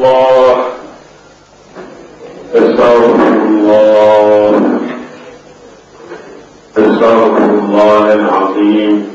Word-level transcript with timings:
الله. 0.00 0.64
أستغفر 2.54 3.28
الله. 3.28 4.80
أستغفر 6.76 7.44
الله 7.44 8.14
العظيم. 8.14 9.10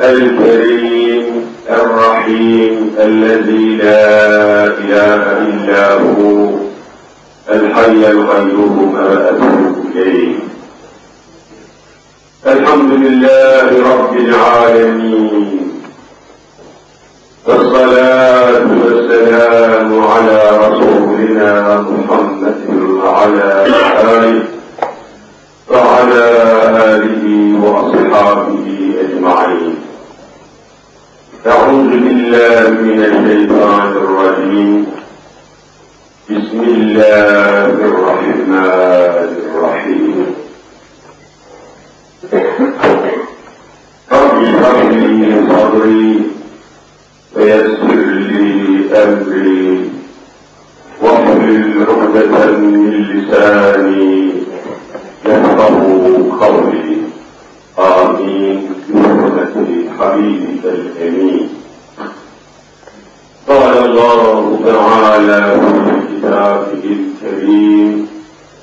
الكريم 0.00 1.54
الرحيم 1.70 2.94
الذي 2.98 3.76
لا 3.76 4.66
إله 4.66 5.22
إلا 5.38 5.94
هو. 5.94 6.48
الحي 7.48 8.10
القيوم 8.10 8.96
أتوب 8.96 9.96
إليه. 9.96 10.34
الحمد 12.46 12.92
لله 12.92 13.66
رب 13.94 14.16
العالمين. 14.16 15.60
والصلاة 17.46 18.33
والسلام 19.14 20.04
على 20.04 20.40
رسولنا 20.64 21.80
محمد 21.80 22.60
وعلى 23.02 23.46
آله 23.66 24.42
وعلى 25.70 26.24
آله 26.94 27.24
وأصحابه 27.62 28.66
أجمعين. 29.04 29.74
أعوذ 31.46 31.90
بالله 32.04 32.62
من 32.88 33.00
الشيطان 33.10 33.88
الرجيم. 34.02 34.86
بسم 36.30 36.60
الله 36.76 37.66
الرحمن 37.90 39.30
الرحيم. 39.46 40.26
رب 44.12 44.38
اشرح 44.42 44.78
لي 44.90 45.32
صدري 45.50 46.33
ويسر 47.36 47.94
لي 48.30 49.02
أمري 49.02 49.90
واحلل 51.02 51.86
عقدة 51.88 52.46
من 52.46 53.02
لساني 53.10 54.32
يفقه 55.26 55.76
قولي. 56.40 56.96
آمين. 57.78 58.70
بحرمة 58.88 59.54
حبيبك 59.98 60.64
الأمين. 60.64 61.48
قال 63.48 63.74
الله 63.84 64.60
تعالى 64.66 65.60
في 65.60 66.18
كتابه 66.18 66.84
الكريم 66.84 68.08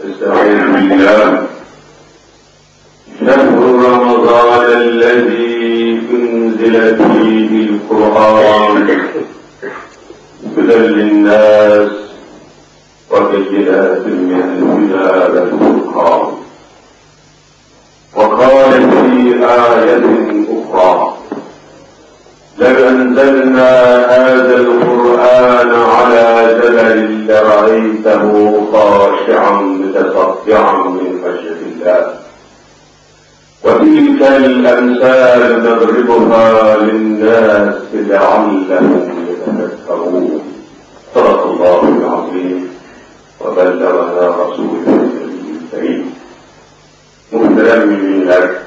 استعيذ 0.05 0.59
بالله. 0.71 1.47
شهر 3.19 3.57
رمضان 3.85 4.65
الذي 4.81 5.50
أنزل 6.61 6.97
فيه 6.97 7.69
القرآن 7.69 9.01
هدى 10.57 10.75
للناس 10.75 11.91
وبينات 13.11 14.05
من 14.05 14.31
الهدى 14.93 15.39
والفرقان. 15.39 16.33
وقال 18.15 18.71
في 18.91 19.45
آية 19.45 20.03
أخرى 20.49 21.17
لو 22.57 22.87
أنزلنا 22.89 23.69
هذا 24.05 24.55
القرآن 24.55 25.71
على 25.75 26.59
جبل 26.63 27.27
لرأيته 27.27 28.61
خاشعا 28.71 29.61
متصدعا 29.61 30.73
من 30.87 31.21
خشية 31.23 31.61
الله. 31.71 32.20
وتلك 33.63 34.21
الأمثال 34.21 35.41
نضربها 35.63 36.77
للناس 36.77 37.75
لعلهم 37.93 39.09
يتذكرون. 39.29 40.41
صدق 41.15 41.41
الله 41.45 41.81
العظيم. 41.97 42.69
وبلغنا 43.41 44.27
رسوله 44.41 44.85
الكريم. 44.87 46.13
محترمين 47.33 48.27
لك 48.29 48.61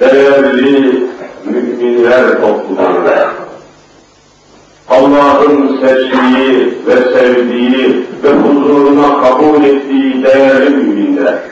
سلام 0.00 0.44
لي 0.44 0.92
من 1.44 1.64
بلاد 1.78 2.26
فضل 2.42 2.78
الله. 2.78 3.32
اللهم 4.92 5.80
سجيه 5.82 6.66
وسجيه 6.86 7.92
بحضورنا 8.24 9.06
قبول 9.06 9.62
في 9.62 10.22
دار 10.22 10.70
منك 10.70 11.51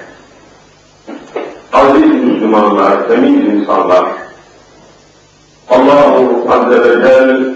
aziz 1.73 2.25
Müslümanlar, 2.25 3.09
temiz 3.09 3.55
insanlar, 3.55 4.05
Allahu 5.71 6.47
Azze 6.53 6.81
ve 6.81 7.07
Celle 7.07 7.55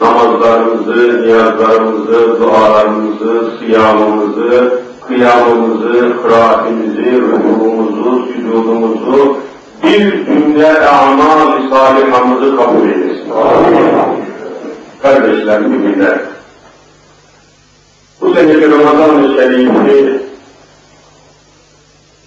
namazlarımızı, 0.00 1.22
niyazlarımızı, 1.22 2.40
dualarımızı, 2.40 3.52
siyamımızı, 3.58 4.80
kıyamımızı, 5.08 6.22
kıraatimizi, 6.22 7.12
rükuğumuzu, 7.12 8.26
sücudumuzu, 8.26 9.36
bir 9.82 10.26
cümle 10.26 10.88
amal-i 10.88 11.68
salihamızı 11.70 12.56
kabul 12.56 12.88
eylesin. 12.88 13.32
Kardeşler, 15.02 15.60
müminler, 15.60 16.18
bu 18.20 18.34
seneki 18.34 18.70
Ramazan-ı 18.70 19.34
Şerif'i 19.34 20.20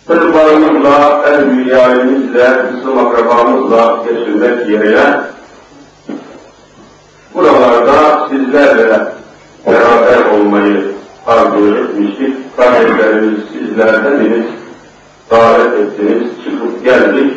Sırtlarımızla, 0.09 1.23
el 1.27 1.51
büyüyelimizle, 1.51 2.61
kısım 2.71 2.97
akrabamızla 2.97 4.03
geçirmek 4.05 4.69
yerine 4.69 5.19
buralarda 7.33 8.29
sizlerle 8.29 9.07
beraber 9.67 10.25
olmayı 10.33 10.83
arzu 11.27 11.75
etmiştik. 11.75 12.57
Kardeşlerimiz 12.57 13.39
sizlerden 13.53 14.19
biriz, 14.19 14.45
davet 15.31 15.73
ettiniz, 15.73 16.27
çıkıp 16.43 16.83
geldik. 16.83 17.33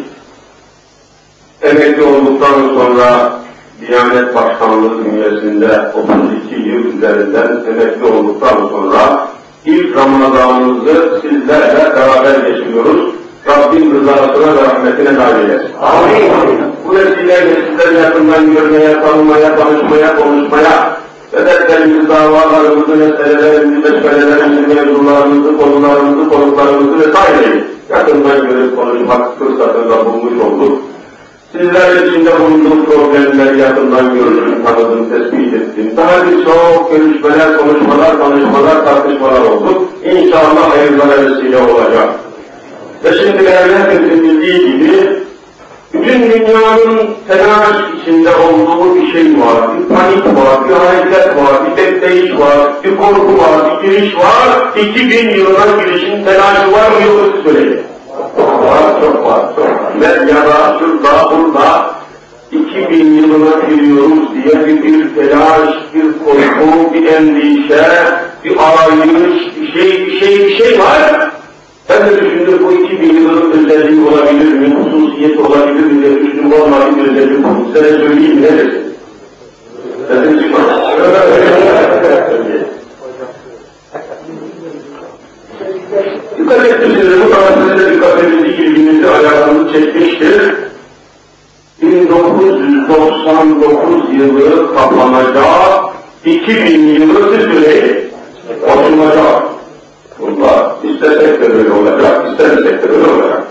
Emekli 1.63 2.03
olduktan 2.03 2.55
sonra 2.55 3.33
Diyanet 3.81 4.35
Başkanlığı 4.35 5.05
bünyesinde 5.05 5.93
32 5.95 6.69
yıl 6.69 6.85
üzerinden 6.85 7.65
emekli 7.69 8.05
olduktan 8.05 8.69
sonra 8.69 9.32
ilk 9.65 9.97
Ramazanımızı 9.97 11.21
sizlerle 11.23 11.93
beraber 11.97 12.49
geçiriyoruz. 12.49 13.15
Rabbim 13.47 13.95
rızasına 13.95 14.57
ve 14.57 14.63
rahmetine 14.63 15.15
nail 15.15 15.51
eylesin. 15.51 15.75
Amin. 15.81 16.59
Bu 16.89 16.95
vesileyle 16.95 17.55
sizleri 17.55 18.03
yakından 18.03 18.55
görmeye, 18.55 19.01
tanımaya, 19.01 19.57
tanışmaya, 19.57 20.17
konuşmaya, 20.17 20.97
ve 21.33 21.47
dertlerimizi, 21.47 22.09
davalarımızı, 22.09 22.97
meselelerimizi, 22.97 23.91
meşgalelerimizi, 23.91 24.75
mevzularımızı, 24.75 25.59
konularımızı, 25.59 26.31
konuklarımızı 26.31 26.99
vesaireyi 26.99 27.65
yakından 27.91 28.49
görüp 28.49 28.77
konuşmak 28.77 29.39
fırsatında 29.39 30.07
bulmuş 30.07 30.45
olduk. 30.45 30.83
Sizler 31.53 32.07
içinde 32.07 32.41
bulunduğum 32.41 32.85
problemleri 32.85 33.59
yakından 33.59 34.15
gördüm, 34.15 34.55
tanıdım, 34.65 35.11
tespit 35.11 35.55
ettim. 35.55 35.93
Daha 35.97 36.27
birçok 36.27 36.91
görüşmeler, 36.91 37.59
konuşmalar, 37.59 38.19
tanışmalar, 38.19 38.85
tartışmalar 38.85 39.41
oldu. 39.41 39.89
İnşallah 40.05 40.71
hayırlara 40.71 41.11
vesile 41.11 41.57
olacak. 41.57 42.09
Ve 43.05 43.13
şimdi 43.13 43.51
hepimizin 43.51 44.23
bildiği 44.23 44.73
gibi 44.73 45.23
bütün 45.95 46.23
dünyanın 46.23 47.11
telaş 47.29 47.77
içinde 48.01 48.31
olduğu 48.37 48.95
bir 48.95 49.13
şey 49.13 49.23
var, 49.23 49.71
bir 49.79 49.95
panik 49.95 50.27
var, 50.27 50.69
bir 50.69 50.75
hareket 50.75 51.37
var, 51.37 51.55
bir 51.67 51.77
bekleyiş 51.77 52.41
var, 52.41 52.59
bir 52.85 52.97
korku 52.97 53.39
var, 53.39 53.83
bir 53.83 53.89
giriş 53.89 54.17
var. 54.17 54.77
2000 54.77 55.31
yılına 55.31 55.83
girişin 55.85 56.25
telaşı 56.25 56.73
var 56.73 56.91
mı 56.91 57.07
yok 57.07 57.35
söyleyin. 57.45 57.92
Var, 58.19 59.01
çok 59.01 59.27
var, 59.27 59.57
çok 59.57 59.73
şurada, 60.79 61.31
burada 61.31 61.91
2000 62.53 63.15
yılına 63.15 63.69
giriyoruz 63.69 64.35
diye 64.35 64.67
bir, 64.67 64.83
bir 64.83 65.15
telaş, 65.15 65.75
bir 65.95 66.03
korku, 66.03 66.95
bir 66.95 67.07
endişe, 67.07 67.85
bir 68.45 68.57
arayış, 68.57 69.57
bir 69.61 69.73
şey, 69.73 70.07
bir 70.07 70.21
şey, 70.21 70.47
bir 70.47 70.57
şey 70.57 70.79
var. 70.79 71.31
Ben 71.89 72.07
de 72.07 72.21
düşündüm 72.21 72.67
bu 72.67 72.73
iki 72.73 73.01
bin 73.01 73.15
yılın 73.15 73.51
özelliği 73.51 74.09
olabilir 74.09 74.53
mi, 74.53 74.75
hususiyet 74.75 75.39
olabilir 75.39 75.85
mi 75.85 76.03
diye 76.03 76.21
düşündüm, 76.21 76.53
olmadı 76.53 76.85
bir 76.97 77.11
özellik 77.11 77.45
bu. 77.45 77.49
Size 77.67 77.89
söyleyeyim 77.89 78.43
ne 78.43 78.59
desin? 78.59 78.95
Sesin 80.09 80.39
çıkmaz. 80.39 80.67
Dikkat 86.39 86.67
etmişsiniz, 86.67 87.21
bu 87.25 87.31
tarafında 87.31 87.91
dikkatimizi, 87.91 88.49
ilgimizi, 88.49 89.11
ayağımızı 89.11 89.73
çekmiştir. 89.73 90.55
1999 91.83 94.19
yılı 94.19 94.75
kapanacak, 94.75 95.85
2000 96.25 96.87
yılı 96.87 97.37
süreyi 97.37 98.11
oturacak. 98.63 99.43
Bunlar 100.19 100.73
istesek 100.85 101.43
de 101.43 101.55
böyle 101.55 101.73
olacak, 101.73 102.27
istemesek 102.31 102.83
de 102.83 102.91
böyle 102.91 103.07
olacak. 103.13 103.43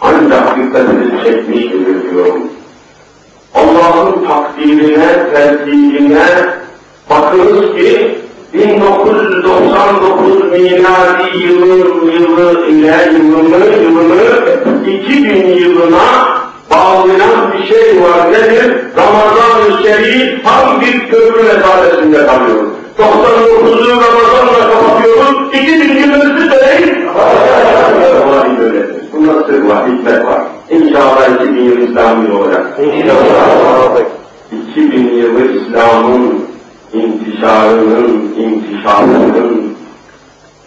Ancak 0.00 0.56
dikkatinizi 0.56 1.24
çekmiştir 1.24 2.10
diyorum. 2.10 2.42
Allah'ın 3.54 4.26
takdirine, 4.26 5.30
tertibine 5.32 6.26
bakınız 7.10 7.76
ki 7.76 8.18
1999 8.54 10.50
miladi 10.50 11.38
yılın 11.38 12.10
yılı 12.10 12.66
ile 12.66 13.10
yılını, 13.12 13.82
yılını 13.82 14.22
2000 14.86 15.46
yılına 15.46 16.42
bağlayan 16.70 17.52
bir 17.52 17.66
şey 17.66 18.02
var. 18.02 18.32
Nedir? 18.32 18.76
Ramazan-ı 18.96 19.82
Şerif 19.82 20.44
tam 20.44 20.80
bir 20.80 21.10
köprü 21.10 21.42
mesafesinde 21.42 22.26
kalıyor. 22.26 22.66
99'u 22.98 23.90
Ramazan'la 23.90 24.70
kapatıyoruz. 24.72 25.54
2000 25.54 25.96
yılını 25.96 26.50
söyleyin. 26.50 27.06
Vallahi 28.26 28.58
böyledir. 28.60 28.96
Bunda 29.12 29.46
sır 29.46 29.62
var, 29.62 29.84
hikmet 29.88 30.26
var. 30.26 30.40
İnşallah 30.70 31.40
2000 31.40 31.64
yıl 31.64 31.88
İslam'ın 31.88 32.30
olacak. 32.30 32.66
İnşallah. 32.82 34.00
2000 34.70 35.16
yılı 35.16 35.40
İslam'ın 35.52 36.51
intişarının, 36.92 38.34
intişarının 38.38 39.76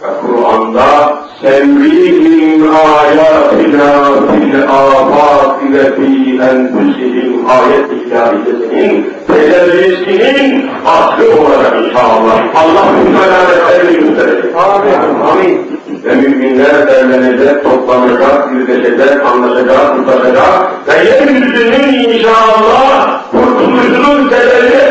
ve 0.01 0.07
Kur'an'da 0.21 1.15
sevrihim 1.41 2.63
ayatina 2.75 4.03
fil 4.31 4.63
afaki 4.63 5.73
ve 5.73 5.95
fi 5.95 6.39
enfusihim 6.41 7.45
ayet 7.49 7.91
ilahiyesinin 7.91 9.05
tecellisinin 9.27 10.69
aslı 10.85 11.41
olarak 11.41 11.85
inşallah. 11.85 12.41
Allah 12.55 12.85
alametlerini 13.19 13.99
gösterecek. 13.99 14.55
Amin. 14.55 15.19
Amin. 15.31 15.75
Ve 16.03 16.15
müminler 16.15 16.87
derlenecek, 16.87 17.63
toplanacak, 17.63 18.51
yüzleşecek, 18.51 19.25
anlaşacak, 19.25 19.95
tutacak 19.95 20.71
ve 20.87 21.09
yeryüzünün 21.09 22.09
inşallah 22.09 23.23
kurtuluşunun 23.31 24.29
sebebi 24.29 24.84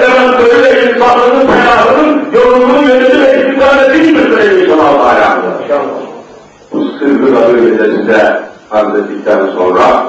Böyle 7.32 7.96
size 7.96 8.42
arz 8.70 8.98
ettikten 8.98 9.46
sonra 9.46 10.04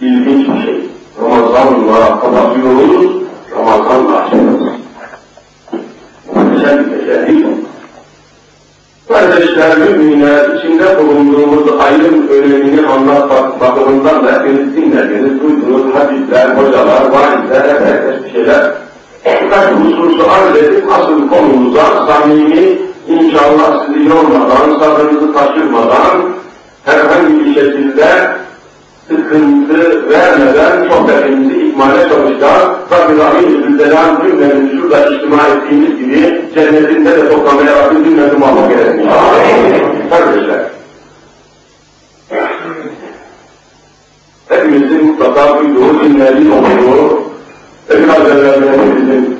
ilginç 0.00 0.48
bir 0.48 0.62
şey. 0.64 0.80
Ramazan'la 1.22 2.20
kapatıyoruz, 2.20 3.12
Ramazan'la 3.56 4.16
açıyoruz. 4.16 4.68
Muhteşem 6.34 6.78
bir 6.78 6.98
tecelli. 6.98 7.46
Kardeşler, 9.08 9.78
müminler, 9.78 10.56
içinde 10.56 10.98
bulunduğumuz 10.98 11.80
ayın 11.80 12.28
önemini 12.28 12.86
anlatmak 12.86 13.60
bakımından 13.60 14.26
da 14.26 14.32
hepiniz 14.32 14.76
dinlediniz, 14.76 15.40
duydunuz, 15.42 15.94
hadisler, 15.94 16.48
hocalar, 16.48 17.02
vaizler, 17.10 17.80
herkes 17.80 18.24
bir 18.24 18.32
şeyler. 18.32 18.72
Birkaç 19.24 19.66
hususu 19.66 20.30
arz 20.30 20.56
edip 20.56 20.92
asıl 20.92 21.28
konumuza 21.28 22.06
samimi, 22.06 22.78
inşallah 23.08 23.86
sizi 23.86 24.08
yormadan, 24.08 24.78
sabrınızı 24.78 25.32
taşırmadan, 25.32 26.22
herhangi 26.84 27.44
bir 27.44 27.54
şekilde 27.54 28.36
sıkıntı 29.08 30.10
vermeden 30.10 30.88
sohbetimizi 30.88 31.66
ikmale 31.68 32.08
çalışacağız. 32.08 32.68
Rabbim 32.92 33.18
Rahim 33.18 33.64
Zülcelal 33.64 34.22
cümlemizi 34.22 34.76
şurada 34.76 35.06
içtima 35.06 35.42
ettiğimiz 35.42 35.98
gibi 35.98 36.44
cennetinde 36.54 37.16
de 37.16 37.28
toplamaya 37.28 37.76
Rabbim 37.76 38.04
cümlemizi 38.04 38.36
muvaffak 38.36 38.70
eylesin. 38.70 39.10
Kardeşler. 40.10 40.60
Hepimizin 44.48 45.06
mutlaka 45.06 45.58
duyduğu, 45.58 46.04
dinlediği, 46.04 46.52
okuduğu 46.52 47.22
ve 47.90 48.02
biraz 48.02 48.30
evvel 48.30 48.60
hepimizin 48.62 49.38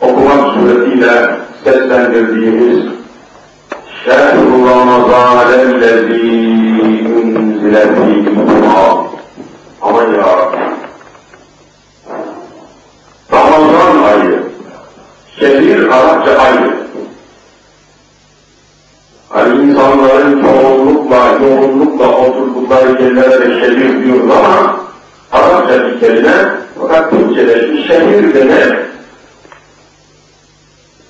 okumak 0.00 0.54
suretiyle 0.54 1.43
seslendirdiğimiz 1.64 2.84
Şehr-u 4.04 4.66
Ramazanellezî 4.66 6.20
ünzilefî 7.24 8.24
Aman 9.82 10.04
ya 10.04 10.18
Rabbi. 10.18 10.56
Ramazan 13.32 14.02
ayı, 14.02 14.42
şehir 15.40 15.88
Arapça 15.88 16.38
ayı. 16.38 16.74
Hani 19.28 19.64
insanların 19.64 20.42
çoğunlukla, 20.42 21.38
yoğunlukla 21.42 22.08
oturdukları 22.08 23.02
yerlere 23.02 23.40
de 23.40 23.60
şehir 23.60 24.04
diyoruz 24.04 24.30
ama 24.30 24.76
Arapça 25.32 25.86
bir 25.86 26.00
kelime 26.00 26.50
fakat 26.80 27.10
Türkçe'de 27.10 27.82
şehir 27.86 28.34
demek 28.34 28.93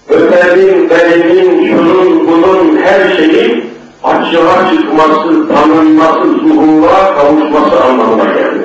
ötenin, 0.09 0.91
berenin, 0.91 1.69
şunun, 1.69 2.29
bunun 2.29 2.77
her 2.77 3.17
şeyi 3.17 3.65
açığa 4.05 4.71
çıkması, 4.71 5.49
tanınması, 5.49 6.29
zuhura 6.29 7.15
kavuşması 7.15 7.85
anlamına 7.85 8.25
gelir. 8.25 8.65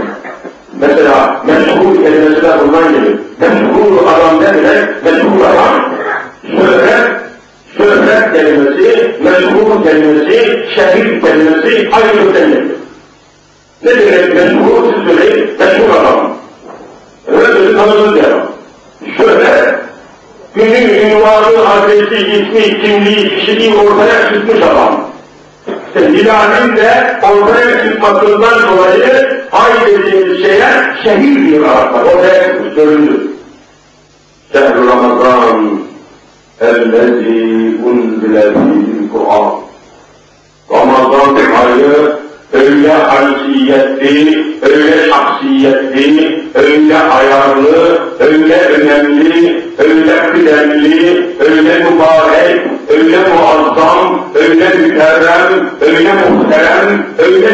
Mesela 0.80 1.44
meşhur 1.47 2.03
kelimesi 2.03 2.41
de 2.41 2.51
bundan 2.62 2.94
gelir. 2.94 3.19
Meşhur 3.39 4.07
adam 4.07 4.41
ne 4.41 4.53
demek? 4.53 5.03
Meşhur 5.03 5.41
adam, 5.41 5.94
şöhret, 6.47 7.12
şöhret 7.77 8.33
kelimesi, 8.33 9.15
meşhur 9.24 9.83
kelimesi, 9.83 10.65
şehir 10.75 11.21
kelimesi 11.21 11.89
aynı 11.92 12.33
kelimesi. 12.33 12.75
Ne 13.83 13.92
demek 13.92 14.35
meşhur? 14.35 14.94
Siz 14.94 15.18
söyleyin, 15.18 15.50
meşhur 15.59 15.89
adam. 16.01 16.35
Öyle 17.27 17.69
bir 17.69 17.77
tanıdık 17.77 18.18
yer. 18.18 18.33
Şöhret, 19.18 19.49
günün 20.55 20.88
ünvanı, 20.88 21.69
adresi, 21.69 22.17
ismi, 22.17 22.81
kimliği, 22.81 23.37
kişiliği 23.37 23.75
ortaya 23.75 24.32
çıkmış 24.32 24.62
adam. 24.62 25.05
Hilal'in 25.94 26.76
de 26.76 27.20
ortaya 27.23 27.85
çıkmasından 27.85 28.62
dolayı 28.69 29.43
ay 29.52 29.73
dediğimiz 29.87 30.43
şeye 30.43 30.94
şehir 31.05 31.50
diyor 31.50 31.69
Araplar. 31.69 32.02
Ortaya 32.02 32.49
çıkmış, 32.49 32.75
göründü. 32.75 33.26
Şehr-i 34.52 34.87
Ramazan 34.87 35.81
اَلَّذ۪ي 36.61 37.79
اُنْزِلَ 37.87 38.52
ف۪يهِ 38.55 39.08
Kur'an. 39.12 39.52
Ramazan 40.70 41.37
ayı 41.37 42.12
öyle 42.54 42.94
haysiyetli, 42.94 44.46
öyle 44.62 45.10
şahsiyetli, 45.10 46.44
öyle 46.54 46.98
ayarlı, 46.98 48.00
öyle 48.19 48.56
önemli, 48.56 49.63
öyle 49.78 50.31
kıdemli, 50.31 51.28
öyle 51.40 51.80
mübarek, 51.80 52.62
öyle 52.90 53.18
muazzam, 53.18 54.26
öyle 54.35 54.69
mükerrem, 54.69 55.69
öyle 55.81 56.14
muhterem, 56.14 57.06
öyle 57.18 57.50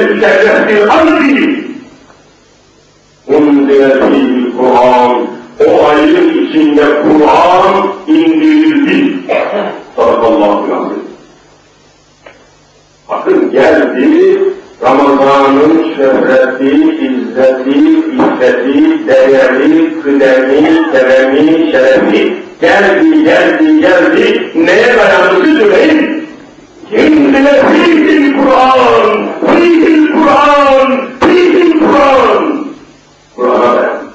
an 0.89 1.19
değil. 1.19 1.65
Unzileti 3.27 4.57
Kur'an, 4.57 5.27
o 5.67 5.87
ayın 5.87 6.47
içinde 6.47 6.83
Kur'an 6.85 7.87
indirildi. 8.07 9.13
Sadakallahu 9.95 10.73
aleyhi. 10.73 11.05
Bakın 13.09 13.51
geldi, 13.51 14.39
Ramazan'ın 14.83 15.95
şöhreti, 15.95 16.75
izzeti, 17.05 17.79
iffeti, 18.15 19.07
değeri, 19.07 20.01
kıdemi, 20.03 20.91
keremi, 20.91 21.71
şerefi 21.71 22.33
geldi, 22.61 23.23
geldi, 23.23 23.81
geldi. 23.81 24.51
Neye 24.55 24.97
dayandı 24.97 25.59
söyleyin? 25.59 26.27
İndile 26.91 27.63
fihil 27.71 28.37
Kur'an, 28.37 29.27
fihil 29.47 30.11
Kur'an, 30.11 31.01
fihil 31.19 31.79
Kur'an. 31.79 32.65
Kur'an'a 33.35 33.75
dayandı. 33.75 34.05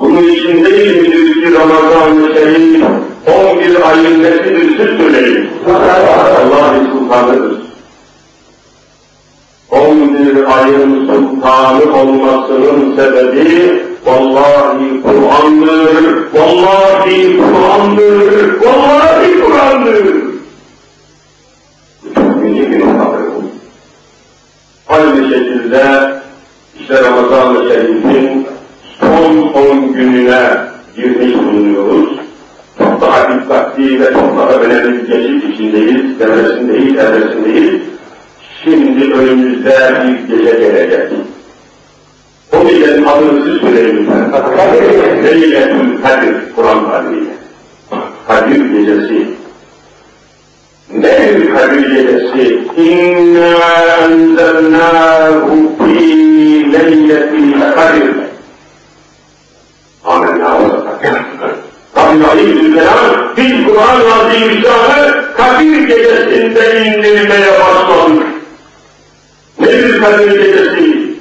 Bunun 0.00 0.28
için 0.28 0.64
değil 0.64 1.02
midir 1.02 1.34
ki 1.34 1.54
Ramazan-ı 1.54 2.34
Şerif 2.34 2.84
11 3.26 3.90
ayın 3.90 4.22
nesidir 4.22 4.68
siz 4.68 4.98
söyleyin. 4.98 5.48
Allah'ın 5.66 6.90
sultanıdır. 9.70 10.36
11 10.36 10.44
ayın 10.58 11.06
sultanı 11.06 11.94
olmasının 11.94 12.96
sebebi 12.96 13.82
vallahi 14.06 15.02
Kur'an'dır, 15.02 16.24
vallahi 16.34 17.36
Kur'an'dır, 17.36 18.60
vallahi 18.60 19.40
Kur'an'dır. 19.40 20.04
Bir 22.42 22.80
noktadır 22.80 23.26
bu. 23.26 23.42
Aynı 24.88 25.30
şekilde 25.30 26.12
işte 26.80 27.02
Ramazan-ı 27.02 27.68
Şerif'in 27.68 28.46
son 29.00 29.36
10 29.52 29.92
gününe 29.92 30.50
girmiş 30.96 31.34
bulunuyoruz. 31.36 32.18
Çok 32.78 33.00
daha 33.00 33.32
dikkatli 33.32 34.00
ve 34.00 34.12
çok 34.12 34.38
daha 34.38 34.50
önemli 34.50 34.92
bir 34.92 35.08
geçiş 35.08 35.54
içindeyiz, 35.54 36.20
devresindeyiz, 36.20 36.94
evresindeyiz. 36.98 37.95
Şimdi 38.64 39.12
önümüzde 39.14 40.02
bir 40.04 40.36
gece 40.36 40.50
gelecek. 40.58 41.12
O 42.52 42.64
gecenin 42.64 43.04
adını 43.04 43.44
siz 43.44 43.60
söyleyin 43.60 43.96
lütfen. 43.96 44.32
Leyletül 45.24 46.02
Kadir, 46.02 46.34
Kur'an 46.56 46.90
tabiriyle. 46.90 47.30
Kadir 48.28 48.64
gecesi. 48.64 49.28
Nedir 50.90 51.54
Kadir 51.54 51.90
gecesi? 51.90 52.58
İnna 52.76 53.56
enzelnâhu 54.02 55.72
fî 55.78 56.72
leyletil 56.72 57.60
Kadir. 57.74 58.16
Amenna 60.04 60.60
ve 60.60 60.86
Rabbim 61.96 62.46
biz 63.36 63.66
Kur'an-ı 63.66 64.14
Azimüşşan'ı 64.14 65.24
Kadir 65.36 65.88
gecesinde 65.88 66.84
indirmeye 66.86 67.52
başladık. 67.60 68.35
Nedir 69.58 70.00
Kadir 70.00 70.30
gecesi? 70.30 71.16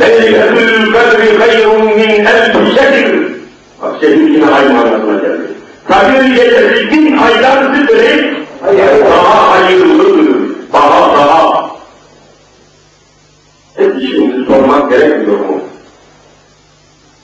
Leyletül 0.00 0.92
Kadri 0.92 1.38
hayrun 1.38 1.84
min. 1.84 2.24
Kadir 5.88 6.34
gecesi 6.34 6.90
bin 6.92 7.16
aydan 7.16 7.74
zıdırı 7.74 8.34
daha 9.04 9.50
hayırlıdır. 9.50 10.38
Daha? 10.72 11.68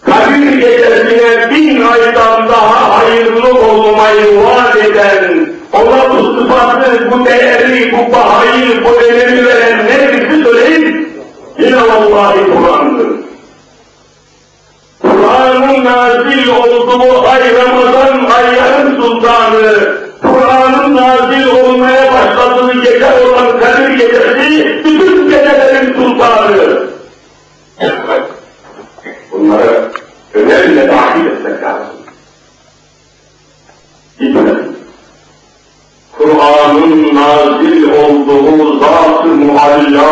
Kadir 0.02 0.52
gecesine 0.60 1.50
bin 1.50 1.82
aydan 1.82 2.48
daha 2.48 2.98
hayırlı 2.98 3.60
olmayı 3.60 4.44
vaat 4.44 4.76
eden, 4.76 5.46
ona 5.72 6.10
bu 6.10 6.40
sıfatı, 6.40 7.10
bu 7.10 7.24
değeri, 7.24 7.92
bu 7.92 8.12
bahayı, 8.12 8.84
bu 8.84 8.90
önemi 8.90 9.46
veren 9.46 9.86
nefisi 9.86 10.13
söyleyin, 10.64 11.08
yine 11.58 11.76
vallahi 11.76 12.38
Kur'an'dır. 12.44 13.08
Kur'an'ın 15.02 15.84
nazil 15.84 16.48
olduğu 16.48 17.28
ay 17.28 17.54
Ramazan 17.54 18.24
ayların 18.24 19.00
sultanı, 19.00 19.94
Kur'an'ın 20.22 20.96
nazil 20.96 21.46
olmaya 21.46 22.12
başladığı 22.12 22.82
gece 22.82 23.06
olan 23.06 23.60
Kadir 23.60 23.90
gecesi, 23.90 24.84
bütün 24.84 25.30
gecelerin 25.30 25.94
sultanı. 25.94 26.84
Bunları 29.32 29.90
önemli 30.34 30.88
dahil 30.88 31.26
etmek 31.26 31.62
lazım. 31.62 31.86
Gitmesin. 34.18 34.63
Kur'an'ın 36.24 37.14
nazil 37.14 37.88
olduğu 37.88 38.78
Zat-ı 38.78 39.28
Mualla, 39.28 40.08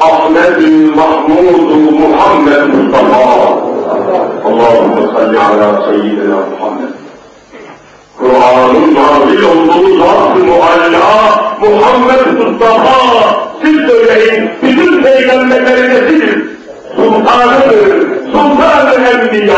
Ahmed-ül 0.00 0.94
Mahmud 0.94 1.70
Muhammed 2.00 2.74
Mustafa. 2.74 3.22
Allahümme 4.44 5.12
salli 5.14 5.38
ala 5.38 5.88
seyyidina 5.88 6.36
Muhammed. 6.50 6.92
Kur'an'ın 8.18 8.94
nazil 8.94 9.42
olduğu 9.42 9.98
Zat-ı 9.98 10.44
Mualla, 10.44 11.56
Muhammed 11.60 12.26
Mustafa. 12.26 12.96
Siz 13.62 13.76
söyleyin, 13.76 14.50
bütün 14.62 15.02
peygamberlerin 15.02 15.90
nesidir? 15.90 16.48
Sultanıdır, 16.96 18.06
sultan-ı 18.32 18.94
enbiya. 18.94 19.56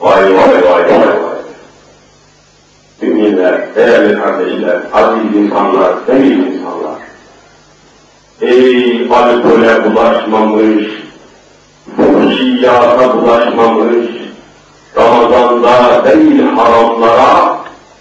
Vay 0.00 0.22
vay 0.22 0.34
vay 0.34 0.64
vay 0.64 0.98
vay. 0.98 1.28
Müminler, 3.00 3.74
değerli 3.74 4.22
kardeşler, 4.22 4.78
aziz 4.92 5.36
insanlar, 5.36 6.06
temiz 6.06 6.30
insanlar. 6.32 6.98
Ey 8.40 9.10
alkole 9.68 9.84
bulaşmamış, 9.84 10.86
fuhşiyata 11.96 13.16
bulaşmamış, 13.16 14.06
Ramazan'da 14.96 16.04
değil 16.04 16.42
haramlara, 16.56 17.58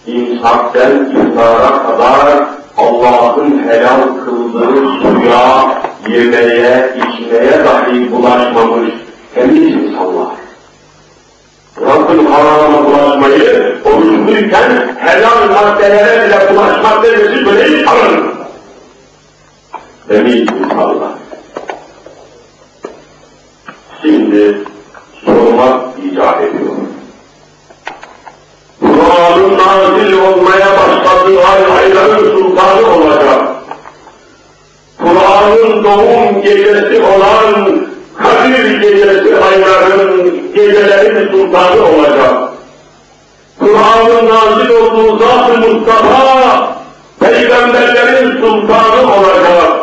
imsakten 0.07 1.05
iftara 1.05 1.83
kadar 1.83 2.47
Allah'ın 2.77 3.63
helal 3.69 4.01
kıldığı 4.25 4.91
suya, 5.01 5.81
yemeye, 6.09 6.95
içmeye 6.97 7.65
dahi 7.65 8.11
bulaşmamış 8.11 8.93
temiz 9.35 9.73
insanlar. 9.73 10.27
Rabbin 11.81 12.25
haramına 12.25 12.85
bulaşmayı, 12.85 13.75
oruçluyken 13.85 14.95
helal 14.97 15.49
maddelere 15.49 16.27
bile 16.27 16.53
bulaşmak 16.53 17.03
demesi 17.03 17.45
böyle 17.45 17.85
alın. 17.85 18.37
Temiz 20.07 20.41
insanlar. 20.41 21.26
Şimdi 24.01 24.57
sormak 25.25 25.81
icap 26.11 26.41
ediyor. 26.41 26.75
Kur'an'ın 28.79 29.57
nazil 29.57 30.13
olmaya 30.13 30.67
başladığı 30.77 31.43
ay 31.43 31.65
ayların 31.77 32.31
sultanı 32.31 32.95
olacak. 32.95 33.41
Kur'an'ın 34.97 35.83
doğum 35.83 36.41
gecesi 36.41 37.03
olan 37.03 37.87
Kadir 38.17 38.81
gecesi 38.81 39.37
ayların 39.37 40.33
gecelerin 40.55 41.31
sultanı 41.31 41.85
olacak. 41.85 42.33
Kur'an'ın 43.59 44.29
nazil 44.29 44.69
olduğu 44.69 45.19
Zat-ı 45.19 45.57
Mustafa 45.57 46.77
peygamberlerin 47.19 48.31
sultanı 48.41 49.13
olacak. 49.13 49.76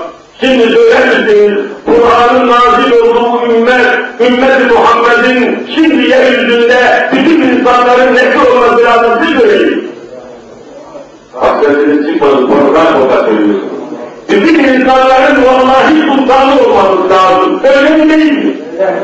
Şimdi 0.44 0.62
söyler 0.62 1.08
misiniz, 1.08 1.58
Kur'an'ın 1.86 2.48
nazil 2.48 2.92
olduğu 2.92 3.52
ümmet, 3.52 3.86
ümmet-i 4.20 4.74
Muhammed'in 4.74 5.66
şimdi 5.74 6.10
yeryüzünde 6.10 7.10
bütün 7.12 7.40
insanların 7.40 8.14
nesi 8.14 8.38
olması 8.38 8.84
lazım 8.84 9.12
siz 9.22 9.40
söyleyin. 9.40 9.88
Hasretiniz 11.32 12.06
çıkmadı, 12.06 12.46
program 12.46 13.02
o 13.02 13.10
da 13.10 13.24
söylüyorsunuz. 13.24 13.72
Bütün 14.28 14.64
insanların 14.64 15.44
vallahi 15.44 16.00
sultanı 16.00 16.60
olması 16.60 17.10
lazım. 17.10 17.60
Öyle 17.64 18.08
değil 18.08 18.32
mi? 18.32 18.56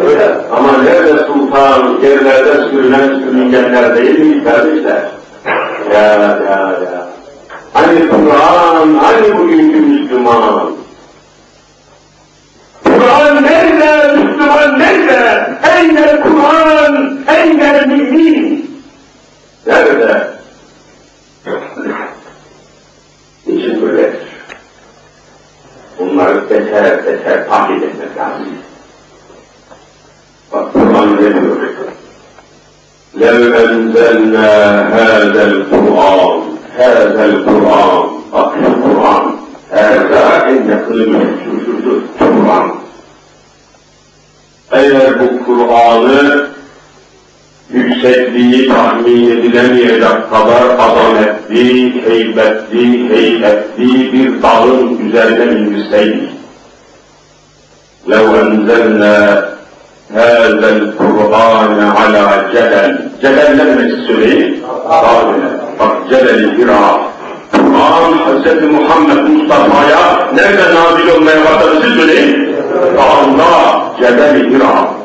Öyle. 0.09 0.29
Ama 0.57 0.73
nerede 0.85 1.27
sultan, 1.27 1.99
yerlerde 2.03 2.71
sürülen 2.71 3.09
sürüngenler 3.09 3.97
değil 3.97 4.19
mi 4.19 4.45
kardeşler? 4.45 5.03
Ya 5.95 6.03
ya 6.03 6.39
ya. 6.85 7.07
Hani 7.73 8.09
Kur'an, 8.09 8.95
hani 9.03 9.39
bugünkü 9.39 9.81
Müslüman? 9.81 10.80
القرآن 12.87 13.45
نزل 13.45 13.83
القرآن؟ 13.83 14.75
نزل 14.75 15.11
أين 15.65 15.99
القرآن 15.99 17.25
أين 17.29 17.61
المؤمنين 17.61 18.65
أبدا 19.69 20.41
Için 23.47 23.83
böyle 23.83 24.13
bunları 25.99 26.49
teker 26.49 27.05
teker 27.05 27.49
takip 27.49 27.83
etmek 27.83 28.17
lazım. 28.17 28.47
Bak 30.53 30.73
Kur'an 30.73 31.17
ne 31.17 31.31
لو 33.15 33.55
أنزلنا 33.65 34.51
هذا 34.97 35.43
القرآن 35.51 36.41
هذا 36.77 37.25
القرآن 37.25 38.09
أقل 38.33 38.65
القرآن. 38.67 39.37
هذا 39.71 40.25
عند 40.45 40.85
كل 40.89 41.17
bu 45.20 45.46
Kur'an'ı 45.46 46.48
yüksekliği 47.74 48.68
tahmin 48.68 49.32
edilemeyecek 49.32 50.30
kadar 50.32 50.64
azametli, 50.80 51.94
heybetli, 52.10 53.10
heybetli 53.10 54.14
bir 54.14 54.42
dağın 54.44 55.08
üzerine 55.08 55.60
indirseydik. 55.60 56.36
لَوْ 58.10 58.26
أَنْزَلْنَا 58.42 59.18
هَذَا 60.18 60.70
الْقُرْآنَ 60.78 61.80
عَلَى 61.98 62.24
جَبَلٍ 62.54 63.06
Cebel 63.22 63.56
ne 63.56 63.66
demek 63.66 63.92
söyleyin? 64.08 64.64
Dağ 64.90 65.36
Bak 65.80 66.10
Cebel-i 66.10 66.58
Hira. 66.58 67.00
Kur'an 67.52 68.14
Hz. 68.14 68.64
Muhammed 68.72 69.30
Mustafa'ya 69.30 70.30
nerede 70.36 70.76
nazil 70.76 71.08
olmaya 71.08 71.46
başladı 71.46 71.82
siz 71.84 71.94
söyleyin? 71.94 72.56
Dağında 72.98 73.46
Cebel-i 74.00 74.50
Hira. 74.50 74.99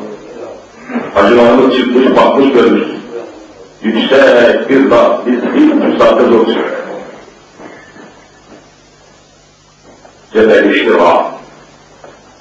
Hacılarımız 1.16 1.76
çıkmış, 1.76 2.16
bakmış, 2.16 2.52
görmüş. 2.52 2.82
Yüksek 3.82 4.70
bir 4.70 4.90
dağ, 4.90 5.20
biz 5.26 5.42
bir 5.42 5.74
müsaade 5.74 6.24
zor 6.24 6.46
Cebel-i 10.32 10.78
Şira, 10.78 11.26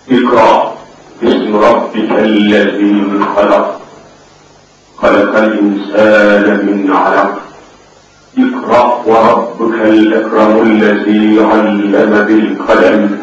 İkra, 0.10 0.76
باسم 1.22 1.56
ربك 1.68 2.12
الذي 2.32 2.96
خلق 3.36 3.66
خلق 5.02 5.34
الإنسان 5.46 6.46
من 6.68 6.80
علق 7.02 7.34
اقرأ 8.38 8.86
وربك 9.10 9.78
الأكرم 9.94 10.54
الذي 10.70 11.26
علم 11.52 12.14
بالقلم 12.28 13.20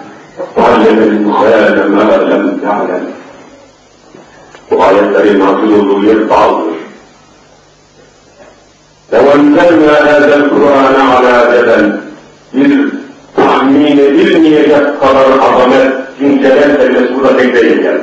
وعلم 0.57 0.99
الإنسان 1.09 1.77
ما 1.97 2.17
لم 2.31 2.45
يعلم 2.65 3.05
Bu 4.72 4.84
ayetlerin 4.84 5.40
nasıl 5.40 5.74
olduğu 5.80 6.06
yer 6.06 6.30
dağılır. 6.30 6.78
لو 9.14 9.26
أنزلنا 9.38 9.96
هذا 10.10 10.36
القرآن 10.42 10.96
على 11.12 11.34
جبل 11.52 11.84
bir 12.54 12.88
tahmin 13.36 13.98
edilmeyecek 13.98 15.00
kadar 15.00 15.28
azamet 15.42 15.92
kimseler 16.20 16.78
kelimesi 16.78 17.16
burada 17.16 17.38
tek 17.38 17.56
değil 17.56 17.84
yani. 17.84 18.00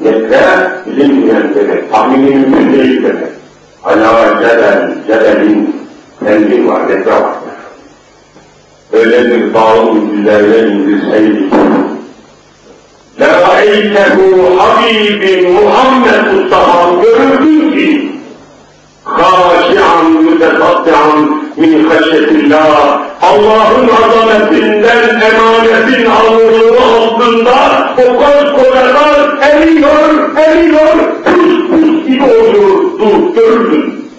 Nekre 0.00 0.70
bilinmeyen 0.86 1.54
demek, 1.54 1.92
tahmini 1.92 2.30
mümkün 2.30 2.72
değil 2.72 3.02
demek. 3.02 3.28
Ala 3.84 4.34
cebel, 4.42 4.94
cebelin 5.06 5.76
tembih 6.24 6.68
var, 6.68 6.88
nekre 6.88 7.10
var. 7.10 7.34
Öyle 8.92 9.30
bir 9.30 9.54
dağın 9.54 10.20
üzerine 10.20 10.72
indirseydik. 10.72 11.52
لَرَأَيْتَهُ 13.20 14.16
Habibin 14.58 15.52
Muhammed 15.52 16.22
Mustafa 16.32 17.02
görürdün 17.02 17.72
ki 17.72 18.16
خاشعا 19.16 20.02
متقطعا 20.26 21.12
min 21.56 21.84
haşyetillah 21.88 23.00
Allah'ın 23.22 23.88
azametinden 23.88 25.20
emanetin 25.20 26.10
ağırlığı 26.10 26.80
altında 26.80 27.88
o 27.98 28.18
koskocalar 28.18 29.38
eriyor, 29.40 30.36
eriyor, 30.36 30.96
pus 31.24 31.70
pus 31.70 32.06
gibi 32.06 32.24
oluyor, 32.24 32.98
dur, 32.98 33.34
görürdün. 33.34 34.10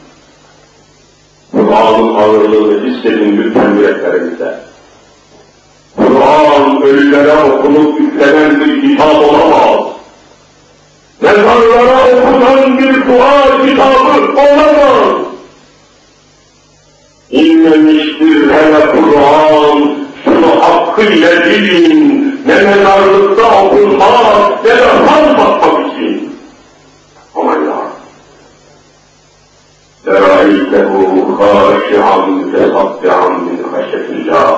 Kur'an'ın 1.52 2.16
ağırlığını 2.16 2.86
hissedin 2.86 3.38
lütfen 3.38 3.76
yüreklerinize. 3.76 4.61
Kur'an 6.82 6.82
ölülere 6.82 7.34
okunup 7.34 8.00
yüklenen 8.00 8.60
bir 8.60 8.82
kitap 8.82 9.16
olamaz. 9.16 9.84
Mezarlara 11.22 11.98
okunan 12.18 12.78
bir 12.78 13.08
dua 13.08 13.66
kitabı 13.66 14.32
olamaz. 14.42 15.22
İnmemiştir 17.32 18.52
hele 18.52 18.92
Kur'an, 18.92 19.96
şunu 20.24 20.62
hakkıyla 20.62 21.46
bilin, 21.46 22.42
ne 22.46 22.56
mezarlıkta 22.56 23.64
okunmaz, 23.64 24.52
ne 24.66 24.70
de 24.70 24.88
fal 24.88 25.38
bakmak 25.38 25.94
için. 25.94 26.34
Aman 27.36 27.66
ya! 27.66 27.78
لَرَأَيْتَهُ 30.08 30.92
خَاشِعًا 31.40 32.16
مُتَصَدِّعًا 32.36 33.30
مِنْ 33.46 33.58
خَشَةِ 33.72 34.06
اللّٰهِ 34.16 34.58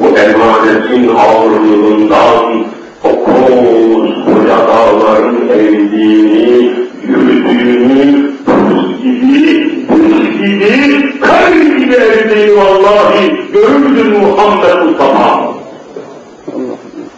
bu 0.00 0.06
emanetin 0.06 1.16
ağırlığından 1.16 2.64
o 3.04 3.24
koskoca 3.24 4.58
dağların 4.68 5.48
eğdiğini, 5.48 6.74
yürüdüğünü, 7.02 8.30
buz 8.46 9.02
gibi, 9.02 9.86
buz 9.88 10.38
gibi, 10.38 11.20
kar 11.20 11.52
gibi 11.52 11.94
eridiğini 11.94 12.56
vallahi 12.56 13.36
görürdün 13.52 14.18
Muhammed 14.18 14.82
Mustafa. 14.88 15.52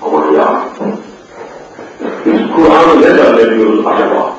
Ama 0.03 0.37
ya, 0.39 0.63
biz 2.27 2.41
Kur'an'ı 2.57 3.03
ne 3.03 3.23
zannediyoruz 3.23 3.87
acaba? 3.87 4.33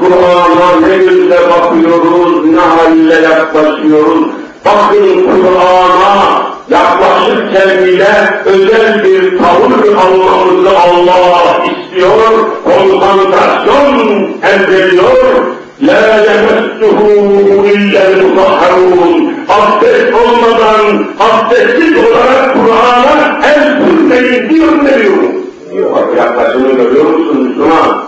Kur'an'a 0.00 0.80
ne 0.88 0.96
gözle 0.96 1.38
bakıyoruz, 1.50 2.44
ne 2.44 2.60
halle 2.60 3.14
yaklaşıyoruz. 3.14 4.26
Bakın 4.64 5.24
Kur'an'a 5.24 6.52
yaklaşırken 6.72 7.86
bile 7.86 8.40
özel 8.44 9.04
bir 9.04 9.38
tavır 9.38 9.94
almamızı 9.96 10.78
Allah 10.78 11.64
istiyor, 11.64 12.48
konsantrasyon 12.64 13.98
emrediyor. 14.42 15.46
La 15.82 16.16
yemessuhu 16.16 17.66
illel 17.66 18.22
mutahharun. 18.22 19.34
Abdest 19.48 20.14
olmadan, 20.14 21.06
abdestsiz 21.20 21.96
olarak 21.98 22.54
Kur'an'a 22.54 23.40
el 23.46 23.80
sürmeyin 23.80 24.48
diyor 24.48 24.84
veriyor. 24.84 25.92
Bak 25.94 26.16
yaklaşımı 26.18 26.72
görüyor 26.72 27.04
musun 27.04 27.42
Müslüman? 27.42 28.04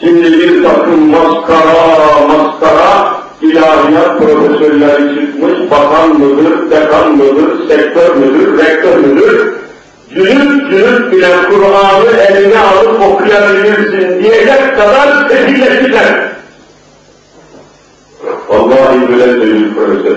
Şimdi 0.00 0.32
bir 0.32 0.64
takım 0.64 1.10
maskara, 1.10 2.26
maskara 2.28 3.13
ilahiyat 3.44 4.18
profesörleri 4.18 5.14
çıkmış, 5.14 5.70
bakan 5.70 6.20
mıdır, 6.20 6.70
dekan 6.70 7.16
mıdır, 7.16 7.68
sektör 7.68 8.16
müdür, 8.16 8.58
rektör 8.58 8.96
müdür, 8.96 9.54
cünüp 10.14 10.70
cünüp 10.70 11.12
bile 11.12 11.28
Kur'an'ı 11.50 12.10
eline 12.28 12.58
alıp 12.58 13.02
okuyabilirsin 13.02 14.22
diyecek 14.22 14.76
kadar 14.76 15.28
sefilleştiler. 15.28 16.28
Vallahi 18.48 19.08
böyle 19.08 19.40
bir 19.40 19.74
profesör. 19.74 20.16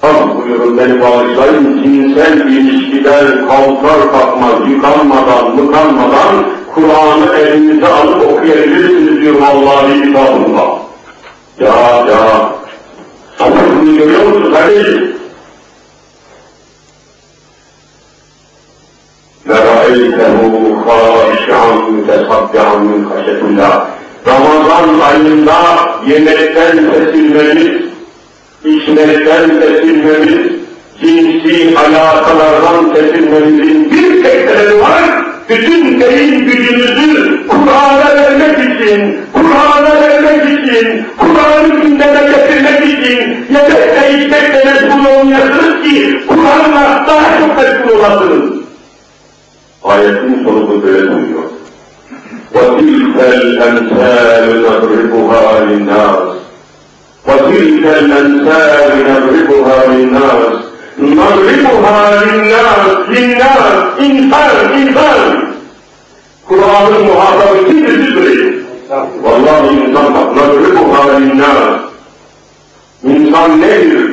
Tam 0.00 0.42
buyurun 0.42 0.78
beni 0.78 1.00
bağışlayın, 1.00 1.82
cinsel 1.82 2.46
ilişkiden 2.46 3.48
kalkar 3.48 4.12
kalkmaz, 4.12 4.70
yıkanmadan, 4.70 5.56
mıkanmadan 5.56 6.46
Kur'an'ı 6.74 7.38
elinize 7.38 7.86
alıp 7.86 8.32
okuyabilirsiniz 8.32 9.22
diyor 9.22 9.34
vallahi 9.40 10.02
kitabında. 10.02 10.79
Ya 11.59 12.05
ya, 12.09 12.49
sabırını 13.37 13.97
görüyor 13.97 14.23
musun 14.23 14.53
kardeşim? 14.53 15.15
لَرَأَيْتَهُ 19.49 20.37
خَاشِعًا 20.85 21.71
مُتَصَدِّعًا 21.95 22.75
مِنْ 22.89 22.99
خَشَةِ 23.09 23.39
اللّٰهِ 23.47 23.95
Ramazan 24.27 24.99
ayında 24.99 25.55
yemekten 26.07 26.91
kesilmemiz, 26.91 27.81
içmekten 28.65 29.59
kesilmemiz, 29.59 30.51
cinsi 31.01 31.77
alakalardan 31.77 32.93
kesilmemizin 32.93 33.91
bir 33.91 34.23
tek 34.23 34.49
sebebi 34.49 34.81
var, 34.81 35.25
bütün 35.49 35.99
beyin 36.01 36.45
gücümüzü 36.45 37.47
Kur'an'a 37.47 38.15
vermek 38.15 38.57
için, 38.59 39.19
Kur'an'a 39.33 40.01
vermek 40.01 40.43
için, 40.43 41.05
Kur'an'ı 41.17 41.81
gündeme 41.81 42.21
getirmek 42.31 42.99
için 42.99 43.45
yemekte 43.53 44.13
içmekte 44.17 44.63
meşgul 44.65 45.05
olmayasınız 45.05 45.83
ki 45.83 46.21
Kur'an'la 46.27 47.05
daha 47.07 47.39
çok 47.39 47.57
meşgul 47.57 47.99
olasınız. 47.99 48.51
Ayetin 49.83 50.43
sonu 50.43 50.83
böyle 50.83 51.11
duyuyor. 51.11 51.43
وَتِلْكَ 52.55 53.17
الْاَمْثَالُ 53.41 54.45
نَضْرِبُهَا 54.65 55.45
لِلنَّاسِ 55.67 56.25
وَتِلْكَ 57.27 57.83
الْاَمْثَالُ 58.01 58.91
نَضْرِبُهَا 59.09 59.77
لِلنَّاسِ 59.91 60.53
نَضْرِبُهَا 60.99 61.97
لِلنَّاسِ 62.21 62.83
لِلنَّاسِ 63.13 63.65
İnsan, 63.99 64.79
insan! 64.79 65.45
Kur'an'ın 66.47 67.05
muhatabı 67.05 67.65
kimdir 67.67 68.05
siz 68.05 68.13
söyleyin? 68.13 68.65
Vallahi 69.23 69.75
insan 69.75 70.13
bak, 70.13 70.37
نَضْرِبُهَا 70.37 71.01
لِلنَّاسِ 71.15 71.79
İnsan 73.03 73.61
nedir? 73.61 74.11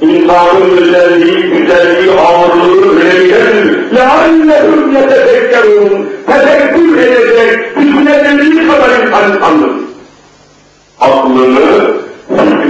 İnsanın 0.00 0.76
özelliği, 0.76 1.42
güzelliği, 1.42 2.10
ağırlığı, 2.10 3.00
önemlidir. 3.00 3.92
لَعَلَّهُمْ 3.96 4.96
يَتَفَكَّرُونَ 4.96 6.04
Tefekkür 6.26 6.98
edecek, 6.98 7.76
düşünebildiği 7.76 8.68
kadar 8.68 9.06
insan 9.06 9.32
insandır. 9.32 9.70
Aklını, 11.00 11.94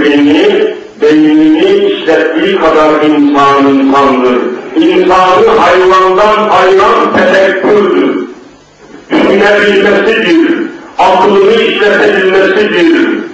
fikrini, 0.03 0.75
beynini 1.02 1.64
işlettiği 1.74 2.58
kadar 2.58 3.02
insan 3.02 3.66
insandır. 3.66 4.38
İnsanı 4.76 5.58
hayvandan 5.58 6.48
ayıran 6.48 7.12
tefekkürdür. 7.16 8.26
Düşünebilmesidir, 9.10 10.66
aklını 10.98 11.52
işletebilmesidir 11.52 13.26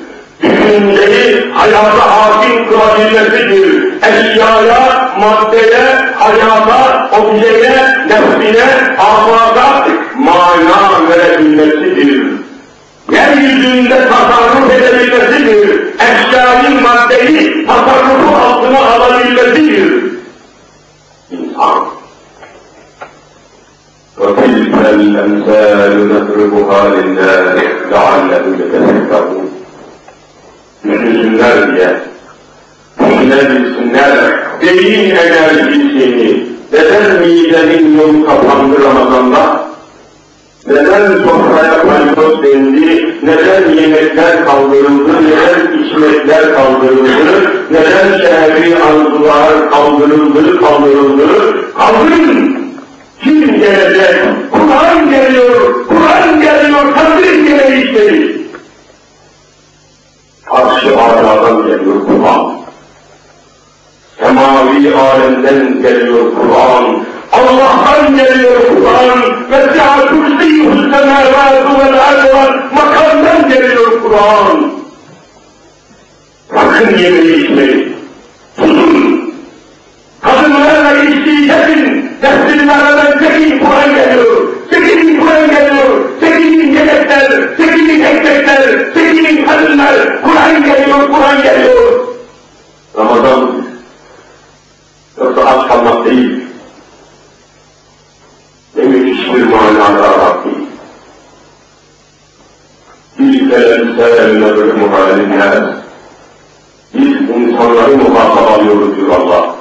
düşünceyi 0.73 1.51
hayata 1.55 2.11
hakim 2.11 2.69
kılabilmesidir. 2.69 3.93
Eşyaya, 4.03 5.13
maddeye, 5.21 5.85
hayata, 6.19 7.11
objeye, 7.19 8.07
nefsine, 8.09 8.97
afaka 8.99 9.89
mana 10.19 11.09
verebilmesidir 11.09 12.42
Yeryüzünde 13.12 14.08
tasarruf 14.10 14.72
edebilmesidir. 14.72 15.80
Eşyayı, 15.96 16.82
maddeyi 16.82 17.68
tasarrufu 17.68 18.36
altına 18.36 18.80
alabilmesidir. 18.80 20.04
İnsan. 21.32 21.86
وَتِلْكَ 24.18 24.76
الْأَمْثَالُ 25.00 25.94
نَضْرِبُهَا 26.12 26.82
لِلنَّاسِ 26.94 27.58
لَعَلَّهُمْ 27.92 28.54
يَتَفَكَّرُونَ 28.62 29.48
düşünsünler 30.84 31.76
diye, 31.76 32.00
düşünebilsinler, 33.00 34.40
beyin 34.62 35.16
enerjisini, 35.16 36.46
neden 36.74 37.20
midenin 37.20 37.98
yolu 37.98 38.26
kapandı 38.26 38.84
Ramazan'da? 38.84 39.61
Neden 40.67 41.25
sofraya 41.25 41.83
paydos 41.83 42.43
dendi, 42.43 43.19
neden 43.23 43.75
yemekler 43.75 44.45
kaldırıldı, 44.45 45.13
neden 45.25 45.79
içmekler 45.79 46.55
kaldırıldı, 46.55 47.51
neden 47.71 48.19
şehri 48.19 48.83
arzular 48.83 49.71
kaldırıldı, 49.71 50.61
kaldırıldı, 50.61 51.27
kaldırın! 51.75 52.59
Kim 53.23 53.61
gelecek? 53.61 54.23
Kur'an 54.53 55.11
geliyor, 55.11 55.87
Kur'an 55.89 56.41
geliyor, 56.41 56.95
takdir 56.95 57.35
yemeği 57.35 57.85
isteriz. 57.85 58.37
Karşı 60.45 60.99
ağlardan 60.99 61.67
geliyor 61.67 61.97
Kur'an. 62.07 62.53
Semavi 64.19 64.95
alemden 64.95 65.83
geliyor 65.83 66.25
Kur'an. 66.35 67.12
Allah'tan 67.33 68.17
geliyor 68.17 68.61
Kur'an. 68.69 69.51
Ve 69.51 69.73
si'a 69.73 70.07
kursiyyuhu 70.09 70.83
semâvâtu 70.83 71.79
vel 71.79 72.01
ardı 72.09 72.69
makamdan 72.75 73.49
geliyor 73.49 74.03
Kur'an. 74.03 74.73
Bakın 76.55 76.99
yemeği 76.99 77.45
içmeyi. 77.45 77.93
Tutun. 78.57 79.35
Kadınlarla 80.21 80.99
ilişkiyi 80.99 81.49
kesin. 81.49 82.13
Nefsinlerden 82.23 83.19
çekin 83.19 83.59
Kur'an 83.59 83.95
geliyor. 83.95 84.49
Çekinin 84.71 85.21
Kur'an 85.21 85.51
geliyor. 85.51 86.21
Çekinin 86.21 86.73
yemekler, 86.73 87.57
çekinin 87.57 88.01
ekmekler, 88.01 88.95
çekinin 88.95 89.47
kadınlar. 89.47 90.23
Kur'an 90.23 90.65
geliyor, 90.65 91.11
Kur'an 91.11 91.43
geliyor. 91.43 92.07
Ramazan 92.97 93.65
yoksa 95.19 95.45
aç 95.45 95.69
kalmak 95.69 96.05
değil. 96.05 96.42
Ne 98.77 98.83
müthiş 98.83 99.35
bir 99.35 99.43
manada 99.43 100.19
Rabbim. 100.19 100.67
İlk 103.19 103.53
elimse 103.53 104.35
bir 104.57 104.73
muhalimler. 104.75 105.65
Biz 106.95 107.31
insanları 107.37 107.97
muhatap 107.97 108.51
alıyoruz 108.51 108.97
diyor 108.97 109.09
Allah. 109.11 109.55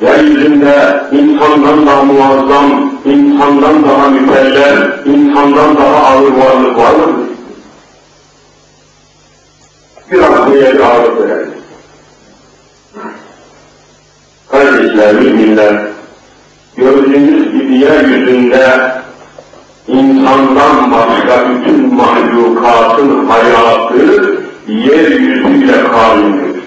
Yeryüzünde 0.00 1.04
insandan 1.12 1.86
daha 1.86 2.02
muazzam, 2.02 2.92
insandan 3.04 3.84
daha 3.84 4.08
mükellef, 4.08 5.06
insandan 5.06 5.76
daha 5.76 6.06
ağır 6.06 6.32
varlık 6.32 6.78
var 6.78 6.94
mı? 6.94 7.26
Biraz 10.12 10.46
buraya 10.46 10.74
bir 10.74 10.80
ağırlık 10.80 11.20
verelim. 11.20 11.50
Kardeşler, 14.50 15.14
müminler, 15.14 15.82
gördüğünüz 16.76 17.39
yeryüzünde 17.72 18.92
insandan 19.88 20.92
başka 20.92 21.50
bütün 21.50 21.94
mahlukatın 21.94 23.26
hayatı 23.26 24.36
yeryüzüyle 24.68 25.84
kaimdir. 25.92 26.60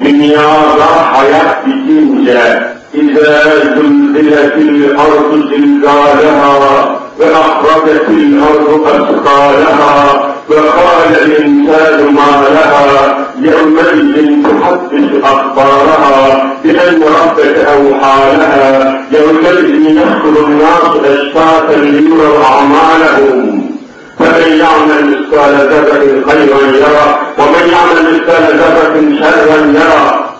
Dünyada 0.00 1.12
hayat 1.12 1.66
bitince 1.66 2.70
İzâ 2.94 3.42
zülziletil 3.74 4.90
ardu 4.90 5.48
zilzâleha 5.48 7.00
ve 7.18 7.36
ahrabetil 7.36 8.42
ardu 8.42 8.86
asqâleha 8.86 10.29
وقال 10.48 11.10
الإنسان 11.22 12.14
ما 12.14 12.44
لها 12.54 13.18
يومئذ 13.40 14.42
تحدث 14.42 15.24
أخبارها 15.24 16.52
بأن 16.64 17.02
ربك 17.02 17.56
أوحى 17.56 18.36
لها 18.36 19.04
يومئذ 19.12 19.74
يدخل 19.74 20.44
الناس 20.46 20.92
أشتاتا 21.04 21.80
ليروا 21.80 22.44
أعمالهم. 22.44 23.70
فمن 24.18 24.58
يعمل 24.58 25.10
مثقال 25.10 25.54
ذرة 25.54 26.32
خيرا 26.32 26.60
يرى 26.76 27.18
ومن 27.38 27.70
يعمل 27.72 28.14
مثقال 28.14 28.58
ذرة 28.58 28.94
شرا 29.20 29.56
يرى. 29.66 30.30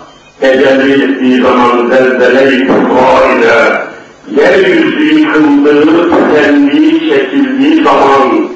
tecelli 0.41 1.03
ettiği 1.03 1.41
zaman 1.41 1.89
zelzele-i 1.89 2.67
kübrâ 2.67 3.11
yeryüzü 4.37 5.19
yıkıldığı, 5.19 5.85
tükendiği, 6.11 7.09
çekildiği 7.09 7.83
zaman 7.83 8.49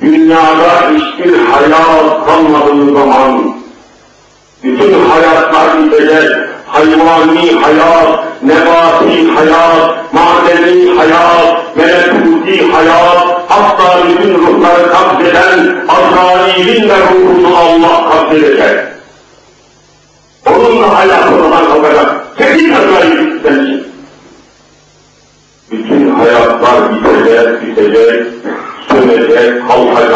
dünyada 0.00 0.90
hiçbir 0.94 1.38
hayat 1.38 2.26
kalmadığı 2.26 2.92
zaman, 2.92 3.54
bütün 4.62 5.08
hayatlar 5.08 5.82
bitecek, 5.82 6.30
hayvani 6.66 7.52
hayat, 7.52 8.42
nebati 8.42 9.30
hayat, 9.30 10.12
madeni 10.12 10.96
hayat, 10.96 11.76
melekuti 11.76 12.72
hayat, 12.72 13.38
hatta 13.48 14.08
bütün 14.08 14.34
ruhları 14.34 14.90
kabzeden 14.90 15.84
Azrail'in 15.88 16.88
de 16.88 16.96
ruhunu 16.98 17.56
Allah 17.56 18.10
kabzedecek. 18.10 18.88
Onunla 20.46 20.86
olan 21.48 21.68
kalkacak. 21.68 22.36
Kesin 22.38 22.72
Azrail 22.72 23.42
sen 23.42 23.80
Bütün 25.70 26.10
hayatlar 26.10 26.94
bitecek, 26.94 27.62
bitecek, 27.62 28.26
sönecek, 28.97 29.67
kalkacak 29.67 30.13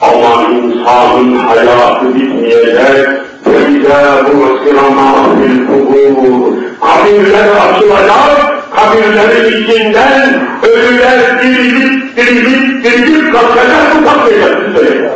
ama 0.00 0.42
insanın 0.42 1.38
hayatı 1.38 2.14
bitmeyecek. 2.14 3.22
فَاِذَا 3.44 4.02
بُرْسِرَ 4.26 4.78
مَا 4.96 5.08
فِي 5.36 5.46
الْقُبُورِ 5.52 6.52
Kabirler 6.80 7.48
açılacak, 7.48 8.74
kabirlerin 8.76 9.62
içinden 9.62 10.46
ölüler 10.62 11.42
dirilip, 11.42 12.16
dirilip, 12.16 12.84
dirilip 12.84 13.32
kalkacak 13.32 13.94
mı 13.94 14.04
kalkacak 14.04 14.68
mı 14.68 14.74
söyleyeyim. 14.76 15.10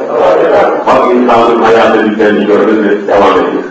Bak 0.87 1.15
insanın 1.15 1.63
hayatı 1.63 2.11
bitmeni 2.11 2.47
gördünüz, 2.47 3.09
devam 3.09 3.33
ediyor. 3.33 3.63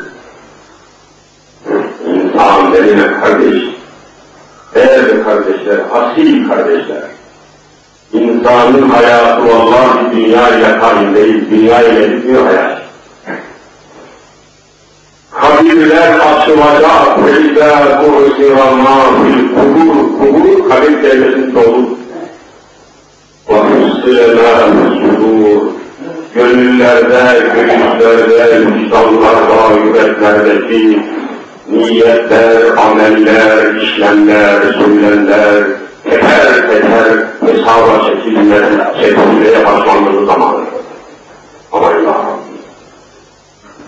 İnsan 2.07 2.73
benimle 2.73 3.19
kardeş, 3.21 3.63
değerli 4.75 5.23
kardeşler, 5.23 5.77
asil 5.93 6.47
kardeşler. 6.47 7.03
insanın 8.40 8.88
hayatı 8.88 9.48
vallahi 9.48 10.16
dünya 10.16 10.48
ile 10.48 10.78
karim 10.80 11.14
değil, 11.14 11.50
dünya 11.50 11.82
ile 11.82 12.16
bitiyor 12.16 12.46
hayat. 12.46 12.80
Kabirler 15.30 16.18
açılacak, 16.18 17.18
feyde 17.26 17.70
kuhusiranlar 18.00 19.04
fil 19.22 19.54
kubur, 19.54 20.18
kubur 20.18 20.68
kabir 20.68 21.02
devletinde 21.02 21.58
olur. 21.58 21.88
Vakıssıleler 23.48 24.68
sudur, 24.94 25.62
gönüllerde, 26.34 27.46
gönüllerde, 27.54 28.66
vicdanlarda, 28.66 29.84
yüreklerdeki 29.84 31.02
niyetler, 31.72 32.76
ameller, 32.76 33.74
işlemler, 33.74 34.60
söylenler, 34.72 35.64
teker 36.10 36.68
teker 36.70 37.08
hesaba 37.46 38.06
çekilmeye, 38.06 38.62
çekilmeye 39.00 39.66
başlandığı 39.66 40.26
zaman. 40.26 40.54
Aman 41.72 41.92
Allah'ım. 41.92 42.40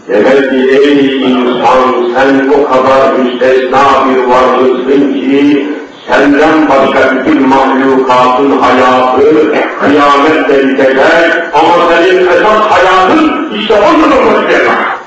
Demek 0.08 0.50
ki 0.50 0.56
ey 0.56 1.22
insan 1.22 1.80
sen 2.14 2.48
o 2.48 2.72
kadar 2.72 3.12
müstesna 3.12 3.84
bir 4.08 4.22
varlıksın 4.30 5.12
ki 5.12 5.68
senden 6.08 6.68
başka 6.68 7.16
bütün 7.16 7.48
mahlukatın 7.48 8.58
hayatı 8.60 9.52
kıyamette 9.80 10.68
bitecek 10.68 11.32
ama 11.54 11.88
senin 11.88 12.26
esas 12.26 12.60
hayatın 12.70 13.50
işte 13.54 13.74
o 13.74 14.00
zaman 14.00 14.26
başlayacak. 14.26 14.98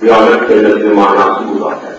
Kıyamet 0.00 0.48
kelimesinin 0.48 0.94
manası 0.94 1.40
bu 1.54 1.58
zaten. 1.58 1.96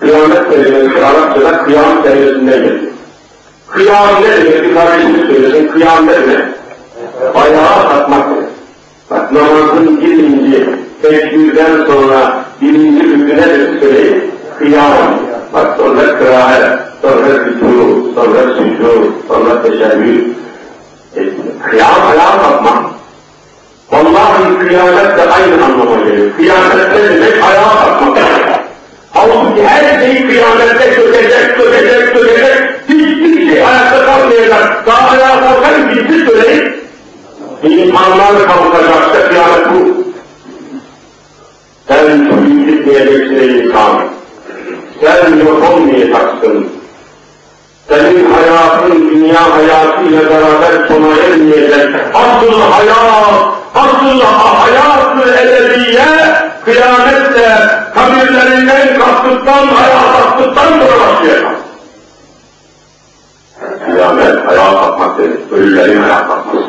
Kıyamet 0.00 0.50
kelimesi 0.50 1.06
Arapçada 1.06 1.64
kıyam 1.64 2.02
kelimesinden 2.02 2.62
geliyor. 2.62 2.89
Kıyam 3.70 4.22
ne 4.22 4.36
demek? 4.36 4.64
Bir 4.64 4.74
kardeşimiz 4.74 5.26
söylesin, 5.26 5.68
kıyam 5.68 6.06
ne 6.06 6.12
demek? 6.12 6.44
Ayağa 7.34 7.88
kalkmak 7.88 8.30
demek. 8.30 8.48
Bak 9.10 9.32
namazın 9.32 10.00
birinci 10.00 10.68
tekbirden 11.02 11.86
sonra 11.86 12.44
birinci 12.60 13.02
rüküne 13.04 13.48
de 13.48 13.80
söyleyin. 13.80 14.30
Kıyam. 14.58 15.20
Bak 15.52 15.76
sonra 15.76 16.18
kıraat, 16.18 16.80
sonra 17.02 17.26
rükû, 17.26 18.14
sonra 18.14 18.40
sücû, 18.40 19.10
sonra 19.28 19.62
teşebbüs. 19.62 20.36
E, 21.16 21.20
kıyam 21.70 22.06
ayağa 22.10 22.42
kalkmak. 22.42 22.84
Vallahi 23.92 24.58
kıyamet 24.68 25.18
de 25.18 25.30
aynı 25.30 25.64
anlama 25.64 25.96
geliyor. 26.04 26.36
Kıyamet 26.36 26.92
ne 26.92 27.08
demek? 27.08 27.44
Ayağa 27.44 27.84
kalkmak. 27.84 28.18
Halbuki 29.12 29.62
her 29.66 30.00
şeyi 30.00 30.28
kıyamette 30.28 30.94
çökecek, 30.94 31.56
çökecek, 31.56 32.14
çökecek. 32.14 32.56
Hiçbir 32.88 33.50
şey 33.50 33.66
ayakta 33.66 34.04
kalmayacak. 34.04 34.86
Daha 34.86 35.10
ayağa 35.10 35.40
kalkan 35.40 35.90
birisi 35.90 36.26
söyleyin. 36.26 36.72
İnsanlar 37.62 38.46
kalkacak 38.46 39.14
da 39.14 39.28
kıyamet 39.28 39.66
bu. 39.70 40.04
Sen 41.88 42.18
gitmeyeceksin 42.66 43.36
ey 43.36 43.58
insan. 43.58 44.04
Sen 45.00 45.36
yok 45.36 45.72
olmayacaksın. 45.72 46.68
Senin 47.88 48.32
hayatın 48.32 49.10
dünya 49.10 49.56
hayatıyla 49.56 50.20
beraber 50.30 50.88
sona 50.88 51.16
ermeyecek. 51.24 51.94
Asıl 52.14 52.60
hayat, 52.60 53.54
asıl 53.74 54.20
hayatı 54.20 55.34
ebediye 55.42 56.06
kıyamette 56.64 57.79
kabirlerinden 57.94 58.98
kalktıktan, 58.98 59.68
ayağa 59.68 60.12
kalktıktan 60.12 60.68
sonra 60.68 61.00
başlayacak. 61.00 61.56
Kıyamet 63.86 64.48
ayağa 64.48 64.72
kalkmak 64.72 65.18
demek, 65.18 65.52
ölülerin 65.52 66.02
ayağa 66.02 66.26
kalkması. 66.26 66.64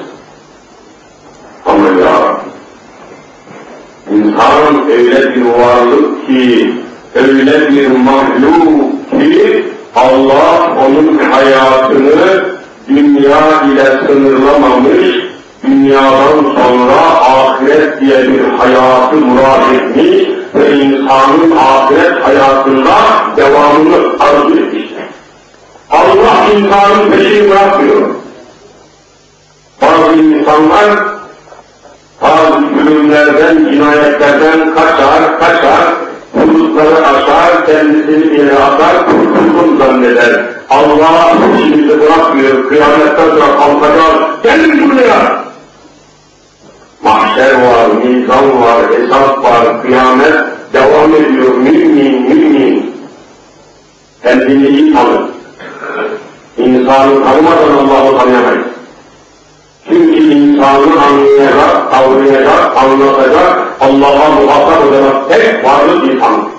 Aman 1.66 1.98
ya 1.98 2.42
İnsan 4.12 4.90
öyle 4.90 5.36
bir 5.36 5.46
varlık 5.46 6.28
ki, 6.28 6.74
öyle 7.16 7.70
bir 7.70 7.88
mahluk 7.88 9.12
ki, 9.12 9.66
Allah 9.96 10.76
onun 10.88 11.18
hayatını 11.18 12.46
dünya 12.88 13.62
ile 13.62 14.08
sınırlamamış, 14.08 15.31
dünyadan 15.64 16.56
sonra 16.56 17.02
ahiret 17.22 18.02
diye 18.02 18.18
bir 18.30 18.44
hayatı 18.58 19.16
murad 19.16 19.76
etmiş 19.76 20.28
ve 20.56 20.72
insanın 20.72 21.58
ahiret 21.58 22.24
hayatında 22.24 22.96
devamını 23.38 23.96
arzu 24.20 24.60
etmiştir. 24.60 25.04
Allah 25.90 26.46
insanın 26.56 27.12
peşini 27.12 27.50
bırakmıyor. 27.50 28.10
Bazı 29.82 30.14
insanlar 30.14 30.90
bazı 32.22 32.54
zulümlerden, 32.54 33.72
cinayetlerden 33.72 34.74
kaçar, 34.76 35.40
kaçar, 35.40 35.94
hudutları 36.34 37.08
aşar, 37.08 37.66
kendisini 37.66 38.40
yere 38.40 38.56
atar, 38.56 39.06
kurtuldum 39.06 39.78
zanneder. 39.80 40.46
Allah 40.70 41.34
işimizi 41.60 42.00
bırakmıyor, 42.00 42.70
kıyametten 42.70 43.30
sonra 43.30 43.58
kalkacak, 43.60 44.44
gelin 44.44 44.90
buraya! 44.92 45.41
Mahşer 47.04 47.54
var, 47.54 47.88
mizan 48.04 48.62
var, 48.62 48.82
hesap 48.92 49.44
var, 49.44 49.82
kıyamet 49.82 50.34
devam 50.74 51.16
ediyor, 51.16 51.54
mümin, 51.54 52.22
mümin. 52.22 52.96
Kendini 54.24 54.68
iyi 54.68 54.94
tanır. 54.94 55.22
İnsanı 56.58 57.24
tanımadan 57.24 57.78
Allah'ı 57.78 58.18
tanıyamayız. 58.18 58.66
Çünkü 59.90 60.34
insanı 60.34 61.02
anlayacak, 61.04 61.92
kavrayacak, 61.92 62.78
anlatacak, 62.78 63.68
Allah'a 63.82 64.30
muhatap 64.30 64.84
olacak 64.86 65.30
tek 65.30 65.66
varlık 65.66 66.14
insan. 66.14 66.50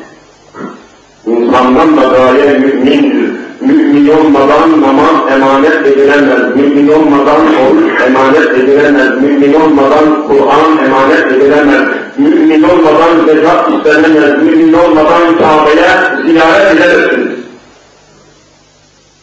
İnsandan 1.27 1.97
da 1.97 2.03
gaye 2.03 2.59
mümindir. 2.59 3.22
milyon 3.69 4.33
madan 4.33 4.81
namaz 4.81 5.33
emanet 5.35 5.87
edilemez, 5.87 6.57
bir 6.57 6.75
milyon 6.75 7.11
madan 7.11 7.43
oruç 7.63 8.01
emanet 8.07 8.51
edilemez, 8.51 9.23
bir 9.23 9.31
milyon 9.31 9.75
madan 9.75 10.27
Kur'an 10.29 10.85
emanet 10.85 11.33
edilemez, 11.33 11.89
bir 12.19 12.35
milyon 12.35 12.83
madan 12.85 13.27
zekat 13.27 13.69
istenemez, 13.69 14.41
bir 14.41 14.57
milyon 14.57 14.95
madan 14.95 15.39
Kabe'ye 15.39 15.91
ziyaret 16.27 16.81
edemezsiniz. 16.81 17.39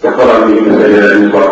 Ne 0.03 0.11
bir 0.11 0.47
büyük 0.47 0.67
meselelerimiz 0.67 1.33
var 1.33 1.49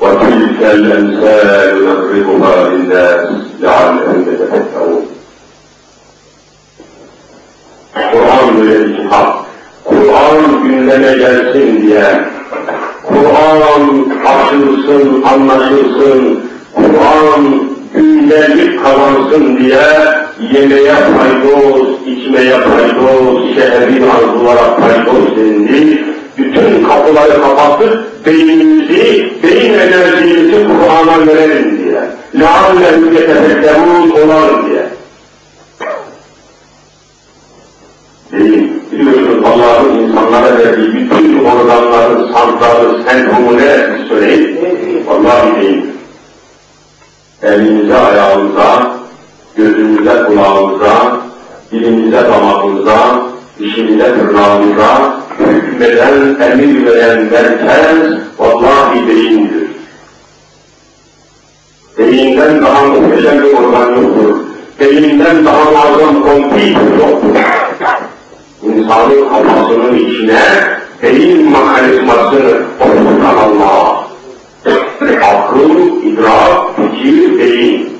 وتلك 0.00 0.60
الأمثال 0.62 1.84
نضربها 1.86 2.68
للناس 2.68 3.28
لعلهم 3.60 4.18
يتفكرون. 4.28 5.06
القرآن 7.96 8.58
يلي 8.58 8.76
الحق 8.76 9.45
Kur'an 9.85 10.63
gündeme 10.63 11.13
gelsin 11.17 11.81
diye, 11.81 12.03
Kur'an 13.03 13.61
açılsın, 14.25 15.23
anlaşılsın, 15.23 16.39
Kur'an 16.73 17.71
gündelik 17.93 18.83
kazansın 18.83 19.57
diye 19.57 19.81
yemeye 20.53 20.93
faydoz, 20.93 21.87
içmeye 22.07 22.57
faydoz, 22.59 23.55
şehrin 23.55 24.03
arzulara 24.09 24.75
faydoz 24.79 25.37
dendi. 25.37 26.05
Bütün 26.37 26.83
kapıları 26.83 27.41
kapatıp 27.41 28.25
beynimizi, 28.25 29.31
beyin 29.43 29.73
enerjimizi 29.73 30.67
Kur'an'a 30.67 31.27
verelim 31.27 31.77
diye. 31.77 32.01
لَعَلَّهُ 32.35 32.95
يَتَفَكَّرُونَ 33.17 34.11
olalım 34.11 34.69
diye. 34.69 34.74
Elimize, 47.66 47.96
ayağımıza, 47.96 48.90
gözümüze, 49.56 50.24
kulağımıza, 50.26 51.16
dilimize, 51.72 52.16
damağımıza, 52.16 53.22
dişimize, 53.58 54.04
tırnağımıza, 54.04 55.20
hükmeden, 55.38 56.36
emir 56.40 56.86
veren 56.86 57.22
merkez, 57.22 58.18
vallahi 58.38 59.08
beyindir. 59.08 59.68
Beyinden 61.98 62.62
daha 62.62 62.84
muhteşem 62.84 63.42
bir 63.42 63.52
organ 63.52 63.90
yoktur. 63.90 64.36
Beyinden 64.80 65.44
daha 65.44 65.64
muazzam 65.64 66.22
kompütür 66.22 66.98
yoktur. 66.98 67.40
İnsanın 68.62 69.28
kafasının 69.28 69.98
içine 69.98 70.42
beyin 71.02 71.50
mekanizmasını 71.50 72.62
oturtan 72.80 73.36
Allah. 73.36 74.05
Akıl, 74.66 76.02
idrak, 76.02 76.76
fikir, 76.76 77.38
beyin. 77.38 77.98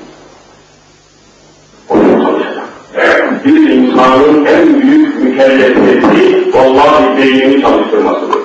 Onu 1.89 2.23
çalışacak. 2.23 3.45
Bir 3.45 3.69
insanın 3.69 4.45
en 4.45 4.81
büyük 4.81 5.21
mükellefiyeti 5.21 6.53
vallahi 6.53 7.17
beynini 7.17 7.61
çalıştırmasıdır. 7.61 8.39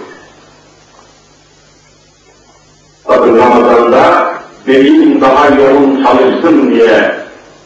Bakın 3.09 3.39
Ramazan'da 3.39 4.35
beyin 4.67 5.21
daha 5.21 5.49
yoğun 5.49 6.05
çalışsın 6.05 6.71
diye 6.71 7.15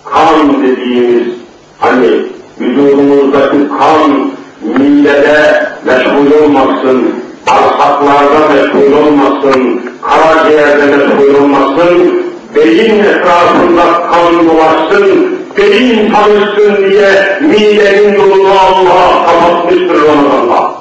kan 0.05 0.63
dediğimiz 0.63 1.35
hani 1.79 2.23
vücudumuzdaki 2.61 3.69
kan 3.79 4.31
midede 4.63 5.67
meşgul 5.85 6.45
olmasın, 6.45 7.15
bağırsaklarda 7.47 8.49
meşgul 8.55 8.93
olmasın, 8.93 9.81
karaciğerde 10.09 10.97
meşgul 10.97 11.35
olmasın, 11.35 12.23
beyin 12.55 12.99
etrafında 12.99 13.83
kan 14.11 14.49
dolaşsın, 14.49 15.39
beyin 15.57 16.13
çalışsın 16.13 16.91
diye 16.91 17.39
midenin 17.41 18.15
yolunu 18.15 18.51
Allah 18.51 19.27
kapatmıştır 19.27 20.03
Ramazan'da. 20.09 20.73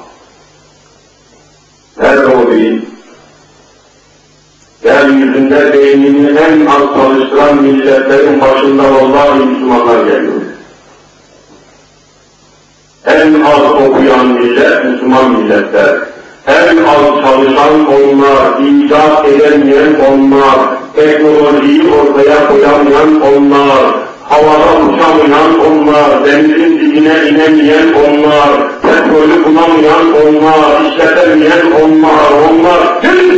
Nerede 1.97 2.25
o 2.25 2.51
beyin? 2.51 2.89
Yeryüzünde 4.83 5.73
beynini 5.73 6.39
en 6.39 6.65
az 6.65 6.81
çalıştıran 6.95 7.63
milletlerin 7.63 8.41
başında 8.41 8.83
vallahi 8.83 9.39
Müslümanlar 9.39 10.05
geliyor. 10.05 10.41
En 13.05 13.41
az 13.41 13.59
okuyan 13.59 14.27
millet 14.27 14.85
Müslüman 14.85 15.31
milletler. 15.31 16.14
En 16.47 16.77
az 16.77 17.21
çalışan 17.21 17.87
onlar, 17.87 18.59
icat 18.61 19.25
edemeyen 19.25 19.95
onlar, 20.09 20.57
teknolojiyi 20.95 21.81
ortaya 21.93 22.47
koyamayan 22.47 23.21
onlar, 23.21 23.85
havada 24.23 24.79
uçamayan 24.79 25.59
onlar, 25.59 26.25
denizin 26.25 26.79
dibine 26.79 27.29
inemeyen 27.29 27.93
onlar, 27.93 28.81
petrolü 28.81 29.45
bulamayan 29.45 30.05
onlar, 30.13 30.91
işletemeyen 30.91 31.71
onlar, 31.71 32.31
onlar 32.49 33.03
hepsi 33.03 33.35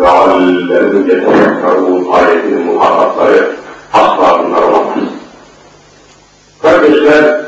Meallerini 0.00 1.06
getirenlerin 1.06 2.12
ayetinin 2.12 2.66
muhatapları 2.66 3.56
asla 3.92 4.44
bunlar 4.44 4.62
olamaz. 4.62 4.98
Kardeşler, 6.62 7.40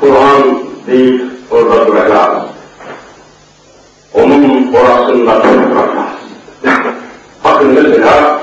Kur'an 0.00 0.59
deyip 0.90 1.22
orada 1.50 1.86
duracağız. 1.86 2.42
Onun 4.14 4.72
orasında 4.72 5.42
duracağız. 5.44 5.90
Bakın 7.44 7.66
mesela, 7.66 8.40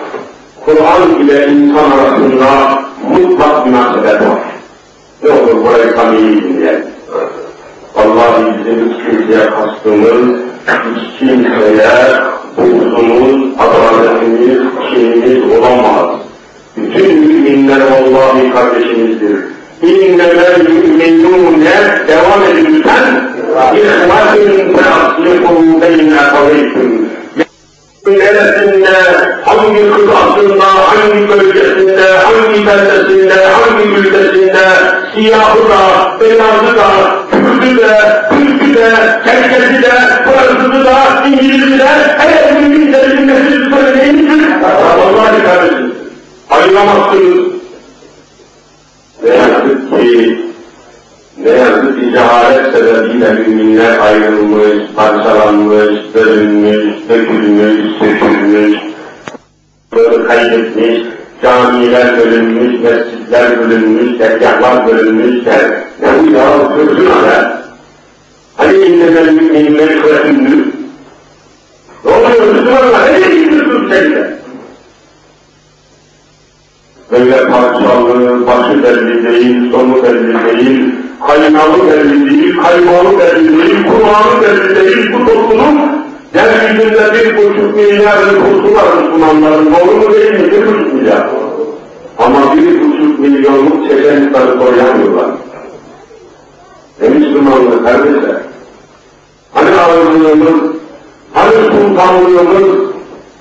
Kur'an 0.66 1.20
ile 1.20 1.48
insan 1.48 1.92
arasında 1.92 2.82
mutlak 3.10 3.66
münasebet 3.66 4.22
var. 4.22 4.40
Ne 5.24 5.30
olur 5.32 5.66
burayı 5.66 5.96
tam 5.96 6.18
iyi 6.18 6.44
dinleyelim. 6.44 6.86
Vallahi 7.96 8.44
bizim 8.60 8.90
hiç 8.90 9.06
kimseye 9.06 9.50
kastımız, 9.50 10.40
hiç 10.68 11.20
kimseye 11.20 12.22
huzumuz, 12.56 13.54
adaletimiz, 13.60 14.62
kinimiz 14.90 15.58
olamaz. 15.58 16.20
Bütün 16.78 17.20
müminler 17.20 17.82
vallahi 17.82 18.54
kardeşimizdir. 18.54 19.57
İnnemel 19.82 20.62
müminûne 20.62 22.02
devam 22.08 22.44
edin 22.52 22.76
lütfen. 22.76 23.28
İhvatun 23.76 24.74
feaslihu 24.74 25.82
beyne 25.82 26.18
kaveykum. 26.30 27.08
Neresinde, 28.08 28.90
hangi 29.46 29.92
kıtasında, 29.92 30.66
hangi 30.66 31.30
bölgesinde, 31.30 32.02
hangi 32.18 32.68
beldesinde, 32.68 33.46
hangi 33.46 33.84
ülkesinde, 33.84 34.68
siyahı 35.16 35.70
da, 35.70 36.20
beyazı 36.20 36.78
da, 36.78 36.90
Kürdü 37.32 37.78
de, 37.78 38.22
Türk'ü 38.30 38.74
de, 38.76 38.92
Çerkezi 39.26 39.84
de, 39.84 39.92
Fransızı 40.26 40.86
da, 40.86 41.26
İngiliz'i 41.28 41.80
de, 41.80 41.88
her 42.18 42.62
müminlerin 42.62 43.18
bilmesi 43.18 43.70
söyleyindir. 43.76 44.62
Vallahi 44.62 45.44
kardeşim, 45.44 45.96
ayıramazsınız. 46.50 47.57
Ne 49.28 49.36
yazık 49.36 49.90
ki, 49.90 50.40
ne 51.44 51.50
yazık 51.50 52.00
ki 52.00 52.12
cehalet 52.12 52.74
sebebiyle 52.74 53.34
müminler 53.34 54.00
ayrılmış, 54.00 54.92
parçalanmış, 54.96 56.16
bölünmüş, 56.16 56.96
dökülmüş, 57.10 57.98
sökülmüş, 58.00 58.80
böyle 59.96 60.28
kaybetmiş, 60.28 61.02
camiler 61.44 62.18
bölünmüş, 62.18 62.82
mescitler 62.82 63.60
bölünmüş, 63.60 64.20
dergahlar 64.20 64.88
bölünmüş. 64.88 65.46
Ne 66.02 66.10
bu 66.24 66.32
ya, 66.34 67.16
hala. 67.16 67.63
Hani 68.58 68.78
innemel 68.78 69.34
müminler 69.34 70.02
kıratındı? 70.02 70.68
Ne 72.06 72.12
oluyor 72.12 72.54
Müslümanlar? 72.54 73.13
Nereye 73.13 73.44
gidiyorsun 73.44 73.90
sen? 73.90 74.38
Böyle 77.12 77.48
parçalı, 77.48 78.48
başı 78.48 78.84
belli 78.84 79.24
değil, 79.24 79.72
sonu 79.72 80.04
belli 80.04 80.58
değil, 80.58 80.96
kaynağı 81.28 81.74
belli 81.91 82.30
değil, 82.30 82.58
kaymağı 82.58 83.20
belli 83.20 83.58
değil, 83.58 83.86
kulağı 83.86 84.41
belli 84.41 84.76
değil 84.76 85.13
bu 85.13 85.26
toplum 85.26 85.98
yeryüzünde 86.38 87.13
bir 87.13 87.38
buçuk 87.38 87.76
milyar 87.76 88.17
nüfusu 88.28 88.76
var 88.76 88.98
Müslümanların, 89.02 89.65
doğru 89.65 89.96
mu 89.96 90.13
değil 90.13 90.32
mi? 90.32 90.52
Bir 90.52 90.67
buçuk 90.67 90.93
milyar. 90.93 91.30
Ama 92.17 92.58
bir 92.58 92.82
buçuk 92.82 93.20
milyonluk 93.20 93.89
Çeçenistan'ı 93.89 94.60
koruyamıyorlar. 94.60 95.32
Ne 97.02 97.10
Müslümanlık 97.10 97.84
kardeşler? 97.84 98.36
Hani 99.54 99.70
ağırlığımız, 99.76 100.76
hani 101.34 101.54
sultanlığımız, 101.54 102.87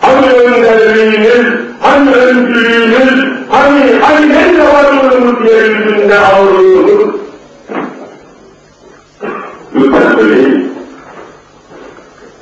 عن 0.07 0.25
المنكرين 0.25 1.45
عن 1.83 2.09
المنكرين 2.09 3.37
عن 3.53 4.33
حيث 4.33 4.59
والمنكرين 4.75 5.73
من 5.87 6.09
دعوه 6.09 7.15
يتقلي 9.75 10.67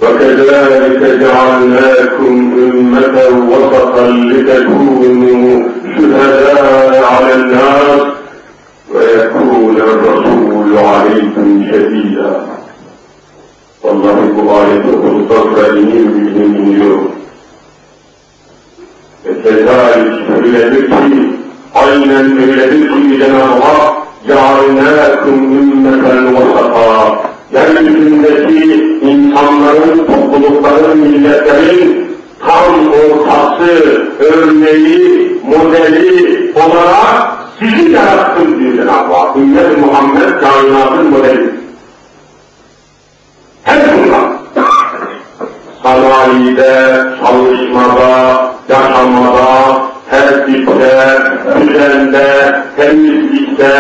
وكذلك 0.03 1.01
جعلناكم 1.21 2.35
أمة 2.73 3.17
وسطا 3.51 4.07
لتكونوا 4.11 5.69
شهداء 5.97 7.05
على 7.05 7.35
الناس. 7.35 8.03
ويكون 8.95 9.77
الرسول 9.77 10.79
عليكم 10.79 11.67
شهيدا. 11.71 12.47
والله 13.83 14.17
يبارك 14.39 14.83
في 14.83 15.09
الصبر 15.17 15.67
إليه 15.71 16.07
اليوم 16.47 17.11
Ve 19.26 19.42
kezalik 19.44 20.30
öyledir 20.46 20.90
ki, 20.90 21.30
aynen 21.76 22.38
öyledir 22.42 22.90
ki 22.90 23.20
Cenab-ı 23.20 23.64
Hak, 23.64 23.94
جَعَلْنَاكُمْ 24.28 25.38
ümmeten 25.60 26.36
vasata, 26.36 27.16
yeryüzündeki 27.54 29.00
insanların, 29.02 30.06
toplulukların, 30.06 30.98
milletlerin 30.98 32.10
tam 32.48 32.74
ortası, 32.88 34.04
örneği, 34.20 35.42
modeli 35.50 36.54
olarak 36.56 37.40
sizi 37.60 37.92
yarattım 37.92 38.60
diyor 38.60 38.74
Cenab-ı 38.74 39.14
Hak. 39.14 39.36
Ümmet-i 39.36 39.78
Muhammed 39.82 40.40
kainatın 40.42 41.10
modeli. 41.10 41.50
Her 43.64 43.80
bundan. 43.98 44.40
Sanayide, 45.84 47.04
çalışmada, 47.20 48.52
yaşamada, 48.69 49.83
tertipte, 50.11 50.95
düzende, 51.61 52.57
temizlikte, 52.77 53.73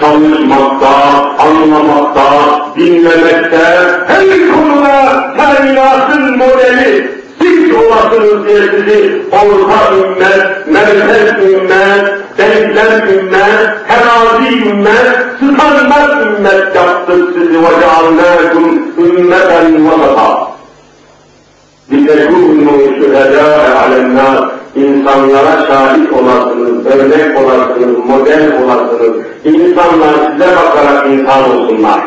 çalışmakta, 0.00 0.94
anlamakta, 1.38 2.30
dinlemekte, 2.76 3.66
her 4.06 4.26
konuda 4.52 5.34
kainatın 5.36 6.38
modeli 6.38 7.10
siz 7.42 7.74
olasınız 7.74 8.46
diye 8.48 8.62
sizi 8.62 9.22
orta 9.32 9.96
ümmet, 9.96 10.66
merkez 10.66 11.50
ümmet, 11.52 12.22
denklem 12.38 13.08
ümmet, 13.18 13.88
terazi 13.88 14.68
ümmet, 14.68 15.16
sıkanmaz 15.40 16.26
ümmet 16.26 16.76
yaptık 16.76 17.28
sizi 17.34 17.62
ve 17.62 17.68
ceallâkum 17.80 18.92
ümmeten 18.98 19.86
vasata. 19.86 20.51
لِتَكُونُوا 21.91 22.79
شُهَدَاءَ 22.97 23.59
عَلَى 23.79 23.97
النَّاسِ 24.05 24.57
İnsanlara 24.77 25.67
şahit 25.67 26.13
olasınız, 26.13 26.85
örnek 26.85 27.39
olasınız, 27.39 28.05
model 28.05 28.51
olasınız. 28.63 29.25
İnsanlar 29.43 30.13
size 30.31 30.55
bakarak 30.55 31.07
insan 31.07 31.51
olsunlar. 31.51 31.99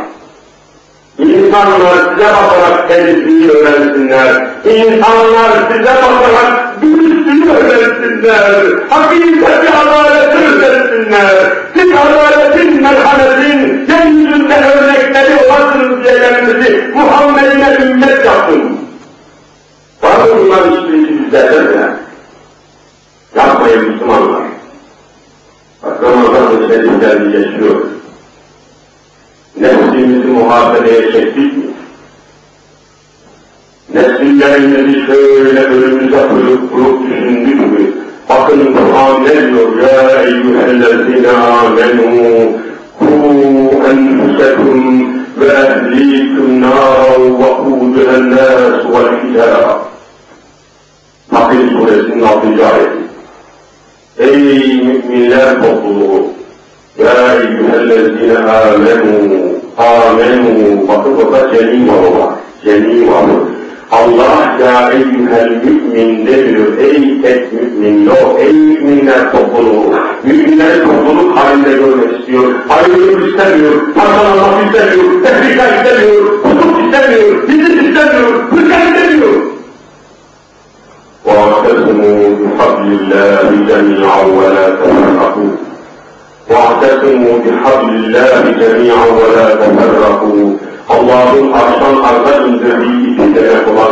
İnsanlar 1.18 1.96
size 1.96 2.26
bakarak 2.26 2.88
temizliği 2.88 3.50
öğrensinler. 3.50 4.46
İnsanlar 4.64 5.50
size 5.72 5.94
bakarak 6.02 6.82
dürüstlüğü 6.82 7.50
öğrensinler. 7.50 8.64
Hakikati 8.90 9.68
adaleti 9.70 10.38
öğrensinler. 10.38 11.52
Siz 11.74 11.90
adaletin, 11.92 12.82
merhametin, 12.82 13.86
yeryüzünde 13.88 14.54
örnekleri 14.54 15.46
olasınız 15.46 16.04
diye 16.04 16.20
kendinizi 16.20 16.90
Muhammed'ine 16.94 17.78
ümmet 17.82 18.24
yaptın. 18.24 18.83
Bunların 20.05 20.71
hiçbirisi 20.71 21.25
bizlerden 21.25 21.63
mi? 21.63 21.95
Yapmayın 23.35 23.89
Müslümanlar. 23.89 24.41
Bak 25.83 26.03
Ramazan-ı 26.03 26.67
Şeriflerini 26.67 27.35
yaşıyoruz. 27.35 27.87
Nefsimizi 29.59 30.27
muhasebeye 30.27 31.11
çektik 31.11 31.57
mi? 31.57 31.63
Nesillerimizi 33.93 35.05
şöyle 35.05 35.63
önümüze 35.63 36.27
kurup 36.27 36.73
kurup 36.73 37.09
düşündük 37.09 37.59
mü? 37.59 37.93
Bakın 38.29 38.73
Kur'an 38.73 39.25
ne 39.25 39.53
diyor? 39.53 39.81
Ya 39.81 40.23
eyyühellezine 40.23 41.31
amenü 41.31 42.49
ku 42.99 43.05
enfusekum 43.89 45.15
ve 45.39 45.45
ehlikum 45.45 46.61
nâran 46.61 47.39
ve 47.39 47.43
kûdühen 47.43 48.31
nâs 48.31 48.85
vel 48.93 49.23
hicâra. 49.23 49.94
Fakir 51.31 51.69
suresinin 51.69 52.23
6. 52.23 52.47
ayeti. 52.47 53.05
Ey 54.17 54.81
müminler 54.83 55.61
topluluğu! 55.61 56.27
Ya 56.97 57.35
eyyühellezine 57.35 58.37
amenü 58.37 59.55
amenü 59.77 60.87
bakın 60.87 61.17
burada 61.17 61.51
cemi 61.51 61.87
var 61.87 62.19
var. 62.19 62.33
Cemi 62.63 63.11
var. 63.11 63.25
Allah 63.91 64.57
ya 64.65 64.91
eyyühel 64.91 65.61
mümin 65.63 66.27
demiyor. 66.27 66.77
Ey 66.77 67.21
tek 67.21 67.53
mümin 67.53 68.05
yok. 68.05 68.39
Ey 68.39 68.53
müminler 68.53 69.31
topluluğu. 69.31 69.95
Müminleri 70.23 70.83
topluluk 70.83 71.37
halinde 71.37 71.69
görmek 71.69 72.19
istiyor. 72.19 72.53
Ayrılık 72.69 73.27
istemiyor. 73.29 73.93
Parçalanmak 73.95 74.65
istemiyor. 74.65 75.23
Tebrika 75.23 75.67
istemiyor. 75.67 76.23
Hukuk 76.43 76.85
istemiyor. 76.85 77.47
Bizi 77.47 77.73
istemiyor. 77.73 78.51
Hırka 78.51 78.77
istemiyor. 78.83 79.54
واعتصموا 81.25 82.29
بحبل 82.39 82.87
الله 82.99 83.49
جميعا 83.69 84.21
ولا 84.21 84.69
تفرقوا. 84.69 85.51
واعتصموا 86.49 87.39
بحبل 87.45 87.89
الله 87.89 88.41
جميعا 88.61 89.05
ولا 89.05 89.55
تفرقوا. 89.55 90.53
اللهم 90.91 91.53
أحسن 91.53 91.93
أربعين 92.11 92.55
ذبي 92.55 93.23
إذا 93.23 93.45
يقبل 93.53 93.91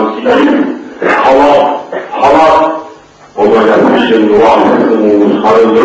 حرام 1.08 1.68
حرام 2.12 2.72
وما 3.38 3.62
يفيد 3.72 4.32
واعتزموا 4.32 5.20
بخير 5.28 5.76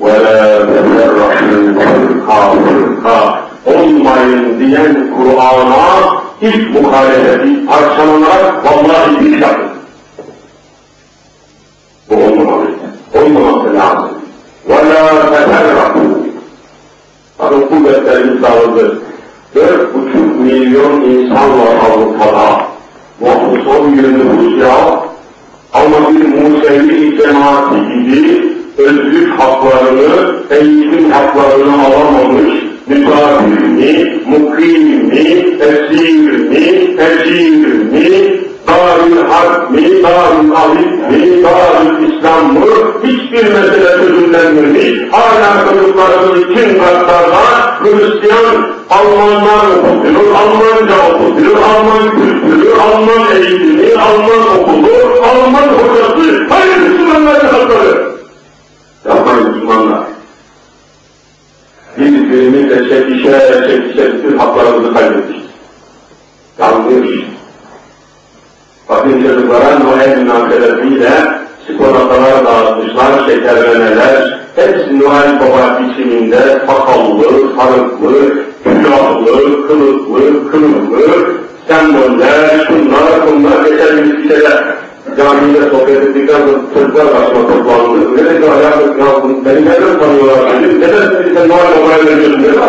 ولا 0.00 0.58
تفرقوا. 0.58 1.72
فرقا 1.78 2.40
فرقا. 2.50 3.40
ثم 3.64 4.08
ينزين 4.32 5.14
قرآنا 5.18 5.84
إذ 6.42 6.82
مخالفة 6.82 7.44
أرسلنا 7.76 8.34
والله 8.64 9.06
بشكل 9.20 9.73
servetlerimiz 18.04 18.42
dağıldı. 18.42 18.98
Dört 19.54 19.94
buçuk 19.94 20.40
milyon 20.40 21.00
insan 21.00 21.60
var 21.60 21.76
Avrupa'da. 21.90 22.66
Muhtuson 23.20 23.98
bir 23.98 24.02
nüfus 24.02 24.62
ya. 24.62 25.00
Ama 25.72 26.10
bir 26.10 26.24
Musevi 26.24 27.18
cemaati 27.18 27.76
gibi 28.04 28.44
özlük 28.78 29.40
haklarını, 29.40 30.34
eğitim 30.50 31.10
haklarını 31.10 31.84
alamamış, 31.84 32.64
misafir 32.86 33.62
mi, 33.62 34.22
mukim 34.26 35.06
mi, 35.06 35.58
Darül 38.74 39.28
Harp 39.28 39.70
mi, 39.70 40.02
Darül 40.02 40.52
Azim 40.56 40.92
mi, 41.10 41.42
Darül 41.44 42.08
İslam 42.08 42.52
mı, 42.52 42.66
hiçbir 43.04 43.42
mesele 43.42 43.96
çözümlenmemiş, 43.96 45.12
hala 45.12 45.68
çocuklarımız 45.68 46.40
için 46.40 46.78
katlarda 46.78 47.80
Hristiyan 47.80 48.74
Almanlar 48.90 49.66
okutuyor, 49.78 50.34
Almanca 50.34 51.14
okutuyor, 51.14 51.56
Alman 51.56 52.10
kültürü, 52.10 52.74
Alman 52.74 53.36
eğitimi, 53.36 54.00
Alman 54.00 54.58
okulu, 54.58 54.90
Alman 55.22 55.68
hocası, 55.68 56.46
hayır 56.48 56.76
Müslümanların 56.76 57.46
hakları. 57.46 58.14
Yapmayın 59.08 59.50
Müslümanlar. 59.50 60.04
Biz 61.98 62.14
birbirimizle 62.14 62.88
çekişe 62.88 63.66
çekişe 63.68 64.14
bütün 64.14 64.38
haklarımızı 64.38 64.94
kaybettik. 64.94 65.44
Yanlış. 66.58 67.34
Bakın 68.88 69.22
çocuklara 69.22 69.78
Noel 69.78 70.18
münasebetiyle 70.18 71.10
çikolatalar 71.66 72.44
dağıtmışlar, 72.44 73.28
şekerlemeler, 73.28 74.40
hepsi 74.56 75.00
Noel 75.00 75.40
Baba 75.40 75.80
biçiminde 75.80 76.38
sakallı, 76.66 77.24
sarıklı, 77.56 78.32
külahlı, 78.64 79.66
kılıklı, 79.68 80.50
kılıklı, 80.50 81.34
semboller, 81.68 82.66
şunlar, 82.66 83.26
bunlar, 83.26 83.64
geçen 83.64 84.04
bir 84.04 84.28
şeyler. 84.28 84.64
Camide 85.16 85.70
sohbet 85.70 86.02
ettikten 86.02 86.34
sonra 86.34 86.58
çocuklar 86.74 87.06
karşıma 87.12 87.48
toplandı. 87.48 88.10
Öyle 88.10 88.42
de 88.42 88.50
ayaklık 88.50 88.98
yazdım, 88.98 89.44
beni 89.44 89.60
neden 89.60 89.98
tanıyorlar 90.00 90.62
dedim. 90.62 90.80
Neden 90.80 91.34
sen 91.34 91.48
Noel 91.48 91.68
Baba'ya 91.82 92.06
veriyorsun 92.06 92.42
dedim. 92.42 92.60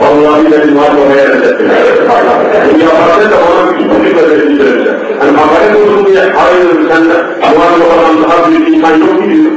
Vallahi 0.00 0.44
benim 0.52 0.76
var 0.76 0.90
oraya 1.06 1.28
reddettiler. 1.28 1.82
Bunu 2.72 2.82
yaparsa 2.82 3.30
da 3.30 3.36
ona 3.36 3.76
küçüklük 3.76 4.18
ödettirecek. 4.18 4.94
Hani 5.18 5.30
hakaret 5.36 5.76
olsun 5.76 6.06
diye, 6.06 6.20
hayır 6.20 6.88
sen 6.88 7.04
de 7.04 7.14
Muharrem 7.40 7.82
olan 7.82 8.22
daha 8.22 8.48
büyük 8.48 8.68
insan 8.68 8.98
yok 8.98 9.20
mu 9.20 9.30
diyor. 9.30 9.52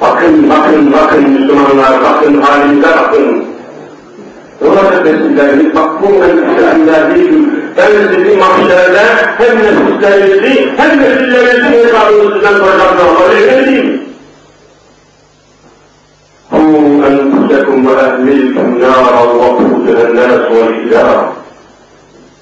Bakın, 0.00 0.50
bakın, 0.50 0.92
bakın 0.92 1.30
Müslümanlar, 1.30 1.92
bakın 2.04 2.42
halinize 2.42 2.88
bakın. 2.88 3.44
Orada 4.66 5.00
nesilleriniz, 5.00 5.74
bak 5.74 5.90
bu 6.02 6.06
nesilleriniz 6.20 7.14
değil. 7.14 7.48
Ben 7.76 7.90
sizi 8.14 8.36
mahşerde 8.36 9.00
hem 9.38 9.56
nesillerinizi 9.58 10.68
hem 10.76 11.02
nesillerinizi 11.02 11.84
hesabınızdan 11.84 12.52
soracaklar. 12.52 13.30
Öyle 13.30 13.66
değil. 13.66 14.07
قوا 16.57 17.07
أنفسكم 17.07 17.85
وأهليكم 17.85 18.77
نارا 18.77 19.21
وقودها 19.21 20.07
الناس 20.09 20.51
والحجارة 20.51 21.33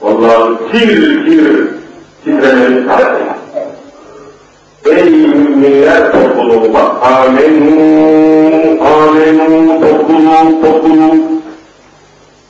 والله 0.02 0.58
كثير 0.74 1.24
كثير 1.26 1.72
titremeniz 2.26 2.88
lazım. 2.88 3.28
Ey 4.86 5.10
müminler 5.10 6.12
topluluğu 6.12 6.74
bak, 6.74 6.92
amenu, 7.02 7.76
amenu, 8.84 9.82
topluluğu, 9.82 10.62
topluluğu. 10.62 11.16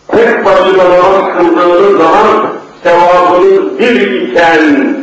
Tek 0.08 0.46
başına 0.46 0.84
namaz 0.84 1.38
kıldığınız 1.38 1.98
zaman 1.98 2.48
sevabınız 2.84 3.80
bir 3.80 4.22
iken 4.22 4.96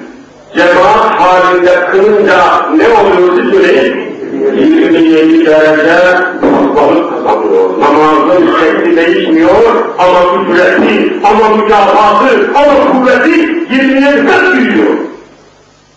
cemaat 0.56 1.20
halinde 1.20 1.86
kılınca 1.90 2.70
ne 2.76 2.88
oluyor 2.88 3.36
siz 3.36 3.52
söyleyin? 3.52 4.01
27 4.33 5.45
derece 5.45 6.17
balık 6.75 7.09
kazanıyor. 7.09 7.79
Namazın 7.79 8.49
şekli 8.59 8.95
değişmiyor 8.97 9.85
ama 9.99 10.19
ücreti, 10.41 11.13
ama 11.23 11.55
mükafatı, 11.55 12.49
ama 12.55 12.91
kuvveti 12.91 13.29
27 13.29 14.27
kat 14.27 14.53
büyüyor. 14.53 14.93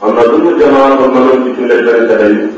Anladın 0.02 0.44
mı 0.44 0.58
cemaat 0.58 1.00
onların 1.00 1.46
bütünleşmeni 1.46 2.08
sebebi? 2.08 2.48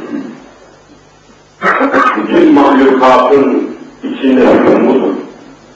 Bütün 2.16 2.54
mahlukatın 2.54 3.68
içinde 4.02 4.40
hükümlüdür. 4.40 5.14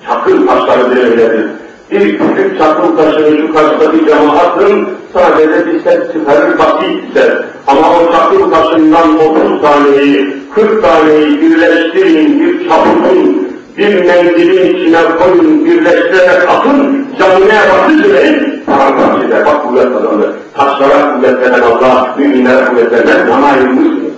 Çakıl 0.06 0.46
taşları 0.46 0.90
öyledir. 0.90 1.46
Bir 1.92 2.18
küçük 2.18 2.58
çakıl 2.58 2.96
taşını 2.96 3.36
şu 3.36 3.52
karşıdaki 3.54 4.06
cemaatın 4.06 4.88
sadece 5.12 5.66
bir 5.66 5.80
ses 5.80 6.12
çıkarır 6.12 6.58
basit 6.58 7.14
ses. 7.14 7.32
Ama 7.66 7.80
o 7.80 8.12
çakıl 8.12 8.50
taşından 8.50 9.18
30 9.18 9.62
taneyi, 9.62 10.36
40 10.54 10.82
taneyi 10.82 11.40
birleştirin, 11.40 12.40
bir 12.40 12.68
çaputun, 12.68 13.48
bir 13.78 14.04
mendilin 14.04 14.76
içine 14.76 15.02
koyun, 15.18 15.64
birleştirerek 15.64 16.48
atın, 16.48 17.06
canlıya 17.18 17.62
batı 17.68 18.02
süreyin, 18.02 18.62
paramparça 18.66 19.26
eder, 19.26 19.46
bak 19.46 19.68
kuvvet 19.68 19.84
kazanır. 19.84 20.30
Taşlara 20.54 21.14
kuvvet 21.14 21.40
veren 21.40 21.62
Allah, 21.62 22.14
müminlere 22.18 22.64
kuvvet 22.64 22.92
vermez, 22.92 23.28
bana 23.28 23.46
ayrılmışsınız. 23.46 24.12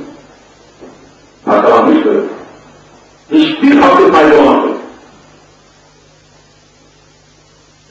Parçalanmışsınız. 1.44 2.24
Hiçbir 3.32 3.76
hakkı 3.76 4.12
kaybolmasın. 4.12 4.83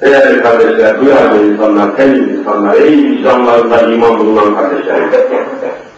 Değerli 0.03 0.41
kardeşler, 0.41 1.01
duyarlı 1.01 1.53
insanlar, 1.53 1.95
temiz 1.97 2.39
insanlar, 2.39 2.75
ey 2.75 2.97
vicdanlarında 3.03 3.81
iman 3.81 4.19
bulunan 4.19 4.55
kardeşlerim, 4.55 5.09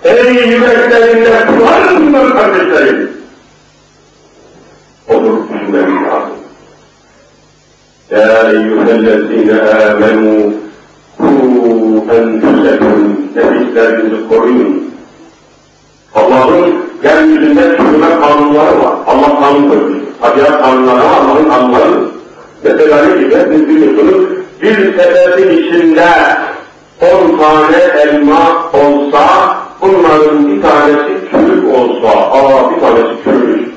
ey 0.03 0.34
yüreklerinde 0.34 1.30
Kur'an 1.47 1.95
bulunan 1.95 2.34
kardeşlerim, 2.34 3.12
oturup 5.10 5.53
düşünmemiz 5.53 6.03
lazım. 6.03 6.36
Ya 8.12 8.51
eyyühellezine 8.51 9.62
amenü, 9.62 10.53
ku 11.18 11.26
enfüseküm, 12.14 13.30
nefislerinizi 13.36 14.30
koruyun. 14.30 14.95
Allah'ın 16.16 16.76
yeryüzünde 17.03 17.62
hükümet 17.62 18.20
kanunları 18.22 18.80
var. 18.80 18.93
Allah 19.08 19.39
kanun 19.39 19.70
koymuş. 19.70 19.97
Tabiat 20.22 20.62
kanunları 20.62 21.03
Allah'ın 21.03 21.49
kanunları. 21.49 22.16
Mesela 22.66 23.05
ne 23.05 23.22
gibi? 23.22 23.36
Biz 23.51 23.68
biliyorsunuz, 23.68 24.26
bir 24.61 24.76
sepetin 24.76 25.49
içinde 25.57 26.09
on 27.01 27.38
tane 27.38 27.78
elma 27.78 28.72
olsa, 28.74 29.26
bunların 29.82 30.47
bir 30.47 30.61
tanesi 30.61 31.13
çürük 31.32 31.76
olsa, 31.78 32.07
aa 32.09 32.72
bir 32.72 32.80
tanesi 32.80 33.24
çürümüş. 33.24 33.70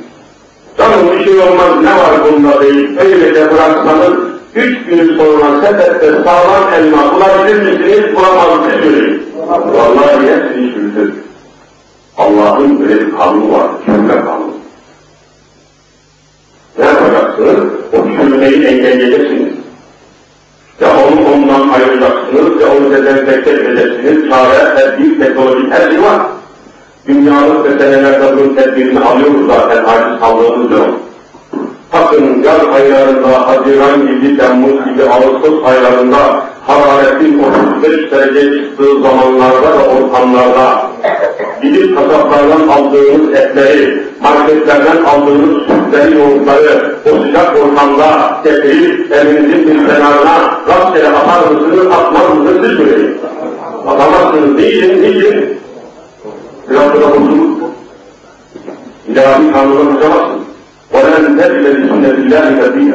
Canım 0.78 1.10
bir 1.12 1.24
şey 1.24 1.38
olmaz, 1.38 1.82
ne 1.82 1.90
var 1.90 2.32
bunda 2.32 2.62
değil, 2.62 2.98
öylece 3.00 3.50
bıraksanız, 3.52 4.14
üç 4.54 4.86
gün 4.86 5.16
sonra 5.16 5.60
sepette 5.60 6.10
sağlam 6.10 6.72
elma 6.76 7.14
bulabilir 7.14 7.62
misiniz, 7.62 8.16
bulamaz 8.16 8.66
mısınız? 8.66 9.20
Vallahi 9.48 10.26
hepsini 10.26 10.74
çürütür. 10.74 11.12
Allah'ın 12.18 12.80
böyle 12.80 13.06
bir 13.06 13.16
kanunu 13.16 13.52
var, 13.52 13.66
çürüme 13.84 14.14
kanunu. 14.14 14.47
Ne 17.08 17.14
yapacaksınız? 17.14 17.72
O 17.92 17.96
çürümeyi 17.96 18.64
engelleyeceksiniz. 18.64 19.54
Ya 20.80 20.88
onu 20.88 21.34
ondan 21.34 21.68
ayıracaksınız, 21.68 22.60
ya 22.60 22.68
onu 22.76 22.90
dezenfekte 22.90 23.50
edeceksiniz, 23.50 24.30
çare, 24.30 24.76
tedbir, 24.76 25.20
teknoloji, 25.20 25.70
her 25.70 25.90
şey 25.90 26.02
var. 26.02 26.20
Dünyalık 27.06 27.70
meselelerde 27.70 28.36
bunun 28.36 28.54
tedbirini 28.54 29.00
alıyoruz 29.00 29.46
zaten, 29.46 29.84
aciz 29.84 30.20
kaldığımız 30.20 30.70
yok. 30.70 30.88
Bakın 31.92 32.42
yaz 32.42 32.66
aylarında, 32.74 33.48
Haziran 33.48 34.06
gibi, 34.06 34.38
Temmuz 34.38 34.84
gibi, 34.84 35.10
Ağustos 35.10 35.64
aylarında 35.64 36.47
hararetin 36.67 37.43
35 37.79 38.11
derece 38.11 38.41
çıktığı 38.41 39.01
zamanlarda 39.01 39.79
ve 39.79 39.83
ortamlarda 39.87 40.91
gidip 41.61 41.97
kasaplardan 41.97 42.67
aldığınız 42.67 43.35
etleri, 43.35 44.03
marketlerden 44.21 45.03
aldığınız 45.03 45.61
sütleri, 45.63 46.17
yoğurtları 46.17 46.95
o 47.05 47.23
sıcak 47.23 47.57
ortamda 47.57 48.41
getirip 48.43 49.11
evinizin 49.11 49.67
bir 49.67 49.87
kenarına 49.87 50.59
rastgele 50.67 51.07
atar 51.07 51.51
mısınız, 51.51 51.87
atmaz 51.87 52.37
mısınız 52.37 52.67
siz 52.67 52.77
söyleyin. 52.77 53.17
Atamazsınız. 53.87 54.55
Niçin? 54.55 55.03
Niçin? 55.03 55.59
Biraz 56.69 56.93
da 56.93 57.11
bozulur. 57.11 57.53
İlahi 59.07 59.51
kanunu 59.51 59.93
tutamazsınız. 59.93 60.43
وَلَنْ 60.93 61.25
تَجِدَ 61.39 61.65
لِسُنَّةِ 61.75 62.09
اللّٰهِ 62.21 62.45
تَبِينَ 62.61 62.91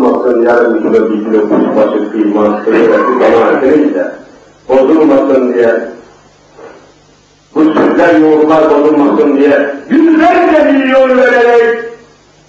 Bozulmasın 0.00 0.42
yarın 0.42 0.82
şurada 0.82 1.10
bir 1.10 1.24
kilo 1.24 1.40
kuşbaşı 1.40 2.12
kıyma, 2.12 2.64
kıyafeti 2.64 3.20
bana 3.20 3.60
neyse, 3.60 4.12
bozulmasın 4.68 5.54
diye 5.54 5.80
bu 7.54 7.64
sütler 7.64 8.14
yoğurtlar 8.14 8.70
bozulmasın 8.70 9.36
diye 9.36 9.74
yüzlerce 9.90 10.72
milyon 10.72 11.18
vererek 11.18 11.84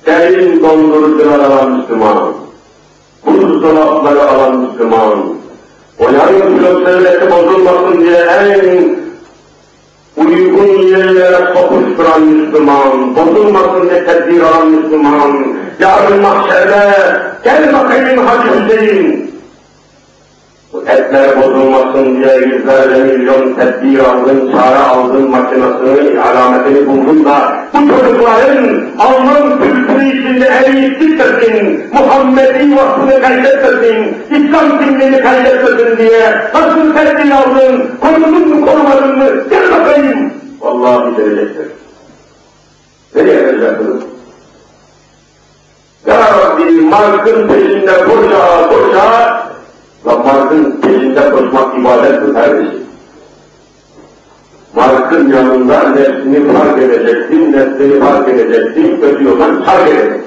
derin 0.06 0.64
dondurucular 0.64 1.39
alan 1.39 1.72
Müslüman, 1.72 2.34
buzdolapları 3.26 4.30
alan 4.30 4.58
Müslüman, 4.58 5.20
o 5.99 6.04
yarın 6.04 6.58
kilo 6.58 6.86
devleti 6.86 7.32
bozulmasın 7.32 8.02
diye 8.02 8.18
en 8.18 8.95
uygun 10.18 10.88
yerlere 10.88 11.54
sokuşturan 11.54 12.22
Müslüman, 12.22 13.16
bozulmasın 13.16 13.89
diye 13.89 14.06
tedbir 14.06 14.41
alan 14.41 14.68
Müslüman, 14.68 15.61
yarın 15.82 16.21
mahşerde 16.21 16.93
gel 17.43 17.73
bakayım 17.73 18.27
Hacı 18.27 18.47
Hüseyin, 18.47 19.32
bu 20.73 20.82
etler 20.82 21.41
bozulmasın 21.41 22.15
diye 22.15 22.38
yüzlerce 22.38 23.03
milyon 23.03 23.53
tedbir 23.53 23.99
aldın, 23.99 24.51
çare 24.51 24.77
aldın, 24.77 25.29
makinasını, 25.29 26.23
alametini 26.23 26.88
buldun 26.88 27.25
da 27.25 27.55
bu 27.73 27.89
çocukların 27.89 28.82
Alman 28.99 29.61
kültürü 29.61 30.07
içinde 30.07 30.45
eriyip 30.45 30.99
gitmesin, 30.99 31.84
Muhammed'i 31.93 32.75
vasfını 32.75 33.21
kaybetmesin, 33.21 34.15
İslam 34.29 34.79
kimliğini 34.79 35.21
kaybetmesin 35.21 35.97
diye 35.97 36.36
nasıl 36.53 36.95
tedbir 36.95 37.32
aldın, 37.32 37.91
korudun 38.01 38.47
mu 38.47 38.65
korumadın 38.65 39.17
mı, 39.17 39.29
gel 39.49 39.71
bakayım. 39.71 40.34
Vallahi 40.61 41.15
gelecektir. 41.15 41.67
Nereye 43.15 43.45
vereceksiniz? 43.45 44.11
Rabbi 46.62 46.82
Mark'ın 46.82 47.47
peşinde 47.47 47.93
koşa 48.05 48.70
koşa 48.70 49.41
Namazın 50.05 50.82
peşinde 50.82 51.32
koşmak 51.32 51.80
ibadettir 51.80 52.34
kardeşim. 52.34 52.82
Markın 54.76 55.34
yanında 55.34 55.89
nefsini 55.89 56.53
fark 56.53 56.78
edeceksin, 56.78 57.51
nefsini 57.51 57.99
fark 57.99 58.30
edeceksin, 58.30 59.01
kötü 59.01 59.24
yoldan 59.24 59.64
fark 59.64 59.89
edeceksin. 59.89 60.24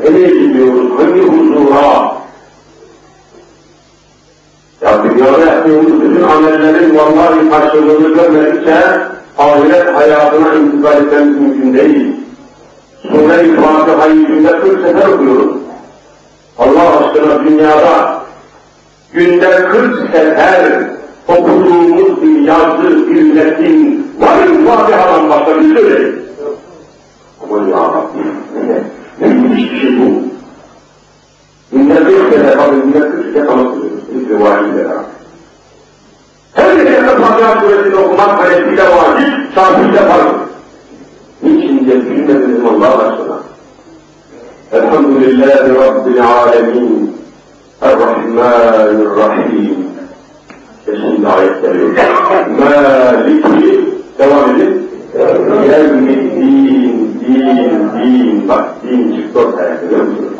Nereye 0.00 0.28
gidiyoruz? 0.28 0.90
Hangi 0.98 1.20
huzura? 1.20 2.12
Ya 4.82 5.04
dünyada 5.04 5.38
yaptığımız 5.38 6.02
bütün 6.02 6.22
amellerin 6.22 6.96
vallahi 6.96 7.50
karşılığını 7.50 8.14
görmedikçe 8.14 8.76
ahiret 9.38 9.94
hayatına 9.94 10.54
intikal 10.54 10.96
etmemiz 10.96 11.40
mümkün 11.40 11.74
değil. 11.74 12.21
Sure-i 13.02 13.56
Fatiha'yı 13.56 14.26
günde 14.26 14.60
40 14.60 14.86
sefer 14.86 15.08
okuyoruz. 15.08 15.56
Allah 16.58 16.98
aşkına 16.98 17.44
dünyada 17.44 18.22
günde 19.12 19.64
40 19.64 20.10
sefer 20.12 20.82
okuduğumuz 21.28 22.22
bir 22.22 22.40
yazı, 22.40 23.10
bir 23.10 23.34
metin 23.34 24.12
var 24.20 24.46
mı 24.46 24.66
Fatiha'dan 24.66 25.30
başka 25.30 25.60
bir 25.60 25.76
söyleyin. 25.76 26.22
Aman 27.42 27.68
ya 27.68 27.76
Rabbi, 27.76 28.18
ne 29.20 29.26
müthiş 29.26 29.72
bir 29.72 29.80
şey 29.80 30.00
bu. 30.00 30.22
Günde 31.72 32.06
bir 32.06 32.30
kere 32.30 32.56
tabi 32.56 32.76
günde 32.76 33.00
40 33.00 33.34
kere 33.34 33.46
tanıtıyoruz. 33.46 34.02
Bir 34.14 34.28
rivayetle 34.28 34.76
beraber. 34.76 35.04
Her 36.54 36.74
gecede 36.74 37.16
Fatiha 37.16 37.60
suresini 37.60 37.96
okumak 37.96 38.42
kalesiyle 38.42 38.82
vacip, 38.82 39.54
şafiyle 39.54 39.98
farklı. 39.98 40.51
Niçin 41.42 41.84
diye 41.86 42.00
düşünmediniz 42.00 42.64
Allah 42.64 42.98
aşkına? 42.98 43.40
Elhamdülillahi 44.72 45.74
Rabbil 45.74 46.24
alemin. 46.24 47.16
Errahmanirrahim. 47.82 49.76
Ve 50.88 50.96
şimdi 50.96 51.28
ayetleri 51.28 51.80
yok. 51.80 51.96
Maliki, 52.58 53.80
devam 54.18 54.50
edin. 54.50 54.88
Yevmiddin, 55.70 57.20
din, 57.20 57.90
din, 57.98 58.48
bak 58.48 58.64
din 58.82 59.16
çıktı 59.16 59.40
ortaya 59.40 59.74
görüyor 59.74 60.02
musunuz? 60.02 60.32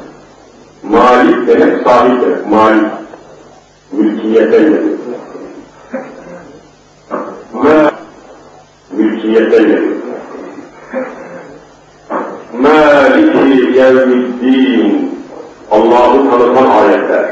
Malik 0.82 1.46
demek 1.46 1.82
sahip 1.82 2.22
demek, 2.22 2.46
malik. 2.50 2.86
Mülkiyete 3.92 4.58
geliyor. 4.58 4.82
Mülkiyete 8.96 9.58
geliyor. 9.58 9.82
Maliki 12.60 13.78
yevmiddin. 13.78 15.12
Allah'ı 15.70 16.30
tanıtan 16.30 16.70
ayetler. 16.70 17.30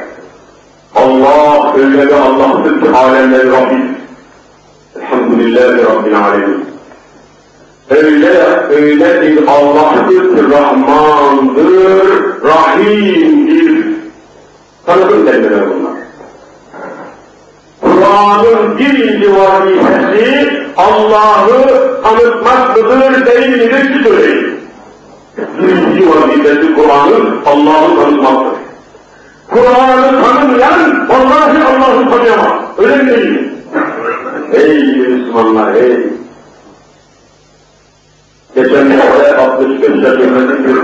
Allah 0.95 1.75
öyle 1.77 2.07
bir 2.07 2.13
Allah'tır 2.13 2.83
ki 2.83 2.91
alemlerin 2.91 3.53
Rabbi. 3.53 3.77
Elhamdülillahi 4.97 5.85
Rabbil 5.85 6.19
alemin. 6.19 6.65
Öyle, 7.91 8.31
öyle 8.71 9.23
bir 9.23 9.47
Allah'tır 9.47 10.37
ki 10.37 10.51
Rahmandır, 10.51 12.43
Rahim'dir. 12.45 13.87
Tanıtım 14.87 15.27
kelimeler 15.27 15.63
bunlar. 15.71 15.93
Kur'an'ın 17.81 18.79
birinci 18.79 19.35
vazifesi 19.35 20.60
Allah'ı 20.81 22.03
tanıtmak 22.03 22.77
mıdır, 22.77 23.27
değil 23.27 23.49
midir 23.49 24.05
söyleyin. 24.05 24.61
Birinci 25.39 26.09
vazifesi 26.09 26.75
Kur'an'ın 26.75 27.41
Allah'ı 27.47 27.97
tanıtmaktır. 27.97 28.61
Kur'an'ı 29.51 30.23
tanımayan 30.23 31.09
vallahi 31.09 31.65
Allah'ı 31.65 32.11
tanıyamaz. 32.11 32.63
Öyle 32.79 32.97
mi 32.97 33.11
değil 33.11 33.31
mi? 33.31 33.53
Ey 34.53 34.97
Müslümanlar 34.97 35.75
ey! 35.75 35.97
Geçenlerde 38.55 39.37
65 39.37 39.81
yaşındaki 39.81 40.23
bir 40.65 40.77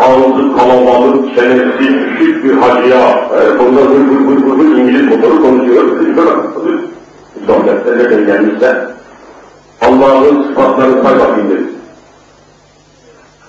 ağzı 0.00 0.56
kalabalık, 0.56 1.34
çenesi 1.34 1.78
küçük 2.18 2.44
bir 2.44 2.54
hacıya, 2.54 3.30
e, 3.40 3.58
bunda 3.58 3.80
hır 3.80 3.88
hır 3.88 4.26
hır 4.26 4.58
hır 4.58 4.78
İngiliz 4.78 5.08
motoru 5.08 5.42
konuşuyor, 5.42 5.84
sohbetlere 7.46 8.10
de 8.10 8.24
gelmişler. 8.24 8.76
Allah'ın 9.82 10.42
sıfatlarını 10.42 11.02
say 11.02 11.18
bakayım. 11.18 11.72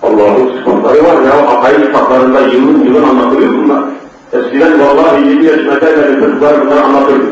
Allah'ın 0.02 0.58
sıfatları 0.58 1.04
var 1.04 1.22
ya, 1.22 1.48
akayı 1.48 1.86
sıfatlarında 1.86 2.40
yılın 2.40 2.84
yılın 2.84 3.08
anlatılıyor 3.08 3.52
bunlar. 3.52 3.84
Eskiden 4.32 4.80
vallahi 4.80 5.28
20 5.28 5.44
yaşındayken 5.46 6.20
çocuklar 6.20 6.60
bunları 6.60 6.84
anlatırdı. 6.84 7.26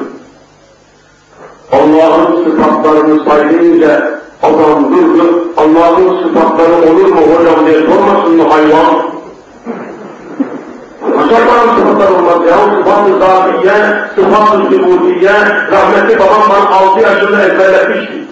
Allah'ın 1.72 2.44
sıfatlarını 2.44 3.24
saydığınca 3.24 4.20
adam 4.42 4.92
durdu, 4.92 5.48
Allah'ın 5.56 6.22
sıfatları 6.22 6.72
olur 6.72 7.08
mu 7.08 7.20
hocam 7.20 7.66
diye 7.66 7.80
sormasın 7.80 8.36
mı 8.36 8.42
hayvan? 8.42 9.12
Allah'ın 11.18 11.76
sıfatları 11.76 12.14
olmaz 12.14 12.48
ya? 12.48 12.56
Sıfat-ı 12.56 13.18
zatiye, 13.18 13.74
sıfat-ı 14.14 14.58
zübutiye, 14.70 15.32
rahmetli 15.72 16.18
babam 16.18 16.42
bana 16.50 16.76
6 16.76 17.00
yaşında 17.00 17.42
ezberletmişti. 17.42 18.31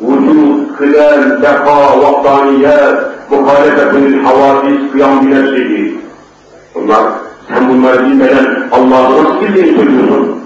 Vücud, 0.00 0.76
kılel, 0.78 1.42
defa, 1.42 2.00
vaktaniyet, 2.00 2.96
muhalefetin, 3.30 4.24
havadis, 4.24 4.92
kıyam 4.92 5.26
bileşliği. 5.26 5.98
Bunlar, 6.74 7.02
sen 7.48 7.68
bunları 7.68 8.06
bilmeden 8.06 8.68
Allah'ı 8.72 9.24
nasıl 9.24 9.40
bildiğini 9.40 9.76
söylüyorsun? 9.76 10.40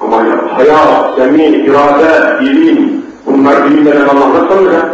Ama 0.00 0.16
ya, 0.16 0.56
hayat, 0.56 1.16
semi, 1.16 1.46
irade, 1.46 2.44
ilim, 2.44 3.02
bunlar 3.26 3.64
bilmeden 3.64 4.08
Allah 4.08 4.34
nasıl 4.34 4.48
tanıyacak? 4.48 4.90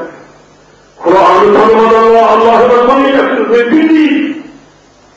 Kur'an'ı 1.02 1.54
tanımadan 1.54 2.14
Allah'ı 2.14 2.70
da 2.70 2.86
tanıyacaksınız, 2.86 3.50
mümkün 3.50 3.88
değil. 3.88 4.31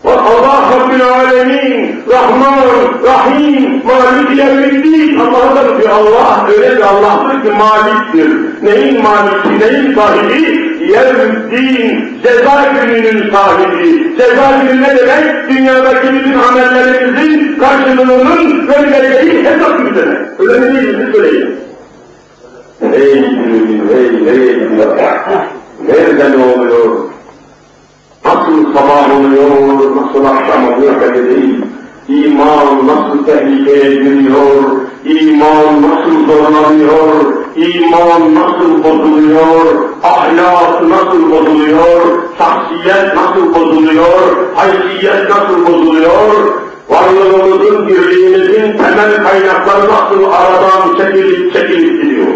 Allah 0.06 0.62
Rabbil 0.72 1.04
Alemin, 1.04 2.04
Rahman, 2.10 2.58
Rahim, 3.04 3.82
Malik 3.86 4.38
Yevmiddin, 4.38 5.20
Allah'ı 5.20 5.56
tanıtıyor. 5.56 5.90
Allah 5.90 6.48
öyle 6.58 6.78
bir 6.78 6.82
Allah'tır 6.82 7.42
ki 7.44 7.52
maliktir. 7.58 8.30
Neyin 8.64 9.02
maliki, 9.04 9.50
neyin 9.60 9.96
sahibi? 9.96 10.42
Yevmiddin, 10.92 12.20
ceza 12.24 12.74
gününün 12.74 13.32
sahibi. 13.32 14.18
Ceza 14.18 14.52
günü 14.62 14.82
ne 14.82 14.98
demek? 14.98 15.50
Dünyadaki 15.50 16.14
bütün 16.14 16.34
amellerimizin 16.40 17.60
karşılığının 17.60 18.68
verileceği 18.68 19.44
hesap 19.44 19.78
günü 19.78 19.96
demek. 19.96 20.18
Öyle 20.40 20.60
mi 20.60 20.76
değil 20.76 20.98
mi? 20.98 21.14
Söyleyin. 21.14 21.56
Ey 22.94 23.14
günün, 23.14 23.90
ey, 23.98 24.26
nereye 24.26 24.54
gidiyor? 24.54 24.98
Nerede 25.88 26.38
ne 26.38 26.44
oluyor? 26.44 27.15
Nasıl 28.26 28.74
sabah 28.74 29.18
oluyor, 29.18 29.96
nasıl 29.96 30.26
akşam 30.26 30.74
oluyor 30.74 31.02
belli 31.02 31.30
değil. 31.30 31.62
İman 32.08 32.88
nasıl 32.88 33.26
tehlikeye 33.26 33.96
giriyor, 33.96 34.64
iman 35.06 35.82
nasıl 35.82 36.28
zorlanıyor, 36.28 37.26
iman 37.56 38.36
nasıl 38.36 38.84
bozuluyor, 38.84 39.90
ahlak 40.04 40.82
nasıl 40.82 41.32
bozuluyor, 41.32 42.02
şahsiyet 42.38 43.16
nasıl 43.16 43.54
bozuluyor, 43.54 44.38
haysiyet 44.56 45.30
nasıl 45.30 45.68
bozuluyor, 45.68 46.66
Varlığımızın, 46.90 47.88
birliğimizin 47.88 48.78
temel 48.78 49.24
kaynakları 49.24 49.88
nasıl 49.92 50.24
aradan 50.24 50.98
çekilip 50.98 51.54
çekilip 51.54 52.04
gidiyor. 52.04 52.28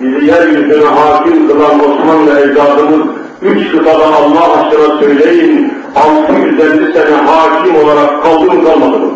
Bizi 0.00 0.26
yeryüzüne 0.26 0.84
hakim 0.84 1.48
kılan 1.48 1.80
Osmanlı 1.80 2.40
ecdadımız 2.40 3.17
üç 3.42 3.72
kıtada 3.72 4.06
Allah 4.06 4.52
aşkına 4.52 4.98
söyleyin, 5.00 5.72
650 5.96 6.92
sene 6.92 7.16
hakim 7.16 7.76
olarak 7.76 8.22
kaldı 8.22 8.44
mı 8.44 8.64
kalmadı 8.64 8.98
mı? 8.98 9.12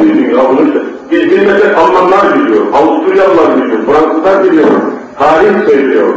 Dünya 0.00 0.50
bunu 0.50 0.60
biz 1.10 1.22
bilmesek 1.30 1.78
Almanlar 1.78 2.34
biliyor, 2.34 2.66
Avusturyalılar 2.72 3.56
biliyor, 3.56 3.78
Fransızlar 3.86 4.44
biliyor, 4.44 4.68
tarih 5.18 5.68
söylüyor. 5.68 6.14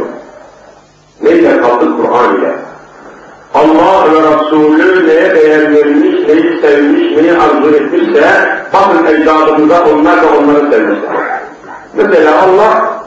Neyle 1.22 1.60
kaldı 1.60 1.84
Kur'an 1.96 2.36
ile? 2.36 2.52
Allah 3.54 4.12
ve 4.12 4.18
Resulü 4.20 5.08
neye 5.08 5.34
değer 5.34 5.74
vermiş, 5.74 6.28
neyi 6.28 6.60
sevmiş, 6.60 7.16
neyi 7.16 7.32
arzu 7.32 7.74
etmişse, 7.74 8.24
bakın 8.72 9.06
ecdadımıza 9.06 9.84
onlar 9.84 10.22
da 10.22 10.26
onları 10.38 10.70
sevmişler. 10.70 11.40
Mesela 11.94 12.42
Allah 12.42 13.02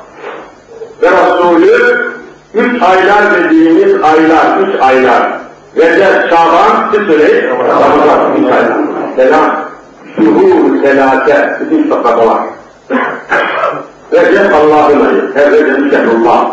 ve 1.02 1.08
Resulü 1.12 2.15
üç 2.56 2.82
aylar 2.82 3.24
dediğimiz 3.34 4.04
aylar, 4.04 4.58
üç 4.58 4.82
aylar. 4.82 5.40
Recep, 5.78 6.30
Şaban, 6.30 6.92
söyleyin, 6.92 7.50
Ramazan, 7.50 8.36
üç 8.38 8.52
aylar. 8.52 8.78
Selam, 9.16 9.52
şuhur, 10.16 10.84
selate, 10.84 11.60
bütün 11.60 11.90
sokaklar. 11.90 12.38
Recep 14.12 14.54
Allah'ın 14.56 15.06
ayı, 15.06 15.32
her 15.36 15.52
Recep 15.52 15.92
Şehrullah. 15.92 16.48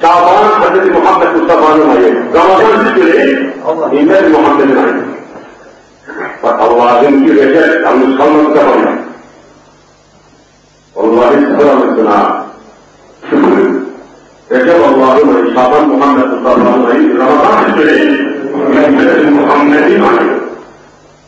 Şaban 0.00 0.44
Hz. 0.60 0.90
Muhammed 0.90 1.36
Mustafa'nın 1.36 1.88
ayı. 1.88 2.16
Ramazan 2.34 2.94
söyleyin, 2.94 3.52
İmmet 3.92 4.30
Muhammed'in 4.30 4.76
ayı. 4.76 5.04
Bak 6.42 6.60
Allah'ın 6.60 7.26
bir 7.26 7.36
Recep, 7.36 7.84
yalnız 7.84 8.18
kalmadı 8.18 8.54
zamanla. 8.54 8.98
Vallahi 10.96 11.36
sıfır 11.36 12.06
ha. 12.06 12.46
Şükür. 13.30 13.87
Recep 14.50 14.74
Allah'ın 14.74 15.34
ayı, 15.34 15.54
Şaban 15.54 15.88
Muhammed 15.88 16.26
Mustafa'nın 16.26 16.90
ayı, 16.90 17.18
Ramazan 17.18 17.76
söyleyin, 17.76 18.28
İmmet 18.88 19.32
Muhammed'in 19.32 20.02
ayı. 20.02 20.38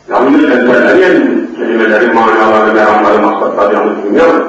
Yanlış 0.09 0.43
ezberleyen 0.43 1.47
kelimelerin 1.57 2.15
manaları, 2.15 2.73
meramları, 2.73 3.21
maksatları 3.21 3.73
yanlış 3.73 4.05
bilmiyor. 4.05 4.45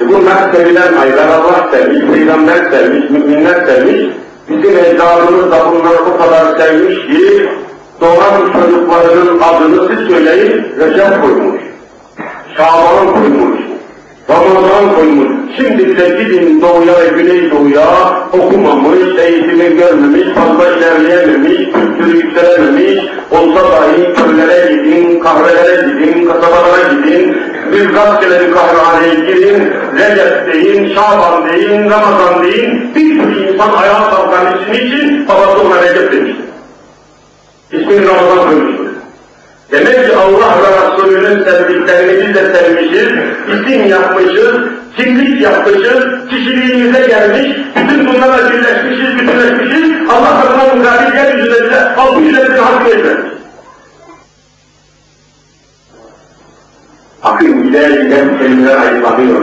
E 0.00 0.08
bunlar 0.08 0.52
sevilen 0.52 0.92
aylar 0.92 1.28
Allah 1.28 1.68
sevmiş, 1.70 2.00
Peygamber 2.12 2.70
sevmiş, 2.70 3.10
müminler 3.10 3.66
sevmiş. 3.66 4.16
Bizim 4.48 4.78
ecdadımız 4.78 5.50
da 5.50 5.72
bunları 5.72 5.98
o 6.14 6.18
kadar 6.18 6.58
sevmiş 6.58 6.96
ki 7.06 7.48
doğan 8.00 8.52
çocuklarının 8.52 9.40
adını 9.40 9.88
siz 9.88 10.08
söyleyin, 10.08 10.64
Recep 10.78 11.22
koymuş. 11.22 11.62
Şaban 12.56 13.12
koymuş. 13.12 13.60
Ramazan 14.30 14.94
koymuş. 14.96 15.31
Şimdi 15.56 15.88
bile 15.88 16.08
gidin 16.08 16.62
doğuya 16.62 17.00
ve 17.00 17.08
güneydoğuya 17.08 17.86
okumamış, 18.32 19.18
eğitimi 19.18 19.76
görmemiş, 19.76 20.34
fazla 20.34 20.76
ilerleyememiş, 20.76 21.56
kültürü 21.56 22.16
yükselememiş, 22.16 22.98
olsa 23.30 23.60
dahi 23.72 24.14
köylere 24.14 24.72
gidin, 24.72 25.20
kahvelere 25.20 25.88
gidin, 25.88 26.26
kasabalara 26.26 26.92
gidin, 26.92 27.36
bir 27.72 27.88
bir 27.88 28.52
kahvehaneye 28.54 29.14
girin, 29.14 29.72
Recep 29.96 30.52
deyin, 30.52 30.94
Şaban 30.94 31.48
deyin, 31.48 31.90
Ramazan 31.90 32.42
deyin, 32.42 32.94
bir 32.94 33.20
sürü 33.20 33.52
insan 33.52 33.72
ayağa 33.72 34.10
kalkan 34.10 34.46
ismi 34.58 34.76
için 34.76 35.28
babası 35.28 35.60
ona 35.66 35.82
Recep 35.82 36.12
demiştir. 36.12 36.44
İsmini 37.72 38.08
Ramazan 38.08 38.48
koymuştur. 38.48 38.86
Demek 39.72 40.10
ki 40.10 40.16
Allah 40.16 40.58
ve 40.62 40.92
Resulü'nün 40.92 41.44
sevdiklerini 41.44 42.26
biz 42.26 42.34
de 42.34 42.54
sevmişiz, 42.54 43.12
isim 43.48 43.88
yapmışız, 43.88 44.56
kimlik 44.96 45.42
yapmışız, 45.42 46.04
kişiliğimize 46.30 47.06
gelmiş, 47.06 47.56
bütün 47.76 48.06
bunlarla 48.06 48.50
birleşmişiz, 48.50 49.18
bütünleşmişiz, 49.18 50.10
Allah 50.10 50.42
tarafından 50.42 50.78
mukabil 50.78 51.16
yeryüzüne 51.16 51.64
bize 51.64 51.94
al 51.96 52.16
bu 52.16 52.20
yüzden 52.20 52.58
hakkı 52.58 52.90
etmemiş. 52.90 53.32
Bakın 57.24 57.62
gider 57.62 57.90
gider 57.90 58.38
kelimeler 58.38 58.78
ayıklanıyor. 58.78 59.40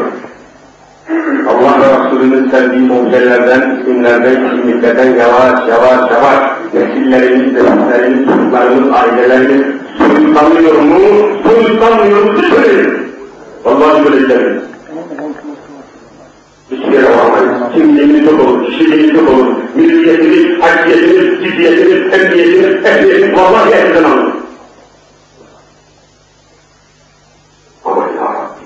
Allah 1.48 1.82
ve 1.82 2.06
Resulü'nün 2.06 2.50
sevdiği 2.50 2.82
mucizelerden, 2.82 3.80
isimlerden, 3.80 4.50
kimliklerden 4.50 5.16
yavaş 5.16 5.68
yavaş 5.70 6.12
yavaş 6.12 6.40
nesillerimiz, 6.74 7.54
nesillerimiz, 7.54 8.28
çocuklarımız, 8.28 8.94
ailelerimiz 8.94 9.66
soyutlanmıyor 9.98 10.82
mu, 10.82 11.00
soyutlanmıyor 11.44 12.24
mu 12.24 12.42
söyleyin. 12.42 12.94
Vallahi 13.64 14.06
böyle 14.06 14.30
demeyin. 14.30 14.69
Hiçbir 16.72 16.92
yere 16.92 17.10
varamayız. 17.10 17.74
Kimliğimiz 17.74 18.26
çok 18.30 18.40
olur, 18.40 18.66
kişiliğimiz 18.66 19.16
çok 19.16 19.30
olur, 19.30 19.46
milliyetimiz, 19.76 20.62
haysiyetimiz, 20.62 21.44
ciddiyetimiz, 21.44 22.14
emniyetimiz, 22.14 22.86
ehliyetimiz 22.86 23.38
vallahi 23.38 23.76
hepsinden 23.76 24.04
alır. 24.04 24.34
Ama 27.86 28.02
ya 28.02 28.24
Rabbi. 28.24 28.66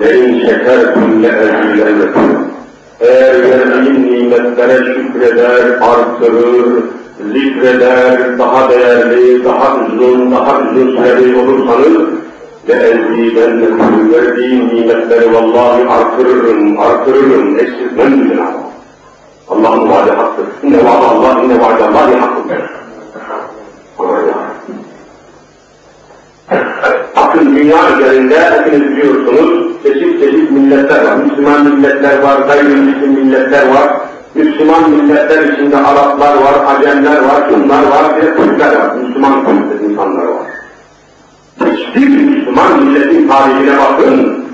Leyin 0.00 0.40
şekertum 0.40 1.22
le'ezilennekum. 1.22 2.46
Eğer 3.00 3.50
verdiğin 3.50 4.02
nimetlere 4.02 4.94
şükreder, 4.94 5.62
artırır, 5.80 6.84
zikreder, 7.32 8.38
daha 8.38 8.70
değerli, 8.70 9.44
daha 9.44 9.76
uzun, 9.76 10.32
daha 10.32 10.58
uzun 10.58 10.96
süreli 10.96 11.36
olursanız 11.36 12.25
le'ezilennekum. 12.68 14.12
Verdiğin 14.12 14.68
nimetleri 14.68 15.34
vallahi 15.34 15.88
artırırım, 15.88 16.80
artırırım, 16.80 17.58
eksiltmem 17.58 18.30
bir 18.30 18.38
Allah'ın 19.48 19.90
vaadi 19.90 20.10
haktır. 20.10 20.46
İnne 20.62 20.76
vaadi 20.76 21.06
Allah, 21.06 21.42
inne 21.42 21.54
hakkıdır. 22.18 22.70
Ama 23.98 24.18
ya 24.18 24.46
Bakın 27.16 27.56
dünya 27.56 27.98
üzerinde 27.98 28.40
hepiniz 28.40 28.96
biliyorsunuz 28.96 29.72
çeşit 29.82 30.20
çeşit 30.20 30.50
milletler 30.50 31.04
var. 31.04 31.16
Müslüman 31.16 31.66
milletler 31.66 32.22
var, 32.22 32.38
gayrimüslim 32.38 33.10
milletler 33.10 33.68
var. 33.68 34.00
Müslüman 34.34 34.90
milletler 34.90 35.52
içinde 35.52 35.76
Araplar 35.76 36.34
var, 36.34 36.76
Acemler 36.76 37.22
var, 37.22 37.48
Şunlar 37.50 37.82
var, 37.82 38.16
bir 38.16 38.22
de 38.22 38.36
Türkler 38.36 38.76
var. 38.76 38.94
Müslüman 38.94 39.32
millet 39.32 39.82
insanlar 39.90 40.24
var. 40.24 40.55
Hiçbir 41.60 42.08
Müslüman 42.08 42.82
milletin 42.82 43.28
tarihine 43.28 43.78
bakın. 43.78 44.44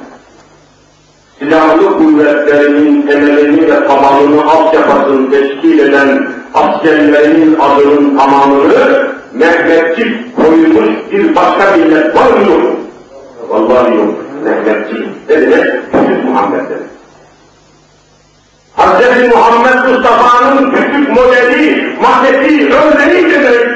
Silahlı 1.39 1.99
kuvvetlerinin 1.99 3.03
temelini 3.07 3.63
ve 3.63 3.87
tabanını 3.87 4.51
altyapısını 4.51 5.31
teşkil 5.31 5.79
eden 5.79 6.29
askerlerinin 6.55 7.57
adının 7.61 8.17
tamamını 8.19 9.13
Mehmetçik 9.35 10.37
koymuş 10.37 10.89
bir 11.13 11.37
başka 11.37 11.77
millet 11.77 12.17
var 12.17 12.31
mı 12.31 12.51
yok? 12.51 12.77
Vallahi 13.49 13.97
yok. 13.97 14.15
Mehmetçik. 14.45 15.29
Ne 15.29 15.41
demek? 15.41 15.93
Küçük 15.93 16.25
Muhammed 16.25 16.61
demek. 16.61 16.93
Hz. 18.77 19.35
Muhammed 19.35 19.91
Mustafa'nın 19.91 20.71
küçük 20.71 21.09
modeli, 21.09 21.97
mahdeti, 22.03 22.75
örneği 22.75 23.31
demek. 23.31 23.67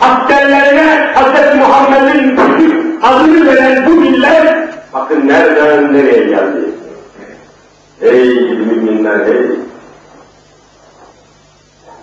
Askerlerine 0.00 1.12
Hz. 1.14 1.58
Muhammed'in 1.58 2.33
adını 3.04 3.46
veren 3.46 3.86
bu 3.86 3.90
millet, 3.90 4.68
bakın 4.92 5.28
nereden 5.28 5.94
nereye 5.94 6.24
geldi. 6.24 6.70
Ey 8.02 8.28
müminler, 8.58 9.20
ey! 9.26 9.46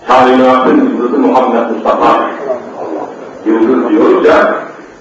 Kainatın 0.08 0.78
yıldızı 0.78 1.20
Muhammed 1.20 1.76
Mustafa. 1.76 2.30
Yıldız 3.46 3.90
diyoruz 3.90 4.26
ya, 4.26 4.56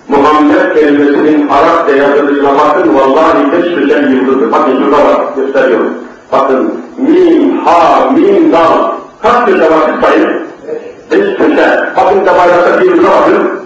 Muhammed 0.09 0.75
kelimesinin 0.75 1.49
Arapça 1.49 1.97
yazılışına 1.97 2.59
bakın, 2.59 2.95
vallahi 2.95 3.53
beş 3.53 3.75
köşen 3.75 4.11
yıldızı. 4.11 4.53
Bakın 4.53 4.85
şurada 4.85 5.05
var, 5.05 5.21
gösteriyorum. 5.37 5.95
Bakın, 6.33 6.75
mim, 6.97 7.59
ha, 7.59 8.11
mim, 8.11 8.53
dal. 8.53 8.93
Kaç 9.23 9.47
köşe 9.47 9.71
var 9.71 9.91
sayın? 10.03 10.47
Beş 11.11 11.37
köşe. 11.37 11.93
Bakın 11.97 12.27
da 12.27 12.39
bayrakta 12.39 12.81
bir 12.81 12.87
yıldıza 12.87 13.09
bakın. 13.09 13.60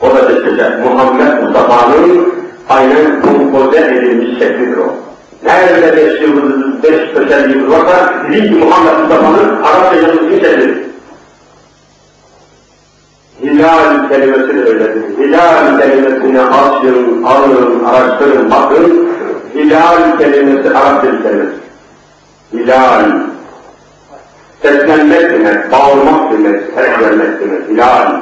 O 0.00 0.06
da 0.10 0.26
köşe. 0.26 0.76
Muhammed 0.84 1.42
Mustafa'nın 1.42 2.34
aynen 2.68 3.22
kompoze 3.22 3.78
edilmiş 3.78 4.38
şeklidir 4.38 4.76
o. 4.76 4.94
Nerede 5.44 5.96
beş 5.96 6.20
yıldız, 6.20 6.82
beş 6.82 7.14
yıldız 7.14 7.70
varsa, 7.70 8.14
bilin 8.28 8.48
ki 8.48 8.64
Muhammed 8.64 8.98
Mustafa'nın 9.00 9.62
Arapça 9.62 9.96
yazılışını 9.96 10.40
şeklidir. 10.40 10.86
Hilal 13.42 14.08
kelimesi 14.08 14.56
de 14.56 14.64
öyledir. 14.64 15.18
Hilal 15.18 15.80
kelimesini 15.80 16.40
açın, 16.40 17.22
alın, 17.22 17.84
araştırın, 17.84 18.50
bakın. 18.50 19.08
Hilal 19.54 20.18
kelimesi 20.18 20.70
Arapça 20.70 21.22
kelimesi. 21.22 21.56
Hilal. 22.52 23.04
Seslenmek 24.62 25.32
demek, 25.32 25.72
bağırmak 25.72 26.32
demek, 26.32 26.60
ses 26.74 27.00
vermek 27.00 27.40
demek, 27.40 27.68
hilal. 27.68 28.20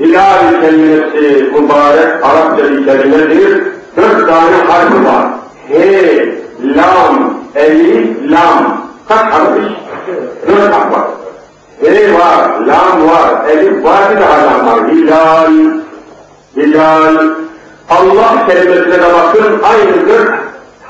Hilal 0.00 0.60
kelimesi 0.60 1.42
mübarek 1.42 2.24
Arapça 2.24 2.64
bir 2.70 2.86
kelimedir. 2.86 3.62
Dört 3.96 4.28
tane 4.28 4.56
harfi 4.68 5.04
var. 5.04 5.26
He, 5.68 6.28
lam, 6.76 7.34
elif, 7.54 8.30
lam. 8.30 8.86
Kaç 9.08 9.18
harf? 9.18 9.48
Dört 10.48 10.74
harf 10.74 10.92
var. 10.92 11.02
He 11.80 12.14
var, 12.14 12.60
lam 12.66 13.08
var, 13.08 13.48
elif 13.48 13.84
var, 13.84 14.00
bir 14.10 14.20
daha 14.20 14.46
lam 14.46 14.66
var. 14.66 14.88
Hilal, 14.88 15.52
hilal. 16.56 17.16
Allah 17.90 18.46
kelimesine 18.46 18.92
de 18.92 19.12
bakın 19.12 19.62
aynıdır. 19.62 20.28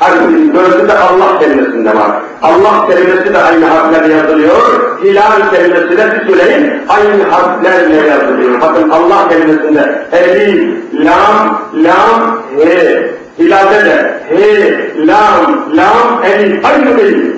Harfin 0.02 0.54
dördü 0.54 0.88
de 0.88 0.92
Allah 0.92 1.38
kelimesinde 1.38 1.90
var. 1.90 2.10
Allah 2.42 2.86
kelimesi 2.88 3.34
de 3.34 3.38
aynı 3.38 3.64
harflerle 3.64 4.14
yazılıyor. 4.14 4.98
Hilal 5.02 5.50
kelimesi 5.50 5.98
de 5.98 6.20
bir 6.20 6.26
söyleyin 6.26 6.72
aynı 6.88 7.22
harflerle 7.30 7.96
yazılıyor. 7.96 8.60
Bakın 8.60 8.90
Allah 8.90 9.28
kelimesinde 9.28 10.06
elif, 10.12 10.78
lam, 10.94 11.62
lam, 11.74 12.42
he. 12.58 13.10
Hilalde 13.38 13.84
de 13.84 14.20
he, 14.28 15.06
lam, 15.06 15.64
lam, 15.76 16.24
elif 16.24 16.64
aynı 16.64 16.98
değil. 16.98 17.36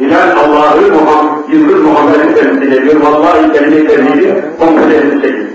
Hilal 0.00 0.30
Allah'ı 0.44 0.92
Muhammed, 0.92 1.52
Yıldız 1.52 1.82
Muhammed'i 1.82 2.34
temsil 2.34 2.72
ediyor. 2.72 3.00
Vallahi 3.00 3.52
kelime-i 3.52 3.86
kompleksini 4.58 5.22
çekiyor. 5.22 5.46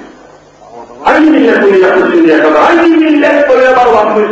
Hangi 1.03 1.31
millet 1.31 1.63
bunu 1.63 1.77
yaptı 1.77 2.07
şimdiye 2.11 2.37
kadar? 2.37 2.61
Hangi 2.61 2.89
millet 2.89 3.49
böyle 3.49 3.75
bağlanmış? 3.75 4.31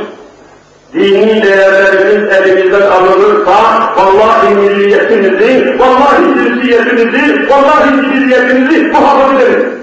Dini 0.93 1.43
değerlerimiz 1.43 2.31
elimizden 2.31 2.81
alınırsa, 2.81 3.53
vallahi 3.97 4.55
milliyetimizi, 4.55 5.79
vallahi 5.79 6.23
cinsiyetimizi, 6.23 7.49
vallahi 7.49 7.95
cinsiyetimizi 7.95 8.87
muhafaza 8.87 9.41
ederiz. 9.41 9.73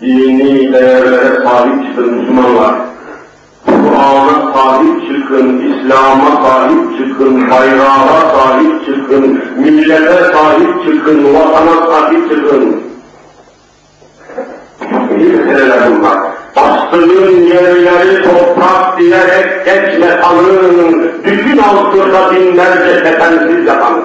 Dini 0.00 0.72
değerlere 0.72 1.44
sahip 1.44 1.86
çıkın 1.88 2.14
Müslümanlar. 2.14 2.74
Kur'an'a 3.66 4.52
sahip 4.52 5.08
çıkın, 5.08 5.60
İslam'a 5.60 6.48
sahip 6.48 6.98
çıkın, 6.98 7.50
bayrağa 7.50 8.34
sahip 8.34 8.86
çıkın, 8.86 9.42
millete 9.56 10.32
sahip 10.32 10.84
çıkın, 10.84 11.34
vatana 11.34 11.86
sahip 11.90 12.30
çıkın. 12.30 12.82
İyi 15.18 15.32
meseleler 15.32 15.96
bunlar. 15.96 16.33
Bastığın 16.55 17.41
yerleri 17.41 18.23
toprak 18.23 18.99
diyerek 18.99 19.65
geçme 19.65 20.21
tanrının 20.21 21.11
bütün 21.25 21.57
altında 21.57 22.31
binlerce 22.35 23.03
tepensiz 23.03 23.65
yapan. 23.67 24.03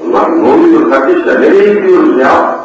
Bunlar 0.00 0.42
ne 0.42 0.48
oluyor 0.48 0.90
kardeşler? 0.90 1.42
Nereye 1.42 1.74
gidiyoruz 1.74 2.18
ya? 2.20 2.58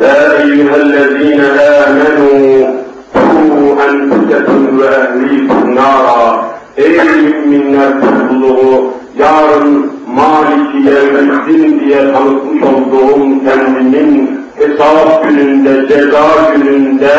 يا 0.00 0.42
أيها 0.42 0.76
الذين 0.76 1.40
آمنوا 1.84 2.66
قوا 3.14 3.68
أنفسكم 3.88 4.78
وأهليكم 4.78 5.70
نارا 5.74 6.50
Ey 6.76 6.98
müminler 6.98 8.00
topluluğu, 8.00 8.92
yarın 9.18 9.92
Maliki 10.14 10.88
Yevmeddin 10.88 11.80
diye 11.80 12.12
tanıtmış 12.12 12.62
olduğum 12.62 13.44
kendimin 13.44 14.40
hesap 14.57 15.29
gününde, 15.29 15.87
ceza 15.87 16.53
gününde, 16.55 17.15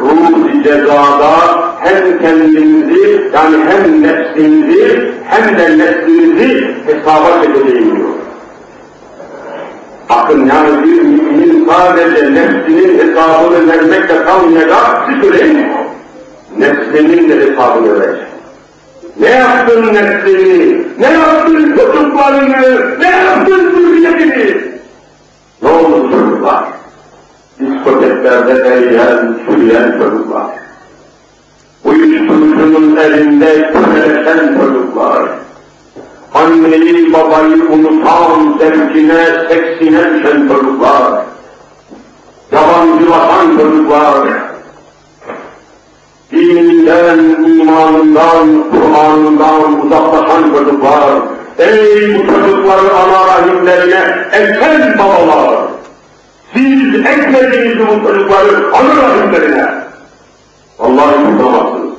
ruh 0.00 0.62
cezada 0.64 1.32
hem 1.80 2.18
kendinizi 2.18 3.30
yani 3.34 3.56
hem 3.68 4.02
nefsinizi 4.02 5.12
hem 5.24 5.58
de 5.58 5.78
neslinizi 5.78 6.74
hesaba 6.86 7.42
çekeceğim 7.42 7.96
diyor. 7.96 8.08
Bakın 10.10 10.46
yani 10.46 10.84
bir 10.84 11.02
müminin 11.02 11.68
sadece 11.68 12.34
nefsinin 12.34 12.98
hesabını 12.98 13.68
vermekle 13.68 14.24
kalmayacak, 14.24 15.08
siz 15.08 15.22
söyleyin. 15.22 15.66
Nefsinin 16.58 17.28
de 17.28 17.36
hesabını 17.36 18.00
verecek. 18.00 18.26
Ne 19.20 19.30
yaptın 19.30 19.94
nefsini? 19.94 20.84
Ne 20.98 21.12
yaptın 21.12 21.76
çocuklarını? 21.76 23.00
Ne 23.00 23.10
yaptın 23.10 23.70
zürriyetini? 23.70 24.70
Ne 25.62 25.68
oldu 25.68 26.10
çocuklar? 26.10 26.64
Diskoteklerde 28.20 28.68
eriyen, 28.68 29.34
çürüyen 29.46 29.98
çocuklar. 29.98 30.46
Uyuşturucunun 31.84 32.96
elinde 32.96 33.72
köreleşen 33.72 34.58
çocuklar. 34.58 35.22
Anneyi 36.34 37.12
babayı 37.12 37.64
unutan, 37.70 38.58
zevkine, 38.58 39.24
seksine 39.48 40.14
düşen 40.14 40.48
çocuklar. 40.48 41.24
Yabancılaşan 42.52 43.58
çocuklar 43.58 44.28
dininden, 46.32 47.18
imanından, 47.58 48.64
Kur'an'ından 48.70 49.86
uzaklaşan 49.86 50.54
çocuklar, 50.54 51.10
ey 51.58 52.18
bu 52.18 52.26
çocukları 52.26 52.94
ana 52.94 53.26
rahimlerine 53.26 54.28
erken 54.32 54.98
babalar, 54.98 55.69
siz 56.54 56.94
ekmediniz 56.94 57.78
bu 57.78 58.06
çocukları 58.06 58.72
ana 58.74 59.02
rahimlerine. 59.02 59.74
Vallahi 60.78 61.14
tutamazsınız. 61.14 61.90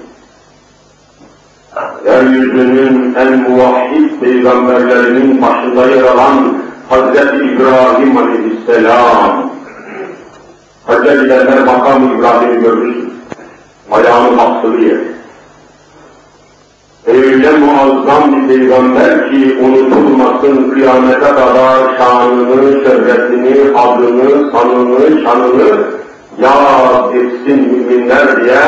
Yeryüzünün 2.05 3.15
en 3.15 3.37
muvahhid 3.37 4.19
peygamberlerinin 4.21 5.41
başında 5.41 5.87
yer 5.87 6.03
alan 6.03 6.57
Hazreti 6.89 7.35
İbrahim 7.35 8.17
Aleyhisselam, 8.17 9.51
Hacca 10.85 11.23
gidenler 11.23 11.63
makam 11.63 12.15
İbrahim'i 12.15 12.61
görürsünüz 12.61 13.11
ayağını 13.91 14.37
bastığı 14.37 14.67
yer. 14.67 15.10
Öyle 17.07 17.51
muazzam 17.51 18.31
bir 18.31 18.47
peygamber 18.47 19.31
ki 19.31 19.57
unutulmasın 19.63 20.69
kıyamete 20.69 21.19
kadar 21.19 21.97
şanını, 21.97 22.83
şöhretini, 22.83 23.77
adını, 23.77 24.51
sanını, 24.51 25.23
şanını 25.23 25.85
yad 26.41 27.15
etsin 27.15 27.59
müminler 27.71 28.43
diye 28.43 28.61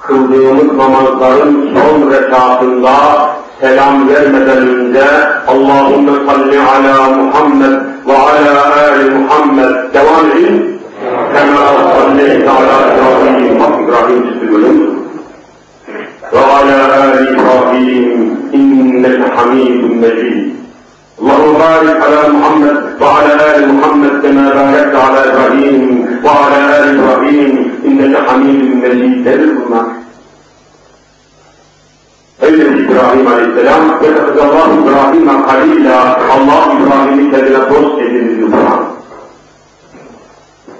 kıldığımız 0.00 0.76
namazların 0.76 1.74
son 1.74 2.10
rekatında 2.10 2.92
selam 3.60 4.08
vermeden 4.08 4.58
önce 4.58 5.04
Allahümme 5.48 6.12
salli 6.26 6.58
ala 6.60 7.10
Muhammed 7.10 7.80
ve 8.06 8.12
ala 8.12 8.76
ali 8.76 9.10
Muhammed 9.10 9.94
devam 9.94 10.30
edin. 10.36 10.80
Kema 11.34 11.92
salli 11.92 12.48
ala 12.48 12.94
İbrahim, 12.94 13.84
İbrahim 13.84 14.28
üstü 14.28 14.52
bölüm. 14.52 14.91
وعلى 16.34 16.76
آل 17.04 17.14
إبراهيم 17.34 18.36
إنك 18.54 19.20
حميد 19.36 19.80
مجيد. 20.02 20.52
اللهم 21.20 21.52
بارك 21.52 21.96
على 22.04 22.20
محمد 22.34 22.76
وعلى 23.00 23.32
آل 23.56 23.74
محمد 23.74 24.12
كما 24.22 24.44
باركت 24.58 24.94
على 25.04 25.20
إبراهيم 25.30 25.82
وعلى 26.24 26.58
آل 26.78 26.84
إبراهيم 26.98 27.52
إنك 27.86 28.14
حميد 28.28 28.60
مجيد. 28.84 29.12
سيدنا 32.42 32.84
إبراهيم 32.84 33.28
عليه 33.28 33.44
السلام 33.44 33.82
واتخذ 33.90 34.38
الله 34.46 34.66
إبراهيم 34.78 35.26
خليلا 35.48 35.98
الله 36.36 36.64
إبراهيم 36.78 37.18
كذلك 37.32 37.70
وصف 37.70 37.98
الإبراهيم 37.98 38.81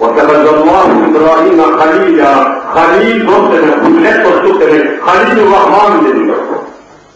Kur'an. 0.01 0.17
واتخذ 0.17 0.45
الله 0.57 0.87
ابراهيم 1.09 1.59
خليلا 1.79 2.33
خلil 2.75 3.27
dost 3.27 3.47
demek, 3.53 3.77
kullet 3.83 4.25
dostluk 4.25 4.61
demek, 4.61 5.01
halil 5.01 5.51
rahman 5.51 6.05
deniyor. 6.05 6.37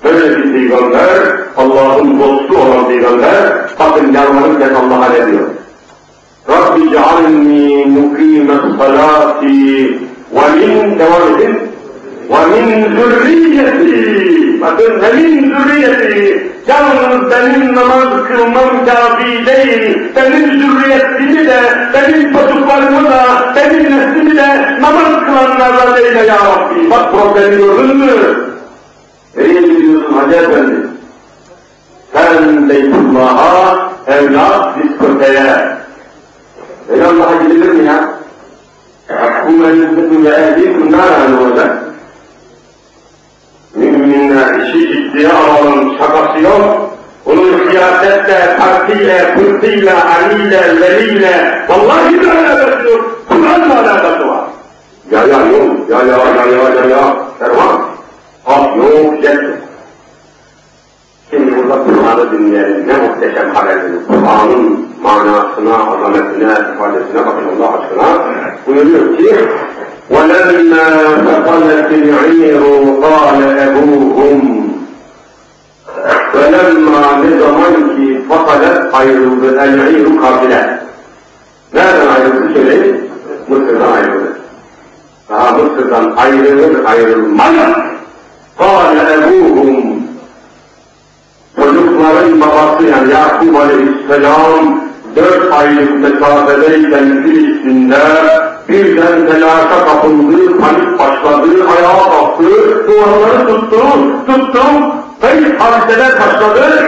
Böyle 0.04 0.38
bir 0.38 0.54
peygamber, 0.54 1.20
Allah'ın 1.58 2.20
dostu 2.20 2.58
olan 2.58 2.88
peygamber, 2.88 3.68
bakın 3.80 4.14
yalvarırken 4.14 4.74
Allah'a 4.74 5.10
ne 5.10 5.32
diyor? 5.32 5.48
Rabbi 6.50 6.90
cealni 6.92 7.86
mukime 7.86 8.54
salati 8.78 10.00
ve 10.36 10.56
min, 10.56 11.00
devam 11.00 11.36
edin, 11.36 11.60
min 12.29 12.97
zürriyeti, 12.97 14.61
bakın 14.61 14.93
min 15.17 15.55
zürriyeti, 15.55 16.53
yalnız 16.69 17.31
benim 17.31 17.75
namaz 17.77 18.09
kılmam 18.29 18.87
kafi 18.87 19.47
değil, 19.47 19.99
benim 20.17 20.61
zürriyetimi 20.61 21.47
de, 21.47 21.61
benim 21.95 22.33
çocuklarımı 22.33 23.05
da, 23.11 23.53
benim 23.57 23.85
neslimi 23.85 24.37
de 24.37 24.79
namaz 24.81 25.25
kılanlarla 25.27 25.97
değil 25.97 26.17
ya 26.17 26.37
Rabbi. 26.37 26.91
Bak 26.91 27.13
problemi 27.13 27.57
gördün 27.57 27.97
mü? 27.97 28.11
Nereye 29.37 29.61
gidiyorsun 29.61 30.13
Hacı 30.13 30.37
Efendi? 30.37 30.75
Sen 32.13 32.69
Beytullah'a, 32.69 33.91
evlat 34.07 34.79
diskoteye. 34.79 35.77
Öyle 36.89 37.05
Allah'a 37.05 37.43
gidilir 37.43 37.69
mi 37.69 37.87
ya? 37.87 38.09
Bu 39.49 39.51
meclisin 39.51 40.25
ve 40.25 40.29
ehli 40.29 40.81
bunlar 40.81 41.33
ne 41.33 41.37
olacak? 41.37 41.86
Müminler 43.77 44.61
işi 44.61 44.93
ciddiye 44.93 45.29
alalım, 45.29 45.99
şakası 45.99 46.43
yok. 46.43 46.91
Bunun 47.27 47.71
siyasetle, 47.71 48.57
partiyle, 48.59 49.35
pırtıyla, 49.35 49.95
aliyle, 50.17 50.81
veliyle, 50.81 51.65
vallahi 51.69 52.21
bir 52.21 52.29
alakası 52.29 52.89
yok. 52.89 53.23
Kur'an'la 53.29 53.81
alakası 53.81 54.29
var. 54.29 54.45
Ya 55.11 55.21
ya 55.21 55.39
yok, 55.39 55.91
ya 55.91 55.99
ya 55.99 56.07
ya 56.07 56.47
ya 56.47 56.69
ya 56.75 56.85
ya, 56.91 57.17
Erman. 57.41 57.81
Hak 58.45 58.77
yok, 58.77 59.23
jet 59.23 59.43
yok. 59.43 59.57
Şimdi 61.31 61.57
burada 61.57 61.85
Kur'an'ı 61.85 62.33
dinleyelim. 62.33 62.89
Ne 62.89 62.95
muhteşem 62.97 63.55
haberdir. 63.55 64.07
Kur'an'ın 64.09 64.89
manasına, 65.03 65.75
azametine, 65.75 66.53
ifadesine 66.75 67.27
bakın 67.27 67.45
Allah 67.57 67.79
aşkına. 67.79 68.05
Buyuruyor 68.67 69.19
ki 69.19 69.49
ولما 70.11 70.85
فقدت 71.27 71.91
العير 71.91 72.63
قال 73.03 73.59
أبوهم 73.59 74.69
فلما 76.33 77.21
بضمنك 77.23 78.21
فقدت 78.31 78.95
عير 78.95 79.19
العير 79.43 80.09
قابله 80.23 80.79
ماذا 81.75 82.03
العير 82.03 82.53
كشري 82.55 83.01
مسرد 83.49 83.83
عير 83.83 84.21
فمسرد 85.29 86.19
عير 86.19 86.87
عير 86.89 87.09
الملك 87.17 87.77
قال 88.59 88.99
أبوهم 88.99 90.07
ونخبرين 91.59 92.39
مراسيا 92.39 92.97
يعقوب 93.13 93.57
عليه 93.57 93.85
السلام 94.01 94.79
دفع 95.17 95.63
المتابعين 95.63 96.91
في 97.63 97.69
النار 97.69 98.56
birden 98.69 99.27
telaşa 99.27 99.87
kapıldı, 99.87 100.59
panik 100.59 100.99
başladı, 100.99 101.49
ayağa 101.69 102.11
kalktı, 102.11 102.45
duvarları 102.89 103.47
tuttu, 103.47 103.81
tuttu, 104.27 104.63
kayıp 105.21 105.61
hadiseler 105.61 106.13
başladı. 106.21 106.87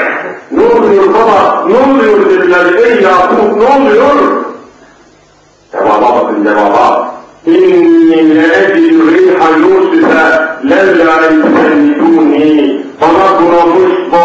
Ne 0.50 0.64
oluyor 0.64 1.14
baba, 1.14 1.64
ne 1.68 1.76
oluyor 1.76 2.30
dediler, 2.30 2.74
ey 2.74 3.02
Yakup 3.02 3.56
ne 3.56 3.66
oluyor? 3.66 4.44
Cevaba 5.72 6.16
bakın 6.16 6.44
cevaba. 6.44 7.14
İnni 7.46 8.34
le'ecil 8.34 9.12
riha 9.12 9.48
Yusuf'e 9.56 10.48
levla 10.70 11.26
yusenniduni. 11.30 12.82
Bana 13.00 13.40
bunamış 13.40 13.92
bu 14.12 14.16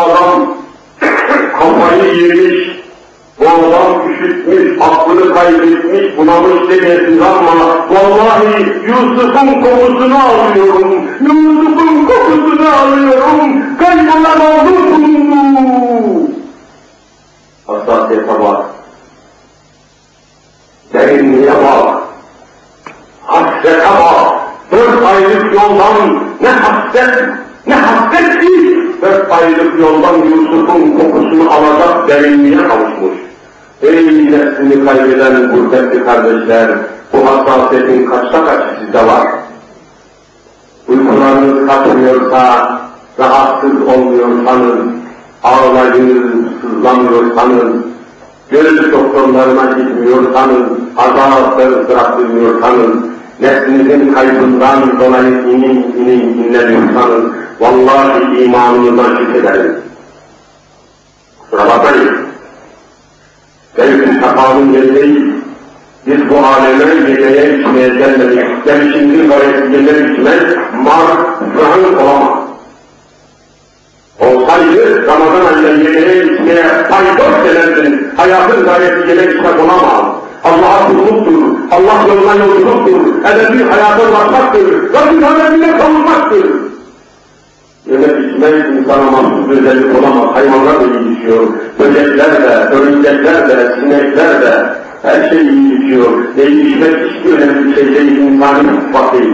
bu 3.62 3.68
adam 3.68 4.12
üşütmüş, 4.12 4.82
aklını 4.82 5.34
kaybetmiş, 5.34 6.18
bunamış 6.18 6.70
demeyesiniz 6.70 7.22
ama 7.22 7.54
vallahi 7.89 8.66
Yusuf'un 8.88 9.62
kokusunu 9.62 10.18
alıyorum, 10.24 11.06
Yusuf'un 11.22 12.06
kokusunu 12.06 12.68
alıyorum, 12.82 13.64
kaybolan 13.80 14.39
oldum. 14.41 14.84
Hassasiyete 17.68 18.39
bak, 18.39 18.66
derinliğe 20.93 21.51
bak, 21.51 22.01
hasrete 23.22 23.80
bak, 23.80 24.34
dört 24.72 25.06
aylık 25.06 25.54
yoldan 25.54 26.20
ne 26.41 26.49
hasret, 26.49 27.30
ne 27.68 27.76
hasret 27.76 28.41
ki, 28.41 28.80
dört 29.01 29.32
aylık 29.32 29.80
yoldan 29.80 30.16
Yusuf'un 30.16 30.99
kokusunu 30.99 31.51
alacak 31.54 32.08
derinliğe 32.08 32.68
kavuşmuş. 32.68 33.32
Ey 33.84 34.31
nefsini 34.31 34.86
kaybeden 34.86 35.51
gurbetli 35.51 36.05
kardeşler, 36.05 36.69
bu 37.13 37.17
hassasiyetin 37.25 38.05
kaçta 38.05 38.45
kaçı 38.45 38.79
sizde 38.79 39.07
var? 39.07 39.27
Uykularınız 40.88 41.67
kaçmıyorsa, 41.67 42.71
rahatsız 43.19 43.81
olmuyorsanız, 43.81 44.77
ağlayınız, 45.43 46.31
sızlamıyorsanız, 46.61 47.73
göz 48.49 48.91
doktorlarına 48.91 49.65
gitmiyorsanız, 49.79 50.63
azap 50.97 51.57
ve 51.57 51.67
ızdırap 51.67 52.17
duymuyorsanız, 52.17 52.95
nefsinizin 53.39 54.13
kaybından 54.13 54.99
dolayı 54.99 55.29
inin 55.29 55.93
inin 55.97 56.43
inlemiyorsanız, 56.43 57.23
vallahi 57.59 58.43
imanınızdan 58.43 59.15
şüphelerim. 59.15 59.75
Kusura 61.39 61.69
bakmayın. 61.69 62.32
Belki 63.78 64.19
sakalın 64.21 64.74
yeri 64.74 64.95
değil. 64.95 65.34
Biz 66.07 66.30
bu 66.30 66.38
aleme 66.38 67.11
yemeğe 67.11 67.59
içmeye 67.59 67.88
gelmedik. 67.88 68.65
Gelişimizin 68.65 69.30
gayesi 69.30 69.74
yemek 69.74 70.11
içmek, 70.11 70.41
mar, 70.74 71.05
zahır 71.57 71.97
olamaz. 71.97 72.39
Olsaydı 74.19 75.07
Ramazan 75.07 75.53
ayında 75.53 75.89
yemeğe 75.89 76.24
içmeye 76.24 76.63
paydos 76.89 77.45
denerdin. 77.45 78.11
Hayatın 78.17 78.65
gayesi 78.65 79.09
yemek 79.09 79.36
içmek 79.36 79.59
olamaz. 79.59 80.05
Allah'a 80.43 80.88
kulluktur, 80.88 81.43
Allah 81.71 82.07
yoluna 82.07 82.36
yolculuktur, 82.36 83.26
edebi 83.26 83.63
hayata 83.63 84.09
ulaşmaktır, 84.09 84.93
Rabbin 84.93 85.21
haberine 85.21 85.78
kavuşmaktır. 85.78 86.72
İçmek 87.86 88.79
insana 88.79 89.11
mahsus 89.11 89.49
özellik 89.49 89.99
olamaz, 89.99 90.36
hayvanlar 90.36 90.81
da 90.81 90.86
iyi 90.86 91.17
içiyor, 91.17 91.47
böcekler 91.79 92.43
de, 92.43 92.75
örümcekler 92.75 93.49
de, 93.49 93.75
sinekler 93.75 94.41
de, 94.41 94.65
her 95.01 95.29
şey 95.29 95.41
iyi 95.47 95.77
içiyor. 95.77 96.11
Ne 96.38 96.43
içmek 96.43 97.11
hiçbir 97.11 97.38
önemli 97.38 97.75
şey 97.75 97.95
değil, 97.95 98.17
insani 98.17 98.69
sıfat 98.81 99.13
değil. 99.13 99.34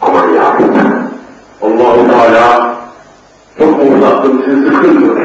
Aman 0.00 0.28
ya, 0.28 0.58
Allah-u 1.62 2.08
Teala 2.08 2.74
çok 3.58 3.84
mu 3.84 3.96
uzattım, 3.96 4.42
sizi 4.44 4.66
sıkılmıyor. 4.66 5.16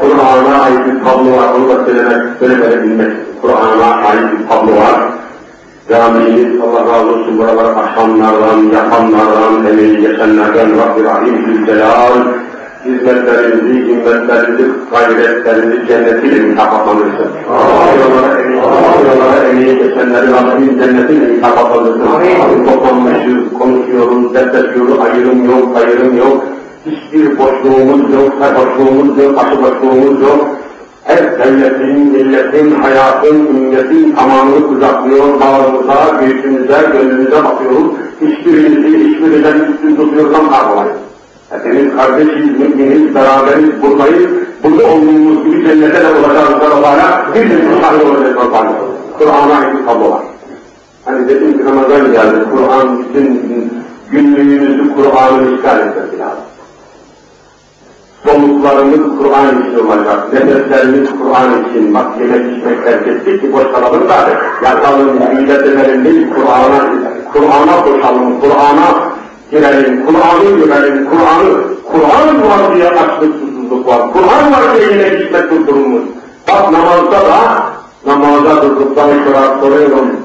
Kur'an'a 0.00 0.62
ait 0.62 0.86
bir 0.86 1.04
tablo 1.04 1.36
var, 1.36 1.54
onu 1.54 1.68
da 1.68 1.84
söylemek, 1.84 2.38
söylemeyebilmek. 2.38 3.12
Kur'an'a 3.42 3.94
ait 3.94 4.32
bir 4.32 4.48
tablo 4.48 4.76
var. 4.76 5.19
Camimiz 5.90 6.60
Allah 6.60 6.92
razı 6.92 7.10
olsun 7.10 7.38
buraları 7.38 7.76
aşanlardan, 7.76 8.58
yapanlardan, 8.74 9.66
emeği 9.70 10.00
geçenlerden 10.00 10.70
Rabbi 10.78 11.04
Rahim 11.04 11.44
Zülcelal 11.46 12.12
hizmetlerinizi, 12.84 13.86
himmetlerinizi, 13.86 14.70
gayretlerinizi 14.90 15.86
cennetiyle 15.88 16.40
mükafatlandırsın. 16.40 17.30
Buralara 17.48 18.40
emeği, 18.40 18.62
buralara 18.62 19.48
emeği 19.48 19.78
geçenleri 19.78 20.26
Rabbim 20.32 20.78
cennetiyle 20.78 21.26
mükafatlandırsın. 21.26 22.06
Toplanmışız, 22.66 23.58
konuşuyoruz, 23.58 24.34
dertleşiyoruz, 24.34 24.98
ayrım 24.98 25.44
yok, 25.44 25.76
ayrım 25.76 26.16
yok. 26.16 26.44
Hiçbir 26.86 27.38
boşluğumuz 27.38 28.14
yok, 28.14 28.32
boşluğumuz 28.40 29.18
yok, 29.18 29.38
aşı 29.38 29.62
boşluğumuz 29.62 30.22
yok. 30.22 30.59
Her 31.10 31.38
devletin, 31.38 31.98
milletin, 32.12 32.70
hayatın, 32.70 33.46
ümmetin 33.46 34.12
tamamını 34.12 34.68
kucaklıyor, 34.68 35.40
bağrımıza, 35.40 36.20
göğsümüze, 36.20 36.78
gönlümüze 36.92 37.44
bakıyoruz. 37.44 37.92
Hiçbirimizi, 38.20 38.98
hiçbirinden 38.98 39.58
üstün 39.58 39.96
tutuyorsan 39.96 40.50
kavramayız. 40.50 40.96
Hepimiz 41.50 41.96
kardeşiz, 41.96 42.58
müminiz, 42.58 43.14
beraberiz, 43.14 43.82
buradayız. 43.82 44.30
Burada 44.64 44.86
olduğumuz 44.86 45.44
gibi 45.44 45.66
cennete 45.66 46.02
de 46.02 46.08
olacağız 46.08 46.50
Allah'a. 46.74 47.34
Bir 47.34 47.50
de 47.50 47.56
şahit 47.80 48.04
olacağız 48.04 48.36
Allah'a. 48.36 48.72
Kur'an'a 49.18 49.86
tablo 49.86 50.10
var. 50.10 50.22
Hani 51.04 51.28
dedim 51.28 51.58
ki 51.58 51.64
Ramazan 51.64 52.12
geldi, 52.12 52.44
Kur'an 52.52 52.98
bütün 52.98 53.42
günlüğümüzü 54.10 54.94
Kur'an'ın 54.94 55.56
işgal 55.56 55.78
etmesi 55.78 56.18
lazım 56.18 56.49
soluklarımız 58.26 59.18
Kur'an 59.18 59.62
için 59.62 59.86
olacak, 59.86 60.32
nefeslerimiz 60.32 61.08
Kur'an 61.22 61.64
için, 61.64 61.94
bak 61.94 62.06
yemek 62.20 62.58
içmek 62.58 62.84
terk 62.84 63.08
ettik 63.08 63.40
ki 63.40 63.52
boş 63.52 63.62
kalalım 63.62 64.08
da. 64.08 64.14
Yatalım, 64.64 65.10
millet 65.34 65.62
edelim 65.62 66.04
değil, 66.04 66.26
Kur'an'a 66.34 66.80
Kur'an'a 67.32 67.84
koşalım, 67.84 68.40
Kur'an'a 68.40 68.88
girelim, 69.50 70.06
Kur'an'ı 70.06 70.56
görelim, 70.56 71.08
Kur'an'ı, 71.10 71.50
Kur'an 71.92 72.50
var 72.50 72.74
diye 72.74 72.88
açlık 72.88 73.34
susuzluk 73.34 73.86
var, 73.86 74.12
Kur'an 74.12 74.52
var 74.52 74.74
diye 74.74 74.90
yemek 74.90 75.22
içmek 75.22 75.50
durdurulmuş. 75.50 76.02
Bak 76.48 76.72
namazda 76.72 77.10
da, 77.12 77.62
namaza 78.06 78.62
durduktan 78.62 79.08
sonra 79.24 79.60
soruyorum, 79.60 80.16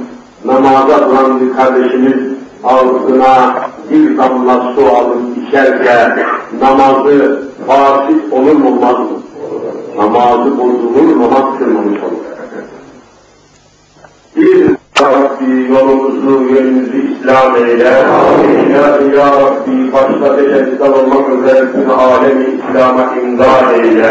namaza 0.46 1.10
duran 1.10 1.41
bir 1.41 1.56
kardeşimiz 1.56 2.36
ağzına 2.64 3.56
bir 3.91 4.17
damla 4.17 4.73
su 4.75 4.86
alıp 4.86 5.38
içerken 5.47 6.19
namazı 6.61 7.49
fasit 7.67 8.33
olur 8.33 8.51
mu 8.51 8.67
olmaz 8.67 8.99
mı? 8.99 9.21
Namazı 9.97 10.57
bozulur, 10.57 11.19
namaz 11.19 11.59
kırmamış 11.59 11.99
olur. 12.03 12.25
Bir 14.36 14.75
Rabbi 15.01 15.73
yolumuzu, 15.73 16.53
yönümüzü 16.53 17.13
İslam 17.13 17.55
eyle. 17.55 17.83
Ya, 18.73 18.99
ya 19.17 19.31
Rabbi 19.41 19.93
başta 19.93 20.38
beşersizden 20.38 20.91
olmak 20.91 21.29
üzere 21.29 21.67
bütün 21.67 21.89
alemi 21.89 22.45
İslam'a 22.45 23.15
imdad 23.15 23.73
eyle. 23.73 24.01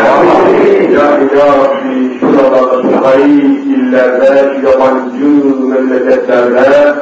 Ya, 0.92 1.04
ya 1.36 1.46
Rabbi 1.46 2.20
şuralarda, 2.20 2.82
şu 2.82 3.06
hayır 3.06 3.42
illerde, 3.42 4.54
şu 4.54 4.66
yabancı 4.66 5.46
memleketlerde, 5.68 6.94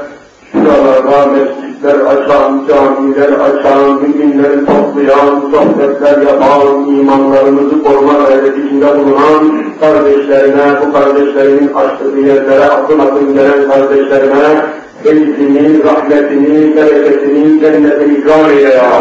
şuralarda 0.52 1.26
mescid 1.26 1.71
mescitler 1.83 2.07
açan, 2.07 2.66
camiler 2.68 3.33
açan, 3.33 4.03
müminleri 4.03 4.66
toplayan, 4.66 5.41
sohbetler 5.51 6.22
yapan, 6.22 6.89
imanlarımızı 6.89 7.83
koruma 7.83 8.12
gayreti 8.12 8.66
içinde 8.66 8.99
bulunan 8.99 9.64
kardeşlerine, 9.80 10.62
bu 10.80 10.93
kardeşlerinin 10.93 11.74
açtığı 11.74 12.20
yerlere 12.20 12.64
akın 12.64 12.99
akın 12.99 13.35
gelen 13.35 13.70
kardeşlerine 13.70 14.64
feyzini, 15.03 15.85
rahmetini, 15.85 16.76
bereketini, 16.76 17.61
cennetini 17.61 18.18
ikram 18.18 18.51
eyle 18.51 18.74
ya. 18.74 18.93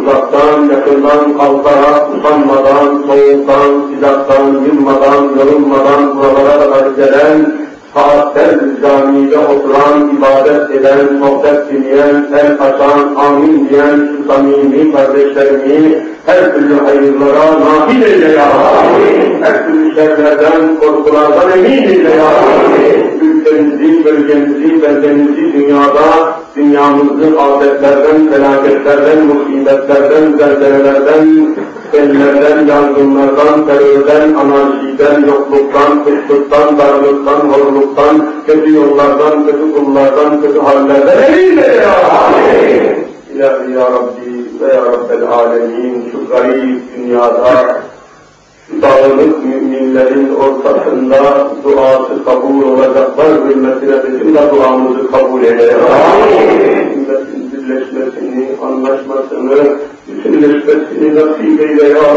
Uzaktan, 0.00 0.62
yakından 0.72 1.38
kalkarak, 1.38 2.08
usanmadan, 2.16 3.02
soğuktan, 3.06 3.94
sıcaktan, 3.94 4.46
yılmadan, 4.46 5.22
yorulmadan 5.38 6.16
buralara 6.16 6.70
kadar 6.70 6.90
gelen 6.96 7.61
saatler 7.94 8.80
camide 8.82 9.38
oturan, 9.38 10.16
ibadet 10.16 10.70
eden, 10.70 11.20
sohbet 11.20 11.70
dinleyen, 11.70 12.16
el 12.40 12.50
açan, 12.66 13.14
amin 13.14 13.68
diyen 13.68 13.98
şu 14.10 14.32
samimi 14.32 14.92
kardeşlerimi 14.92 16.12
her 16.26 16.54
türlü 16.54 16.74
hayırlara 16.74 17.60
nail 17.60 18.02
eyle 18.02 18.32
ya 18.32 18.48
Her 19.40 19.66
türlü 19.66 19.94
şerlerden, 19.94 20.80
korkulardan 20.80 21.58
emin 21.58 21.82
eyle 21.88 22.10
ya 22.10 22.32
Ülkemizi, 23.20 24.04
bölgemizi, 24.04 24.82
beldemizi 24.82 25.52
dünyada, 25.52 26.34
dünyamızı 26.56 27.40
afetlerden, 27.40 28.30
felaketlerden, 28.32 29.26
musibetlerden, 29.26 30.38
zelzelelerden, 30.38 31.56
sellerden, 31.92 32.66
yangınlardan, 32.66 33.66
terörden, 33.66 34.34
anarşiden, 34.34 35.26
yokluktan, 35.26 36.04
kıtlıktan, 36.04 36.78
darlıktan, 36.78 37.40
horluktan, 37.40 38.32
kötü 38.46 38.74
yollardan, 38.74 39.46
kötü 39.46 39.74
kullardan, 39.74 40.42
kötü 40.42 40.60
hallerden 40.60 41.22
emin 41.22 41.56
ya! 41.56 41.96
İlahi 43.34 43.72
ya 43.72 43.86
Rabbi 43.92 44.44
ve 44.60 44.74
ya 44.74 44.82
Rabbel 44.82 45.22
Alemin 45.28 46.10
şu 46.12 46.28
garip 46.28 46.96
dünyada 46.96 47.82
şu 48.66 48.82
dağınık 48.82 49.44
müminlerin 49.44 50.34
ortasında 50.34 51.48
duası 51.64 52.24
kabul 52.24 52.62
olacaklar 52.62 53.28
hürmetine 53.48 53.96
bizim 54.06 54.34
de 54.34 54.40
duamızı 54.50 55.10
kabul 55.10 55.42
eyle. 55.42 55.76
Ümmetin 56.94 57.52
birleşmesini, 57.52 58.48
anlaşmasını, 58.64 59.76
bütünleşmesini 60.16 61.14
nasip 61.14 61.60
eyle 61.60 61.88
ya. 61.88 62.14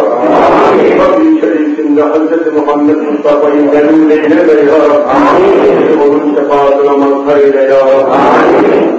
Rabbi 1.00 1.42
şerifinde 1.42 2.02
Hz. 2.02 2.54
Muhammed 2.56 2.96
Mustafa'yı 2.96 3.72
benim 3.74 4.12
eyle 4.12 4.48
be 4.48 4.72
ya. 4.72 5.06
Onun 6.06 6.36
şefaatine 6.36 6.92
mazhar 6.92 7.38
eyle 7.38 7.62
ya. 7.62 7.88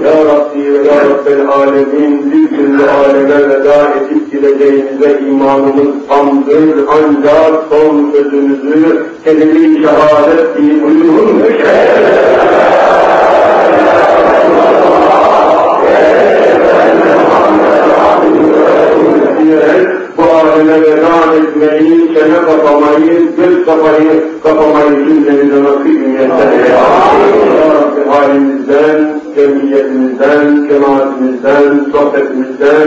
Ya 0.05 0.25
Rabbi 0.25 0.73
ve 0.73 0.89
Ya 0.89 0.95
Rabbel 1.11 1.49
Alemin 1.49 2.33
bir 2.33 2.57
türlü 2.57 2.83
aleme 2.91 3.49
veda 3.49 3.93
edip 3.95 4.33
gideceğimize 4.33 5.21
imanımız 5.29 5.95
tamdır 6.09 6.85
ancak 6.89 7.65
son 7.71 8.13
sözümüzü 8.13 9.07
kelime-i 9.25 9.83
şehadet 9.83 10.59
diye 10.59 10.83
buyurun. 10.83 11.43
Diyerek 19.47 19.89
bu 20.19 20.23
aleme 20.23 20.83
veda 20.83 21.35
etmeyi, 21.37 22.15
çene 22.15 22.39
kapamayı, 22.47 23.37
göz 23.37 23.67
kapamayı, 23.67 24.25
kapamayı 24.43 25.07
cümlemize 25.07 25.63
nasip 25.65 26.07
niyetten 26.07 26.53
Ya 27.59 27.67
Rabbi 27.75 28.11
halimizden, 28.11 29.21
cemiyetimizden, 29.37 30.69
cemaatimizden, 30.69 31.87
sohbetimizden, 31.93 32.83